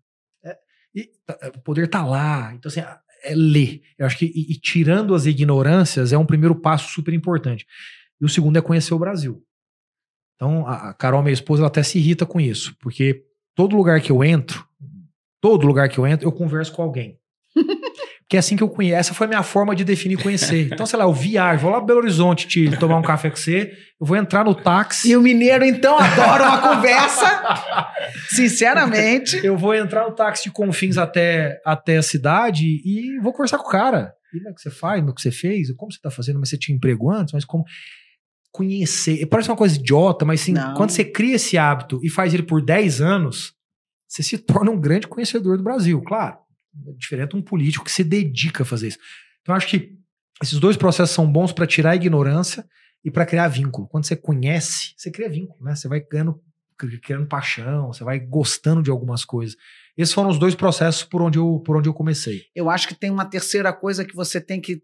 É, 0.44 0.58
e, 0.96 1.10
tá, 1.26 1.38
o 1.56 1.62
poder 1.62 1.86
está 1.86 2.06
lá. 2.06 2.54
Então, 2.54 2.70
assim, 2.70 2.82
é 3.24 3.36
ler. 3.36 3.82
Eu 3.98 4.06
acho 4.06 4.18
que 4.18 4.26
e, 4.26 4.54
e, 4.54 4.60
tirando 4.60 5.16
as 5.16 5.26
ignorâncias 5.26 6.12
é 6.12 6.18
um 6.18 6.26
primeiro 6.26 6.56
passo 6.56 6.92
super 6.92 7.14
importante. 7.14 7.66
E 8.20 8.26
o 8.26 8.30
segundo 8.30 8.58
é 8.58 8.62
conhecer 8.62 8.94
o 8.94 9.00
Brasil. 9.00 9.44
Então, 10.36 10.68
a, 10.68 10.90
a 10.90 10.94
Carol, 10.94 11.22
minha 11.24 11.34
esposa, 11.34 11.62
ela 11.62 11.68
até 11.68 11.84
se 11.84 11.98
irrita 11.98 12.26
com 12.26 12.40
isso, 12.40 12.76
porque 12.80 13.24
todo 13.56 13.76
lugar 13.76 14.02
que 14.02 14.12
eu 14.12 14.24
entro, 14.24 14.68
todo 15.40 15.68
lugar 15.68 15.90
que 15.90 15.98
eu 15.98 16.08
entro, 16.08 16.28
eu 16.28 16.32
converso 16.32 16.74
com 16.74 16.82
alguém. 16.82 17.20
Que 18.30 18.36
é 18.36 18.40
assim 18.40 18.56
que 18.56 18.64
eu 18.64 18.70
conheço. 18.70 18.96
Essa 18.96 19.14
foi 19.14 19.26
a 19.26 19.28
minha 19.28 19.44
forma 19.44 19.76
de 19.76 19.84
definir 19.84 20.22
conhecer. 20.22 20.70
Então, 20.72 20.86
sei 20.86 20.98
lá, 20.98 21.06
eu 21.06 21.14
viajo, 21.14 21.62
vou 21.62 21.72
lá 21.72 21.78
para 21.78 21.88
Belo 21.88 22.00
Horizonte 22.00 22.48
te 22.48 22.78
tomar 22.78 22.98
um 22.98 23.02
café 23.02 23.30
com 23.30 23.36
você, 23.36 23.72
eu 24.00 24.08
vou 24.08 24.18
entrar 24.18 24.44
no 24.44 24.56
táxi. 24.56 25.12
E 25.12 25.18
o 25.18 25.22
mineiro, 25.22 25.64
então, 25.64 25.98
adora 25.98 26.46
uma 26.46 26.76
conversa. 26.76 27.90
Sinceramente. 28.30 29.40
Eu 29.46 29.58
vou 29.58 29.74
entrar 29.74 30.04
no 30.04 30.16
táxi 30.16 30.46
de 30.46 30.52
Confins 30.52 30.98
até, 30.98 31.60
até 31.66 31.98
a 31.98 32.04
cidade 32.04 32.64
e 32.64 33.20
vou 33.22 33.32
conversar 33.32 33.58
com 33.58 33.68
o 33.68 33.72
cara. 33.72 34.14
E 34.34 34.38
como 34.38 34.50
é 34.50 34.54
que 34.54 34.62
você 34.62 34.72
faz? 34.72 35.04
O 35.04 35.14
que 35.14 35.22
você 35.22 35.32
fez? 35.32 35.72
Como 35.76 35.92
você 35.92 35.98
está 35.98 36.10
fazendo? 36.10 36.40
Mas 36.40 36.50
você 36.50 36.58
tinha 36.58 36.76
emprego 36.76 37.12
antes? 37.12 37.34
Mas 37.34 37.46
como 37.46 37.64
conhecer. 38.52 39.26
Parece 39.26 39.50
uma 39.50 39.58
coisa 39.58 39.76
idiota, 39.76 40.24
mas 40.24 40.42
assim, 40.42 40.54
quando 40.78 40.92
você 40.92 41.04
cria 41.04 41.36
esse 41.36 41.58
hábito 41.58 42.00
e 42.04 42.10
faz 42.10 42.34
ele 42.34 42.44
por 42.44 42.64
10 42.64 43.02
anos, 43.02 43.54
você 44.08 44.22
se 44.22 44.38
torna 44.38 44.70
um 44.70 44.80
grande 44.80 45.08
conhecedor 45.08 45.58
do 45.58 45.64
Brasil, 45.64 46.00
claro. 46.04 46.38
Diferente 46.98 47.36
um 47.36 47.42
político 47.42 47.86
que 47.86 47.92
se 47.92 48.04
dedica 48.04 48.64
a 48.64 48.66
fazer 48.66 48.90
isso. 48.90 49.00
Então, 49.42 49.54
acho 49.54 49.68
que 49.68 49.98
esses 50.42 50.60
dois 50.60 50.76
processos 50.76 51.14
são 51.14 51.32
bons 51.32 51.52
para 51.52 51.68
tirar 51.68 51.92
a 51.92 51.96
ignorância 51.96 52.66
e 53.04 53.12
para 53.12 53.26
criar 53.26 53.48
vínculo. 53.48 53.88
Quando 53.88 54.06
você 54.06 54.16
conhece, 54.16 54.94
você 54.98 55.12
cria 55.12 55.30
vínculo, 55.30 55.64
né? 55.64 55.76
Você 55.76 55.88
vai 55.88 56.00
ganhando 56.00 56.42
criando 57.02 57.28
paixão, 57.28 57.88
você 57.88 58.04
vai 58.04 58.20
gostando 58.20 58.82
de 58.82 58.90
algumas 58.90 59.24
coisas. 59.24 59.56
Esses 59.96 60.14
foram 60.14 60.30
os 60.30 60.40
dois 60.40 60.56
processos 60.56 61.04
por 61.04 61.22
onde 61.22 61.38
eu, 61.38 61.62
por 61.66 61.78
onde 61.78 61.88
eu 61.88 61.94
comecei. 61.94 62.46
Eu 62.56 62.70
acho 62.70 62.88
que 62.88 62.96
tem 62.96 63.12
uma 63.12 63.26
terceira 63.26 63.72
coisa 63.72 64.04
que 64.04 64.16
você 64.16 64.42
tem 64.42 64.60
que 64.60 64.82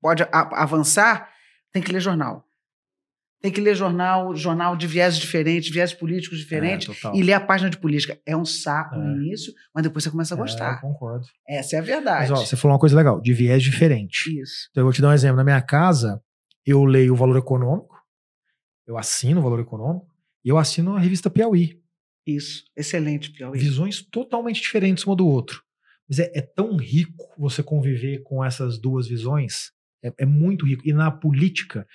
pode 0.00 0.26
avançar, 0.32 1.30
tem 1.72 1.82
que 1.82 1.92
ler 1.92 2.00
jornal. 2.00 2.47
Tem 3.40 3.52
que 3.52 3.60
ler 3.60 3.76
jornal, 3.76 4.34
jornal 4.34 4.76
de 4.76 4.86
viés 4.88 5.16
diferentes, 5.16 5.70
viés 5.70 5.92
políticos 5.94 6.38
diferentes, 6.38 6.88
É, 7.04 7.16
e 7.16 7.22
ler 7.22 7.34
a 7.34 7.40
página 7.40 7.70
de 7.70 7.78
política. 7.78 8.18
É 8.26 8.36
um 8.36 8.44
saco 8.44 8.96
É. 8.96 8.98
no 8.98 9.16
início, 9.22 9.52
mas 9.72 9.84
depois 9.84 10.02
você 10.02 10.10
começa 10.10 10.34
a 10.34 10.36
É, 10.36 10.38
eu 10.38 10.42
gostar. 10.42 10.80
concordo. 10.80 11.24
Essa 11.48 11.76
é 11.76 11.78
a 11.78 11.82
Mas 11.82 11.88
verdade. 11.88 12.32
ó, 12.32 12.36
você 12.36 12.56
falou 12.56 12.74
uma 12.74 12.80
coisa 12.80 12.96
legal, 12.96 13.20
de 13.20 13.32
viés 13.32 13.62
diferente. 13.62 14.40
Isso. 14.40 14.68
Então 14.70 14.80
eu 14.82 14.86
vou 14.86 14.92
te 14.92 15.00
dar 15.00 15.10
um 15.10 15.12
exemplo. 15.12 15.36
Na 15.36 15.44
minha 15.44 15.62
casa, 15.62 16.20
eu 16.66 16.84
leio 16.84 17.12
o 17.12 17.16
Valor 17.16 17.36
Econômico, 17.36 17.96
eu 18.86 18.98
assino 18.98 19.38
o 19.40 19.42
Valor 19.42 19.60
Econômico, 19.60 20.08
e 20.44 20.48
eu 20.48 20.58
assino 20.58 20.96
a 20.96 21.00
revista 21.00 21.30
Piauí. 21.30 21.80
Isso. 22.26 22.64
Excelente, 22.76 23.30
Piauí. 23.30 23.56
Visões 23.58 24.02
totalmente 24.02 24.60
diferentes 24.60 25.04
uma 25.04 25.14
do 25.14 25.26
outro. 25.26 25.62
Mas 26.08 26.18
é, 26.18 26.30
é 26.34 26.40
tão 26.42 26.76
rico 26.76 27.24
você 27.38 27.62
conviver 27.62 28.22
com 28.24 28.44
essas 28.44 28.78
duas 28.80 29.06
visões. 29.06 29.70
É, 30.02 30.12
é 30.18 30.26
muito 30.26 30.66
rico. 30.66 30.82
E 30.86 30.92
na 30.92 31.10
política, 31.10 31.86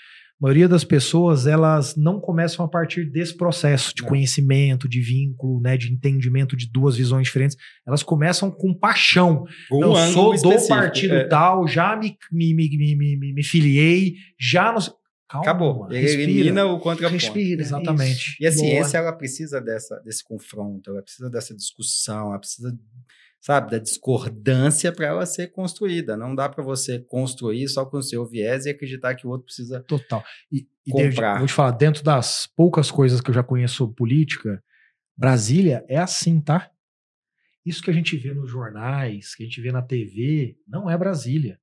maioria 0.43 0.67
das 0.67 0.83
pessoas, 0.83 1.47
elas 1.47 1.95
não 1.95 2.19
começam 2.19 2.65
a 2.65 2.67
partir 2.67 3.05
desse 3.09 3.35
processo 3.35 3.95
de 3.95 4.01
Não. 4.01 4.09
conhecimento, 4.09 4.89
de 4.89 4.99
vínculo, 4.99 5.61
né, 5.61 5.77
de 5.77 5.91
entendimento 5.91 6.55
de 6.57 6.69
duas 6.69 6.97
visões 6.97 7.25
diferentes. 7.27 7.55
Elas 7.87 8.03
começam 8.03 8.51
com 8.51 8.73
paixão. 8.73 9.45
Um 9.71 9.81
eu 9.81 9.95
ângulo 9.95 10.37
sou 10.37 10.51
do 10.51 10.67
partido 10.67 11.13
é. 11.15 11.23
tal, 11.27 11.67
já 11.67 11.95
me, 11.95 12.17
me, 12.31 12.53
me, 12.53 12.69
me, 12.77 12.95
me, 12.95 13.17
me- 13.17 13.33
me 13.33 13.43
filiei, 13.43 14.15
já 14.39 14.71
não 14.71 14.81
sei- 14.81 14.93
Calma, 15.29 15.45
Acabou. 15.49 15.83
Respira. 15.87 16.21
elimina 16.23 16.65
o 16.67 16.79
contraponto. 16.79 17.13
Respira. 17.13 17.59
Exatamente. 17.59 18.35
E 18.39 18.45
a 18.45 18.51
Boa. 18.51 18.59
ciência, 18.59 18.97
ela 18.99 19.11
precisa 19.13 19.59
dessa, 19.59 19.99
desse 20.05 20.23
confronto, 20.23 20.91
ela 20.91 21.01
precisa 21.01 21.27
dessa 21.27 21.55
discussão, 21.55 22.27
ela 22.27 22.37
precisa, 22.37 22.77
sabe, 23.45 23.71
da 23.71 23.77
discordância 23.77 24.89
para 24.93 25.05
ela 25.05 25.25
ser 25.25 25.47
construída. 25.49 26.15
Não 26.15 26.33
dá 26.33 26.47
para 26.47 26.63
você 26.63 26.97
construir 26.99 27.67
só 27.67 27.85
com 27.85 27.97
o 27.97 28.01
seu 28.01 28.25
viés 28.25 28.65
e 28.65 28.69
acreditar 28.69 29.15
que 29.15 29.27
o 29.27 29.29
outro 29.29 29.45
precisa. 29.45 29.81
Total. 29.81 30.23
E, 30.49 30.65
e 30.87 30.91
Comprar. 30.91 31.37
vou 31.39 31.45
te 31.47 31.53
falar, 31.53 31.71
dentro 31.71 32.03
das 32.03 32.47
poucas 32.55 32.89
coisas 32.89 33.19
que 33.19 33.29
eu 33.29 33.33
já 33.33 33.43
conheço 33.43 33.87
política, 33.93 34.63
Brasília 35.17 35.83
é 35.89 35.97
assim, 35.97 36.39
tá? 36.39 36.69
Isso 37.65 37.83
que 37.83 37.89
a 37.91 37.93
gente 37.93 38.15
vê 38.17 38.33
nos 38.33 38.49
jornais, 38.49 39.35
que 39.35 39.43
a 39.43 39.45
gente 39.45 39.59
vê 39.61 39.71
na 39.71 39.81
TV, 39.81 40.55
não 40.67 40.89
é 40.89 40.97
Brasília. 40.97 41.59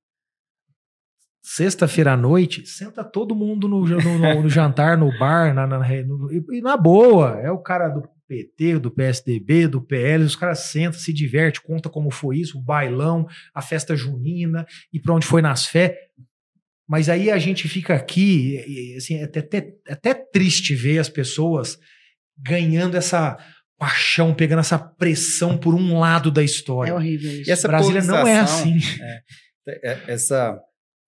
Sexta-feira 1.42 2.12
à 2.12 2.16
noite, 2.16 2.66
senta 2.66 3.02
todo 3.02 3.34
mundo 3.34 3.66
no, 3.66 3.86
no- 3.86 4.18
no- 4.18 4.42
no 4.42 4.48
jantar, 4.50 4.98
no 4.98 5.10
bar, 5.18 5.54
na, 5.54 5.66
na- 5.66 5.78
no- 6.04 6.30
e, 6.30 6.44
e 6.58 6.60
na 6.60 6.76
boa. 6.76 7.40
É 7.40 7.50
o 7.50 7.58
cara 7.58 7.88
do 7.88 8.06
PT, 8.30 8.78
do 8.78 8.92
PSDB, 8.92 9.66
do 9.66 9.82
PL, 9.82 10.22
os 10.22 10.36
caras 10.36 10.60
sentam, 10.60 11.00
se 11.00 11.12
diverte, 11.12 11.60
conta 11.60 11.90
como 11.90 12.12
foi 12.12 12.38
isso, 12.38 12.58
o 12.58 12.62
bailão, 12.62 13.26
a 13.52 13.60
festa 13.60 13.96
junina, 13.96 14.64
e 14.92 15.00
para 15.00 15.14
onde 15.14 15.26
foi 15.26 15.42
nas 15.42 15.66
fé. 15.66 15.98
Mas 16.88 17.08
aí 17.08 17.28
a 17.28 17.38
gente 17.38 17.68
fica 17.68 17.92
aqui, 17.92 18.94
assim, 18.96 19.16
é 19.16 19.24
até, 19.24 19.40
até, 19.40 19.58
é 19.88 19.92
até 19.92 20.14
triste 20.14 20.76
ver 20.76 21.00
as 21.00 21.08
pessoas 21.08 21.76
ganhando 22.38 22.96
essa 22.96 23.36
paixão, 23.76 24.32
pegando 24.32 24.60
essa 24.60 24.78
pressão 24.78 25.58
por 25.58 25.74
um 25.74 25.98
lado 25.98 26.30
da 26.30 26.42
história. 26.44 26.92
É 26.92 26.94
horrível 26.94 27.32
isso. 27.32 27.50
E 27.50 27.52
essa 27.52 27.66
Brasília 27.66 28.02
não 28.02 28.24
é 28.26 28.38
assim. 28.38 28.78
é- 29.66 30.02
essa 30.06 30.56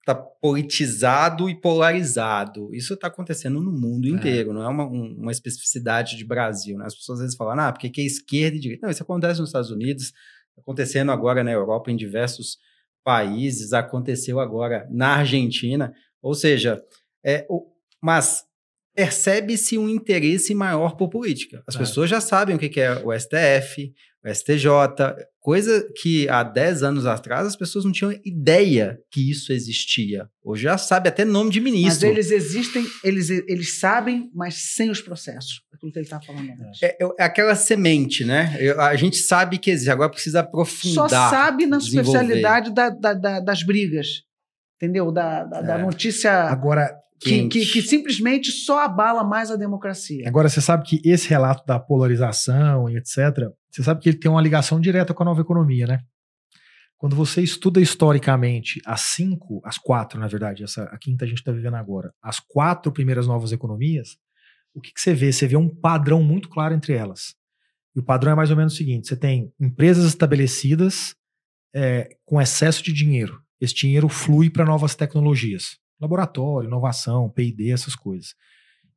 tá 0.05 0.15
politizado 0.15 1.49
e 1.49 1.55
polarizado. 1.61 2.75
Isso 2.75 2.95
está 2.95 3.07
acontecendo 3.07 3.61
no 3.61 3.71
mundo 3.73 4.09
inteiro, 4.09 4.53
não 4.53 4.63
é 4.63 4.69
uma, 4.69 4.85
um- 4.85 5.15
uma 5.19 5.31
especificidade 5.33 6.17
de 6.17 6.25
Brasil. 6.25 6.77
Né? 6.79 6.87
As 6.87 6.95
pessoas 6.95 7.19
às 7.19 7.25
vezes 7.25 7.37
falam, 7.37 7.59
ah, 7.65 7.73
porque 7.73 7.89
que 7.89 8.01
é 8.01 8.05
esquerda 8.05 8.57
e 8.57 8.61
direita. 8.61 8.85
Não, 8.87 8.91
isso 8.91 9.03
acontece 9.03 9.39
nos 9.41 9.49
Estados 9.51 9.71
Unidos, 9.71 10.13
acontecendo 10.59 11.13
agora 11.13 11.45
na 11.45 11.53
Europa, 11.53 11.91
em 11.91 11.97
diversos 11.97 12.59
países, 13.05 13.73
aconteceu 13.73 14.41
agora 14.41 14.87
na 14.91 15.17
Argentina. 15.17 15.93
Ou 16.21 16.35
seja, 16.35 16.83
é, 17.25 17.47
o- 17.49 17.67
mas 18.01 18.45
percebe-se 18.95 19.79
um 19.79 19.89
interesse 19.89 20.55
maior 20.55 20.97
por 20.97 21.09
política. 21.09 21.63
As 21.67 21.75
É. 21.77 21.79
pessoas 21.79 22.11
já 22.11 22.21
sabem 22.21 22.55
o 22.55 22.59
que 22.59 22.69
que 22.69 22.81
é 22.81 22.93
o 23.05 23.13
STF, 23.13 23.93
o 24.25 24.29
STJ, 24.29 24.69
coisa 25.43 25.85
que 26.01 26.29
há 26.29 26.43
10 26.45 26.83
anos 26.85 27.05
atrás 27.05 27.47
as 27.47 27.57
pessoas 27.57 27.85
não 27.85 27.91
tinham 27.91 28.13
ideia 28.25 28.99
que 29.11 29.29
isso 29.31 29.53
existia. 29.53 30.29
Hoje 30.43 30.63
já 30.63 30.79
sabe 30.79 31.09
até 31.09 31.25
nome 31.25 31.51
de 31.51 31.61
Mas 31.61 31.73
ministro. 31.73 32.09
eles 32.09 32.31
existem, 32.31 32.87
eles, 33.03 33.29
eles 33.29 33.81
sabem, 33.81 34.31
mas 34.33 34.55
sem 34.75 34.89
os 34.89 35.01
processos. 35.01 35.61
É 35.73 35.77
Aquilo 35.77 35.93
que 35.93 35.99
ele 35.99 36.07
está 36.07 36.21
falando 36.21 36.49
antes. 36.49 36.81
É, 36.83 36.97
é 37.19 37.25
aquela 37.25 37.57
semente, 37.57 38.25
né? 38.25 38.57
Eu- 38.61 38.81
a 38.81 38.95
gente 38.95 39.17
sabe 39.17 39.59
que 39.59 39.71
existe, 39.73 39.91
agora 39.91 40.09
precisa 40.11 40.39
Só 40.39 40.45
aprofundar. 40.45 41.31
sabe 41.31 41.67
na 41.67 41.81
superficialidade 41.81 42.73
da- 42.73 42.91
da- 42.91 43.15
da- 43.15 43.41
das 43.41 43.65
brigas. 43.65 44.23
Entendeu? 44.81 45.11
Da, 45.11 45.43
da, 45.45 45.61
da 45.61 45.79
É. 45.79 45.83
notícia 45.83 46.33
Agora, 46.45 46.93
que, 47.21 47.49
que, 47.49 47.67
que 47.67 47.83
simplesmente 47.83 48.51
só 48.53 48.81
abala 48.85 49.23
mais 49.25 49.51
a 49.51 49.57
democracia. 49.57 50.27
agora 50.29 50.49
você 50.49 50.61
sabe 50.61 50.85
que 50.85 51.01
esse 51.05 51.29
relato 51.29 51.65
da 51.67 51.79
polarização 51.79 52.89
e 52.89 52.97
etc., 52.97 53.49
você 53.73 53.83
sabe 53.83 54.01
que 54.01 54.09
ele 54.09 54.19
tem 54.19 54.31
uma 54.31 54.41
ligação 54.41 54.81
direta 54.81 55.15
com 55.15 55.23
a 55.23 55.27
nova 55.27 55.41
economia, 55.41 55.87
né? 55.87 56.01
Quando 56.99 57.17
você 57.17 57.43
estuda 57.43 57.81
historicamente 57.81 58.81
as 58.87 59.01
cinco, 59.01 59.61
as 59.65 59.77
quatro, 59.77 60.21
na 60.21 60.29
verdade, 60.29 60.63
essa, 60.63 60.85
a 60.85 60.99
quinta 60.99 61.25
a 61.25 61.29
gente 61.29 61.39
está 61.39 61.51
vivendo 61.51 61.75
agora, 61.75 62.15
as 62.23 62.39
quatro 62.39 62.93
primeiras 62.93 63.27
novas 63.27 63.51
economias, 63.51 64.17
o 64.75 64.81
que, 64.81 64.93
que 64.93 65.01
você 65.01 65.13
vê? 65.13 65.33
Você 65.33 65.47
vê 65.49 65.57
um 65.57 65.69
padrão 65.69 66.23
muito 66.23 66.49
claro 66.49 66.75
entre 66.75 66.93
elas. 66.93 67.35
E 67.95 67.99
o 67.99 68.03
padrão 68.03 68.33
é 68.33 68.35
mais 68.35 68.51
ou 68.51 68.57
menos 68.57 68.75
o 68.75 68.77
seguinte: 68.77 69.09
você 69.09 69.17
tem 69.17 69.53
empresas 69.59 70.05
estabelecidas 70.05 71.15
é, 71.75 72.17
com 72.25 72.41
excesso 72.41 72.83
de 72.83 72.93
dinheiro. 72.93 73.43
Esse 73.61 73.75
dinheiro 73.75 74.09
flui 74.09 74.51
para 74.51 74.65
novas 74.65 74.95
tecnologias. 74.95 75.79
Laboratório, 76.01 76.69
inovação, 76.69 77.31
PD, 77.31 77.71
essas 77.71 77.95
coisas. 77.95 78.35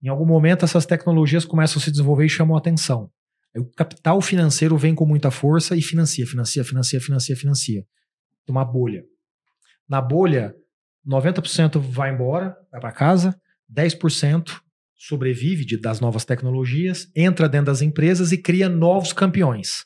Em 0.02 0.08
algum 0.08 0.26
momento, 0.26 0.66
essas 0.66 0.86
tecnologias 0.86 1.46
começam 1.46 1.80
a 1.80 1.84
se 1.84 1.92
desenvolver 1.92 2.26
e 2.26 2.30
chamam 2.30 2.58
atenção. 2.58 3.10
O 3.58 3.66
capital 3.66 4.22
financeiro 4.22 4.78
vem 4.78 4.94
com 4.94 5.06
muita 5.06 5.32
força 5.32 5.76
e 5.76 5.82
financia, 5.82 6.26
financia, 6.28 6.64
financia, 6.64 7.00
financia, 7.00 7.36
financia. 7.36 7.86
Uma 8.48 8.66
bolha. 8.66 9.04
Na 9.88 10.02
bolha, 10.02 10.54
90% 11.08 11.80
vai 11.80 12.12
embora, 12.14 12.56
vai 12.72 12.82
para 12.82 12.92
casa, 12.92 13.40
10% 13.70 14.62
sobrevive 14.98 15.66
de- 15.66 15.80
das 15.80 16.00
novas 16.00 16.26
tecnologias, 16.26 17.08
entra 17.16 17.48
dentro 17.48 17.68
das 17.68 17.82
empresas 17.82 18.32
e 18.32 18.38
cria 18.38 18.68
novos 18.68 19.14
campeões. 19.14 19.86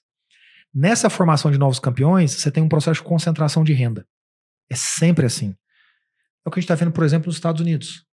Nessa 0.73 1.09
formação 1.09 1.51
de 1.51 1.57
novos 1.57 1.79
campeões, 1.79 2.31
você 2.31 2.51
tem 2.51 2.63
um 2.63 2.69
processo 2.69 3.01
de 3.01 3.07
concentração 3.07 3.63
de 3.63 3.73
renda. 3.73 4.05
É 4.69 4.75
sempre 4.75 5.25
assim. 5.25 5.55
É 6.45 6.49
o 6.49 6.51
que 6.51 6.59
a 6.59 6.61
gente 6.61 6.71
está 6.71 6.75
vendo, 6.75 6.91
por 6.91 7.03
exemplo, 7.03 7.27
nos 7.27 7.35
Estados 7.35 7.59
Unidos. 7.61 8.05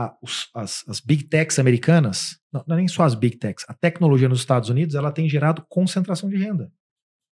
Ah, 0.00 0.14
os- 0.22 0.48
as, 0.54 0.84
as 0.86 1.00
big 1.00 1.24
techs 1.24 1.58
americanas, 1.58 2.38
não, 2.52 2.62
não 2.68 2.76
é 2.76 2.78
nem 2.78 2.86
só 2.86 3.02
as 3.02 3.16
big 3.16 3.36
techs, 3.36 3.64
a 3.68 3.74
tecnologia 3.74 4.28
nos 4.28 4.38
Estados 4.38 4.68
Unidos 4.68 4.94
ela 4.94 5.10
tem 5.10 5.28
gerado 5.28 5.64
concentração 5.68 6.28
de 6.28 6.36
renda. 6.36 6.70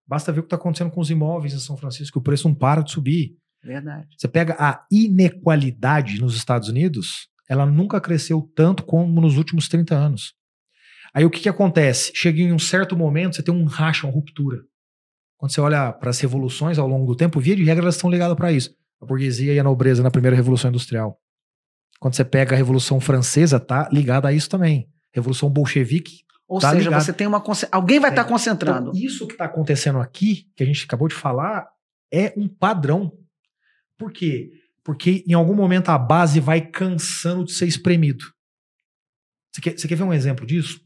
Basta 0.07 0.31
ver 0.31 0.39
o 0.39 0.43
que 0.43 0.47
está 0.47 0.55
acontecendo 0.55 0.89
com 0.89 1.01
os 1.01 1.09
imóveis 1.09 1.53
em 1.53 1.59
São 1.59 1.75
Francisco, 1.75 2.13
que 2.13 2.19
o 2.19 2.23
preço 2.23 2.47
não 2.47 2.55
para 2.55 2.81
de 2.81 2.91
subir. 2.91 3.35
Verdade. 3.61 4.07
Você 4.17 4.29
pega 4.29 4.55
a 4.57 4.85
inequalidade 4.89 6.21
nos 6.21 6.35
Estados 6.35 6.69
Unidos, 6.69 7.27
ela 7.49 7.65
nunca 7.65 7.99
cresceu 7.99 8.41
tanto 8.55 8.83
como 8.83 9.19
nos 9.19 9.37
últimos 9.37 9.67
30 9.67 9.95
anos. 9.95 10.33
Aí 11.13 11.25
o 11.25 11.29
que, 11.29 11.41
que 11.41 11.49
acontece? 11.49 12.11
Chega 12.15 12.41
em 12.41 12.53
um 12.53 12.59
certo 12.59 12.95
momento, 12.95 13.35
você 13.35 13.43
tem 13.43 13.53
um 13.53 13.65
racha, 13.65 14.07
uma 14.07 14.13
ruptura. 14.13 14.59
Quando 15.37 15.51
você 15.53 15.61
olha 15.61 15.91
para 15.91 16.09
as 16.09 16.19
revoluções 16.19 16.77
ao 16.79 16.87
longo 16.87 17.05
do 17.05 17.15
tempo, 17.15 17.39
via 17.39 17.55
de 17.55 17.63
regra 17.63 17.83
elas 17.83 17.95
estão 17.95 18.09
ligadas 18.09 18.35
para 18.37 18.51
isso. 18.51 18.73
A 19.01 19.05
burguesia 19.05 19.53
e 19.53 19.59
a 19.59 19.63
nobreza 19.63 20.01
na 20.01 20.09
primeira 20.09 20.35
revolução 20.35 20.69
industrial. 20.69 21.19
Quando 22.03 22.15
você 22.15 22.25
pega 22.25 22.53
a 22.53 22.57
revolução 22.57 22.99
francesa, 22.99 23.61
tá 23.61 23.87
ligada 23.89 24.27
a 24.27 24.33
isso 24.33 24.49
também. 24.49 24.89
Revolução 25.13 25.49
bolchevique. 25.49 26.25
Ou 26.45 26.59
Tá 26.59 26.71
seja, 26.71 26.89
ligado. 26.89 27.01
você 27.01 27.13
tem 27.13 27.25
uma. 27.25 27.41
Alguém 27.71 27.97
vai 27.97 28.09
É. 28.09 28.13
estar 28.13 28.25
concentrando. 28.25 28.89
Então, 28.89 29.01
isso 29.01 29.25
que 29.25 29.35
está 29.35 29.45
acontecendo 29.45 29.99
aqui, 30.01 30.49
que 30.53 30.63
a 30.63 30.65
gente 30.65 30.83
acabou 30.83 31.07
de 31.07 31.15
falar, 31.15 31.65
é 32.11 32.33
um 32.35 32.45
padrão. 32.49 33.17
Por 33.97 34.11
quê? 34.11 34.51
Porque 34.83 35.23
em 35.25 35.31
algum 35.31 35.55
momento 35.55 35.87
a 35.91 35.97
base 35.97 36.41
vai 36.41 36.59
cansando 36.59 37.45
de 37.45 37.53
ser 37.53 37.67
espremido. 37.67 38.25
Você 39.55 39.61
quer, 39.61 39.77
você 39.79 39.87
quer 39.87 39.95
ver 39.95 40.03
um 40.03 40.13
exemplo 40.13 40.45
disso? 40.45 40.81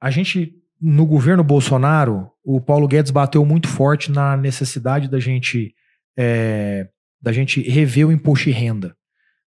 A 0.00 0.10
gente, 0.10 0.54
no 0.80 1.04
governo 1.04 1.44
Bolsonaro, 1.44 2.30
o 2.42 2.62
Paulo 2.62 2.88
Guedes 2.88 3.10
bateu 3.10 3.44
muito 3.44 3.68
forte 3.68 4.10
na 4.10 4.38
necessidade 4.38 5.06
da 5.06 5.20
gente, 5.20 5.74
é, 6.18 6.88
da 7.20 7.30
gente 7.30 7.60
rever 7.60 8.06
o 8.08 8.12
imposto 8.12 8.46
de 8.46 8.52
renda, 8.52 8.96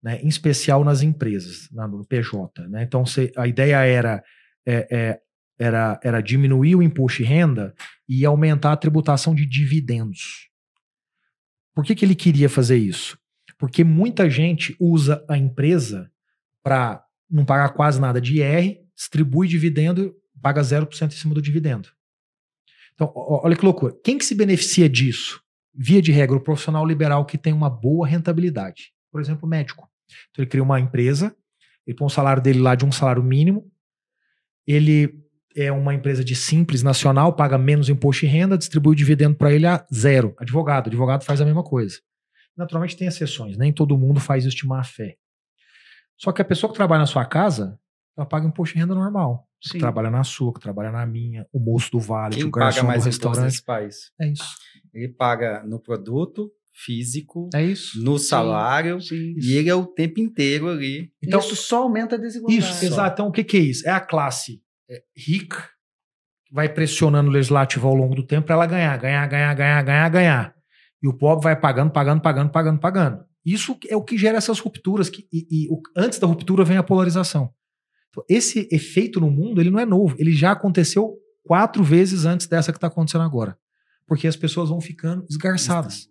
né? 0.03 0.21
em 0.23 0.29
especial 0.29 0.83
nas 0.85 1.03
empresas, 1.03 1.69
na- 1.71 1.87
no 1.89 2.05
PJ. 2.05 2.67
Né? 2.69 2.83
Então, 2.85 3.05
você- 3.05 3.33
a 3.37 3.47
ideia 3.47 3.77
era 3.85 4.23
é, 4.67 4.87
é, 4.91 5.21
era, 5.59 5.99
era 6.03 6.21
diminuir 6.21 6.75
o 6.77 6.83
imposto 6.83 7.19
de 7.19 7.25
renda 7.25 7.75
e 8.09 8.25
aumentar 8.25 8.73
a 8.73 8.77
tributação 8.77 9.35
de 9.35 9.47
dividendos. 9.47 10.49
Por 11.75 11.85
que, 11.85 11.95
que 11.95 12.05
ele 12.05 12.15
queria 12.15 12.49
fazer 12.49 12.77
isso? 12.77 13.19
Porque 13.59 13.85
muita 13.85 14.29
gente 14.29 14.75
usa 14.81 15.25
a 15.29 15.37
empresa 15.37 16.11
para 16.63 17.03
não 17.29 17.45
pagar 17.45 17.71
quase 17.71 18.01
nada 18.01 18.21
de 18.21 18.39
IR, 18.41 18.79
distribui 18.97 19.49
dividendo, 19.49 20.15
paga 20.43 20.63
0% 20.63 21.13
em 21.13 21.17
cima 21.17 21.35
do 21.35 21.43
dividendo. 21.43 21.89
Então, 22.95 23.13
olha 23.15 23.57
que 23.57 23.65
loucura. 23.65 23.95
Quem 24.05 24.19
que 24.19 24.25
se 24.25 24.35
beneficia 24.35 24.89
disso? 24.89 25.41
Via 25.75 26.03
de 26.03 26.13
regra, 26.13 26.37
o 26.37 26.43
profissional 26.43 26.87
liberal 26.87 27.25
que 27.25 27.39
tem 27.39 27.53
uma 27.53 27.71
boa 27.71 28.07
rentabilidade. 28.07 28.93
Por 29.11 29.21
exemplo, 29.21 29.49
médico. 29.49 29.90
Então, 30.31 30.43
ele 30.43 30.51
cria 30.51 30.63
uma 30.63 30.81
empresa, 30.81 31.35
ele 31.87 31.97
põe 31.97 32.07
o 32.07 32.11
salário 32.11 32.43
dele 32.43 32.61
lá 32.61 32.75
de 32.75 32.85
um 32.85 32.93
salário 32.93 33.23
mínimo, 33.23 33.71
ele 34.67 35.13
é 35.57 35.73
uma 35.73 35.95
empresa 35.95 36.25
de 36.25 36.37
simples 36.37 36.83
nacional, 36.83 37.35
paga 37.35 37.59
menos 37.59 37.89
imposto 37.89 38.25
de 38.25 38.33
renda, 38.33 38.57
distribui 38.57 38.93
o 38.93 38.97
dividendo 38.97 39.37
para 39.37 39.53
ele 39.53 39.67
a 39.67 39.85
zero. 39.93 40.35
Advogado, 40.39 40.89
advogado 40.89 41.25
faz 41.25 41.41
a 41.41 41.45
mesma 41.45 41.65
coisa. 41.65 41.99
Naturalmente 42.57 42.97
tem 42.97 43.09
exceções, 43.09 43.57
nem 43.57 43.73
todo 43.73 43.99
mundo 43.99 44.21
faz 44.21 44.45
isso 44.45 44.57
de 44.57 44.67
má 44.67 44.85
fé. 44.85 45.17
Só 46.17 46.33
que 46.33 46.43
a 46.43 46.45
pessoa 46.45 46.71
que 46.71 46.77
trabalha 46.77 47.01
na 47.01 47.07
sua 47.07 47.25
casa, 47.25 47.79
ela 48.17 48.27
paga 48.27 48.47
imposto 48.47 48.75
de 48.75 48.81
renda 48.81 48.95
normal. 48.95 49.49
Que 49.61 49.79
trabalha 49.79 50.11
na 50.11 50.25
sua, 50.25 50.55
que 50.55 50.61
trabalha 50.61 50.91
na 50.91 51.05
minha, 51.05 51.47
o 51.53 51.59
moço 51.59 51.91
do 51.91 52.01
vale, 52.01 52.37
Quem 52.37 52.45
o 52.45 52.51
paga 52.51 52.83
mais 52.83 53.03
do 53.03 53.07
restaurante 53.07 53.63
país? 53.63 54.11
É 54.19 54.29
isso. 54.29 54.57
Ele 54.93 55.09
paga 55.09 55.63
no 55.65 55.79
produto 55.79 56.51
físico, 56.85 57.49
É 57.55 57.63
isso. 57.63 58.03
no 58.03 58.19
salário, 58.19 59.01
Sim. 59.01 59.35
e 59.39 59.55
ele 59.57 59.69
é 59.69 59.75
o 59.75 59.87
tempo 59.87 60.21
inteiro 60.21 60.69
ali. 60.69 61.11
Então, 61.23 61.41
isso 61.41 61.57
só 61.57 61.83
aumenta 61.83 62.17
a 62.17 62.19
desigualdade. 62.19 62.59
Isso, 62.63 62.85
exato. 62.85 63.13
Então, 63.15 63.29
o 63.29 63.33
que, 63.33 63.45
que 63.45 63.57
é 63.57 63.61
isso? 63.61 63.87
É 63.89 63.91
a 63.93 64.01
classe 64.01 64.61
é, 64.89 65.03
rica 65.17 65.69
que 66.47 66.55
vai 66.55 66.69
pressionando 66.69 67.29
o 67.31 67.33
legislativo 67.33 67.87
ao 67.87 67.95
longo 67.95 68.15
do 68.15 68.27
tempo 68.27 68.47
para 68.47 68.55
ela 68.57 68.67
ganhar, 68.67 68.97
ganhar, 68.99 69.27
ganhar, 69.27 69.55
ganhar, 69.55 69.83
ganhar, 69.83 70.09
ganhar. 70.09 70.55
E 71.03 71.09
o 71.09 71.13
pobre 71.17 71.45
vai 71.45 71.57
pagando, 71.59 71.91
pagando, 71.91 72.21
pagando, 72.21 72.51
pagando, 72.51 72.79
pagando. 72.81 73.25
Isso 73.45 73.77
é 73.89 73.97
o 73.97 74.03
que 74.03 74.19
gera 74.19 74.37
essas 74.39 74.59
rupturas. 74.59 75.09
Que, 75.09 75.27
e, 75.33 75.47
e 75.51 75.69
o- 75.71 75.81
antes 75.97 76.19
da 76.19 76.27
ruptura 76.27 76.63
vem 76.65 76.77
a 76.77 76.83
polarização. 76.83 77.51
Então, 78.11 78.23
esse 78.29 78.69
efeito 78.73 79.21
no 79.21 79.31
mundo, 79.31 79.61
ele 79.61 79.71
não 79.71 79.79
é 79.81 79.87
novo. 79.87 80.15
Ele 80.19 80.33
já 80.33 80.51
aconteceu 80.53 81.15
quatro 81.45 81.83
vezes 81.83 82.25
antes 82.27 82.47
dessa 82.47 82.71
que 82.73 82.77
está 82.77 82.89
acontecendo 82.89 83.23
agora. 83.23 83.57
Porque 84.07 84.27
as 84.27 84.37
pessoas 84.37 84.69
vão 84.69 84.81
ficando 84.81 85.25
esgarçadas. 85.31 86.09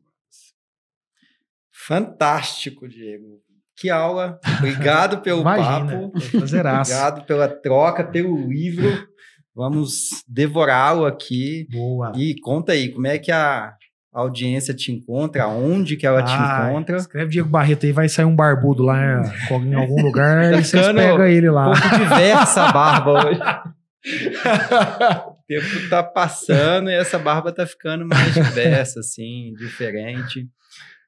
Fantástico, 1.89 2.87
Diego. 2.87 3.39
Que 3.75 3.89
aula. 3.89 4.39
Obrigado 4.59 5.21
pelo 5.23 5.41
Imagina. 5.41 5.91
papo. 6.11 6.11
prazeraço. 6.37 6.91
Obrigado 6.91 7.25
pela 7.25 7.47
troca, 7.47 8.03
pelo 8.03 8.37
livro. 8.47 9.07
Vamos 9.55 10.23
devorá-lo 10.27 11.03
aqui. 11.07 11.67
Boa. 11.71 12.11
E 12.15 12.35
conta 12.41 12.73
aí, 12.73 12.89
como 12.89 13.07
é 13.07 13.17
que 13.17 13.31
a 13.31 13.73
audiência 14.13 14.71
te 14.71 14.91
encontra? 14.91 15.47
Onde 15.47 15.97
que 15.97 16.05
ela 16.05 16.21
te 16.21 16.31
Ah, 16.31 16.67
encontra? 16.69 16.97
Escreve 16.97 17.31
Diego 17.31 17.49
Barreto 17.49 17.87
aí, 17.87 17.91
vai 17.91 18.07
sair 18.07 18.25
um 18.25 18.35
barbudo 18.35 18.83
lá 18.83 19.23
em 19.49 19.73
algum 19.73 19.99
lugar 20.03 20.43
e 20.53 20.63
vocês 20.63 20.69
Ficando 20.85 20.97
pegam 20.97 21.25
ele 21.25 21.49
Um 21.49 21.53
lá. 21.53 21.65
pouco 21.73 21.97
diversa 21.97 22.65
a 22.65 22.71
barba 22.71 23.11
hoje. 23.27 23.39
O 25.29 25.35
tempo 25.49 25.89
tá 25.89 26.03
passando 26.03 26.91
e 26.91 26.93
essa 26.93 27.17
barba 27.17 27.51
tá 27.51 27.65
ficando 27.65 28.05
mais 28.05 28.33
diversa, 28.35 28.99
assim, 28.99 29.51
diferente. 29.57 30.47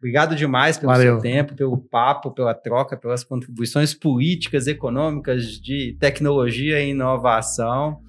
Obrigado 0.01 0.35
demais 0.35 0.79
pelo 0.79 0.91
Valeu. 0.91 1.13
seu 1.13 1.21
tempo, 1.21 1.53
pelo 1.53 1.77
papo, 1.77 2.31
pela 2.31 2.55
troca, 2.55 2.97
pelas 2.97 3.23
contribuições 3.23 3.93
políticas, 3.93 4.65
econômicas, 4.65 5.59
de 5.61 5.95
tecnologia 5.99 6.81
e 6.81 6.89
inovação. 6.89 7.99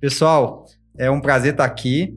Pessoal, 0.00 0.66
é 0.98 1.08
um 1.08 1.20
prazer 1.20 1.52
estar 1.52 1.64
aqui. 1.64 2.12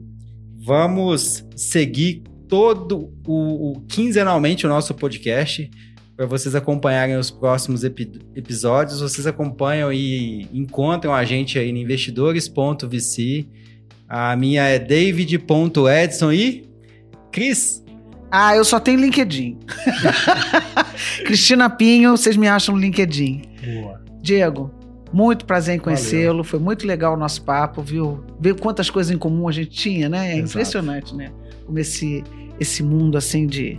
Vamos 0.64 1.46
seguir 1.54 2.24
todo 2.48 3.12
o, 3.26 3.72
o- 3.78 3.80
quinzenalmente 3.82 4.66
o 4.66 4.68
nosso 4.68 4.92
podcast 4.92 5.70
para 6.16 6.26
vocês 6.26 6.54
acompanharem 6.56 7.16
os 7.16 7.30
próximos 7.30 7.84
epi- 7.84 8.10
episódios. 8.34 9.00
Vocês 9.00 9.26
acompanham 9.26 9.92
e 9.92 10.48
encontram 10.52 11.14
a 11.14 11.24
gente 11.24 11.58
aí 11.60 11.70
no 11.72 11.78
investidores.vc. 11.78 13.46
A 14.08 14.36
minha 14.36 14.64
é 14.66 14.78
david.edson 14.80 16.32
e 16.32 16.68
Cris. 17.30 17.81
Ah, 18.34 18.56
eu 18.56 18.64
só 18.64 18.80
tenho 18.80 18.98
LinkedIn. 18.98 19.58
Cristina 21.26 21.68
Pinho, 21.68 22.16
vocês 22.16 22.34
me 22.34 22.48
acham 22.48 22.74
no 22.74 22.80
LinkedIn. 22.80 23.42
Boa. 23.62 24.00
Diego, 24.22 24.70
muito 25.12 25.44
prazer 25.44 25.74
em 25.76 25.78
conhecê-lo. 25.78 26.42
Foi 26.42 26.58
muito 26.58 26.86
legal 26.86 27.12
o 27.12 27.16
nosso 27.18 27.42
papo, 27.42 27.82
viu? 27.82 28.24
Ver 28.40 28.58
quantas 28.58 28.88
coisas 28.88 29.14
em 29.14 29.18
comum 29.18 29.48
a 29.48 29.52
gente 29.52 29.72
tinha, 29.72 30.08
né? 30.08 30.28
É 30.32 30.38
Exato. 30.38 30.48
impressionante, 30.48 31.14
né? 31.14 31.30
Como 31.66 31.78
esse, 31.78 32.24
esse 32.58 32.82
mundo 32.82 33.18
assim 33.18 33.46
de. 33.46 33.76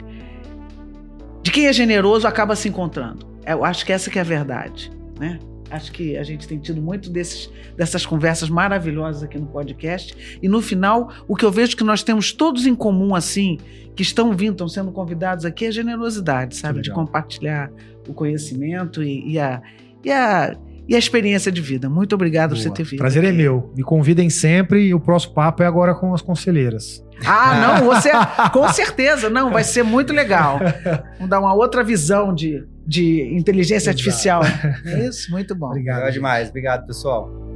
De 1.42 1.50
quem 1.50 1.66
é 1.66 1.74
generoso 1.74 2.28
acaba 2.28 2.56
se 2.56 2.70
encontrando. 2.70 3.26
Eu 3.48 3.66
acho 3.66 3.84
que 3.84 3.92
essa 3.92 4.12
que 4.12 4.20
é 4.20 4.22
a 4.22 4.26
verdade, 4.26 4.92
né? 5.20 5.40
Acho 5.70 5.92
que 5.92 6.18
a 6.18 6.24
gente 6.24 6.48
tem 6.48 6.60
tido 6.60 6.82
muito 6.82 7.10
desses, 7.10 7.50
dessas 7.76 8.06
conversas 8.06 8.50
maravilhosas 8.50 9.24
aqui 9.24 9.38
no 9.38 9.48
podcast. 9.48 10.38
E 10.42 10.48
no 10.48 10.62
final, 10.62 11.12
o 11.28 11.36
que 11.36 11.44
eu 11.46 11.52
vejo 11.52 11.76
que 11.76 11.84
nós 11.84 12.04
temos 12.04 12.32
todos 12.32 12.66
em 12.66 12.76
comum, 12.76 13.16
assim, 13.16 13.58
que 13.96 14.04
estão 14.04 14.36
vindo, 14.36 14.54
estão 14.54 14.68
sendo 14.68 14.92
convidados 14.92 15.46
aqui, 15.46 15.66
é 15.66 15.72
generosidade, 15.72 16.56
sabe? 16.56 16.82
De 16.82 16.92
compartilhar 16.92 17.72
o 18.08 18.14
conhecimento 18.14 19.02
e, 19.02 19.34
e 19.34 19.40
a, 19.40 19.62
e, 20.04 20.12
a, 20.12 20.56
e 20.88 20.96
a 20.96 21.00
experiência 21.00 21.52
de 21.52 21.62
vida. 21.62 21.90
Muito 21.90 22.14
obrigado 22.14 22.52
por 22.52 22.58
você 22.58 22.70
ter 22.70 22.84
vindo. 22.84 23.00
Prazer 23.00 23.24
é 23.24 23.30
aqui. 23.30 23.38
meu. 23.38 23.72
Me 23.76 23.84
convidem 23.84 24.30
sempre 24.30 24.88
e 24.88 24.94
o 24.94 25.00
próximo 25.00 25.34
papo 25.34 25.64
é 25.64 25.66
agora 25.66 25.96
com 25.96 26.14
as 26.14 26.22
conselheiras. 26.22 27.04
Ah, 27.26 27.80
não, 27.80 27.86
você. 27.86 28.12
com 28.52 28.68
certeza, 28.70 29.30
não, 29.30 29.52
vai 29.52 29.64
ser 29.64 29.84
muito 29.84 30.12
legal. 30.12 30.60
Vamos 31.18 31.30
dar 31.30 31.40
uma 31.40 31.54
outra 31.54 31.84
visão 31.84 32.34
de, 32.34 32.64
de 32.86 33.36
inteligência 33.36 33.90
Exato. 33.90 33.98
artificial. 33.98 34.42
É 34.86 35.08
isso? 35.08 35.32
Muito 35.32 35.56
bom. 35.56 35.68
Obrigado. 35.68 35.96
Legal 35.96 36.08
gente. 36.08 36.16
demais. 36.16 36.50
Obrigado, 36.50 36.86
pessoal. 36.86 37.53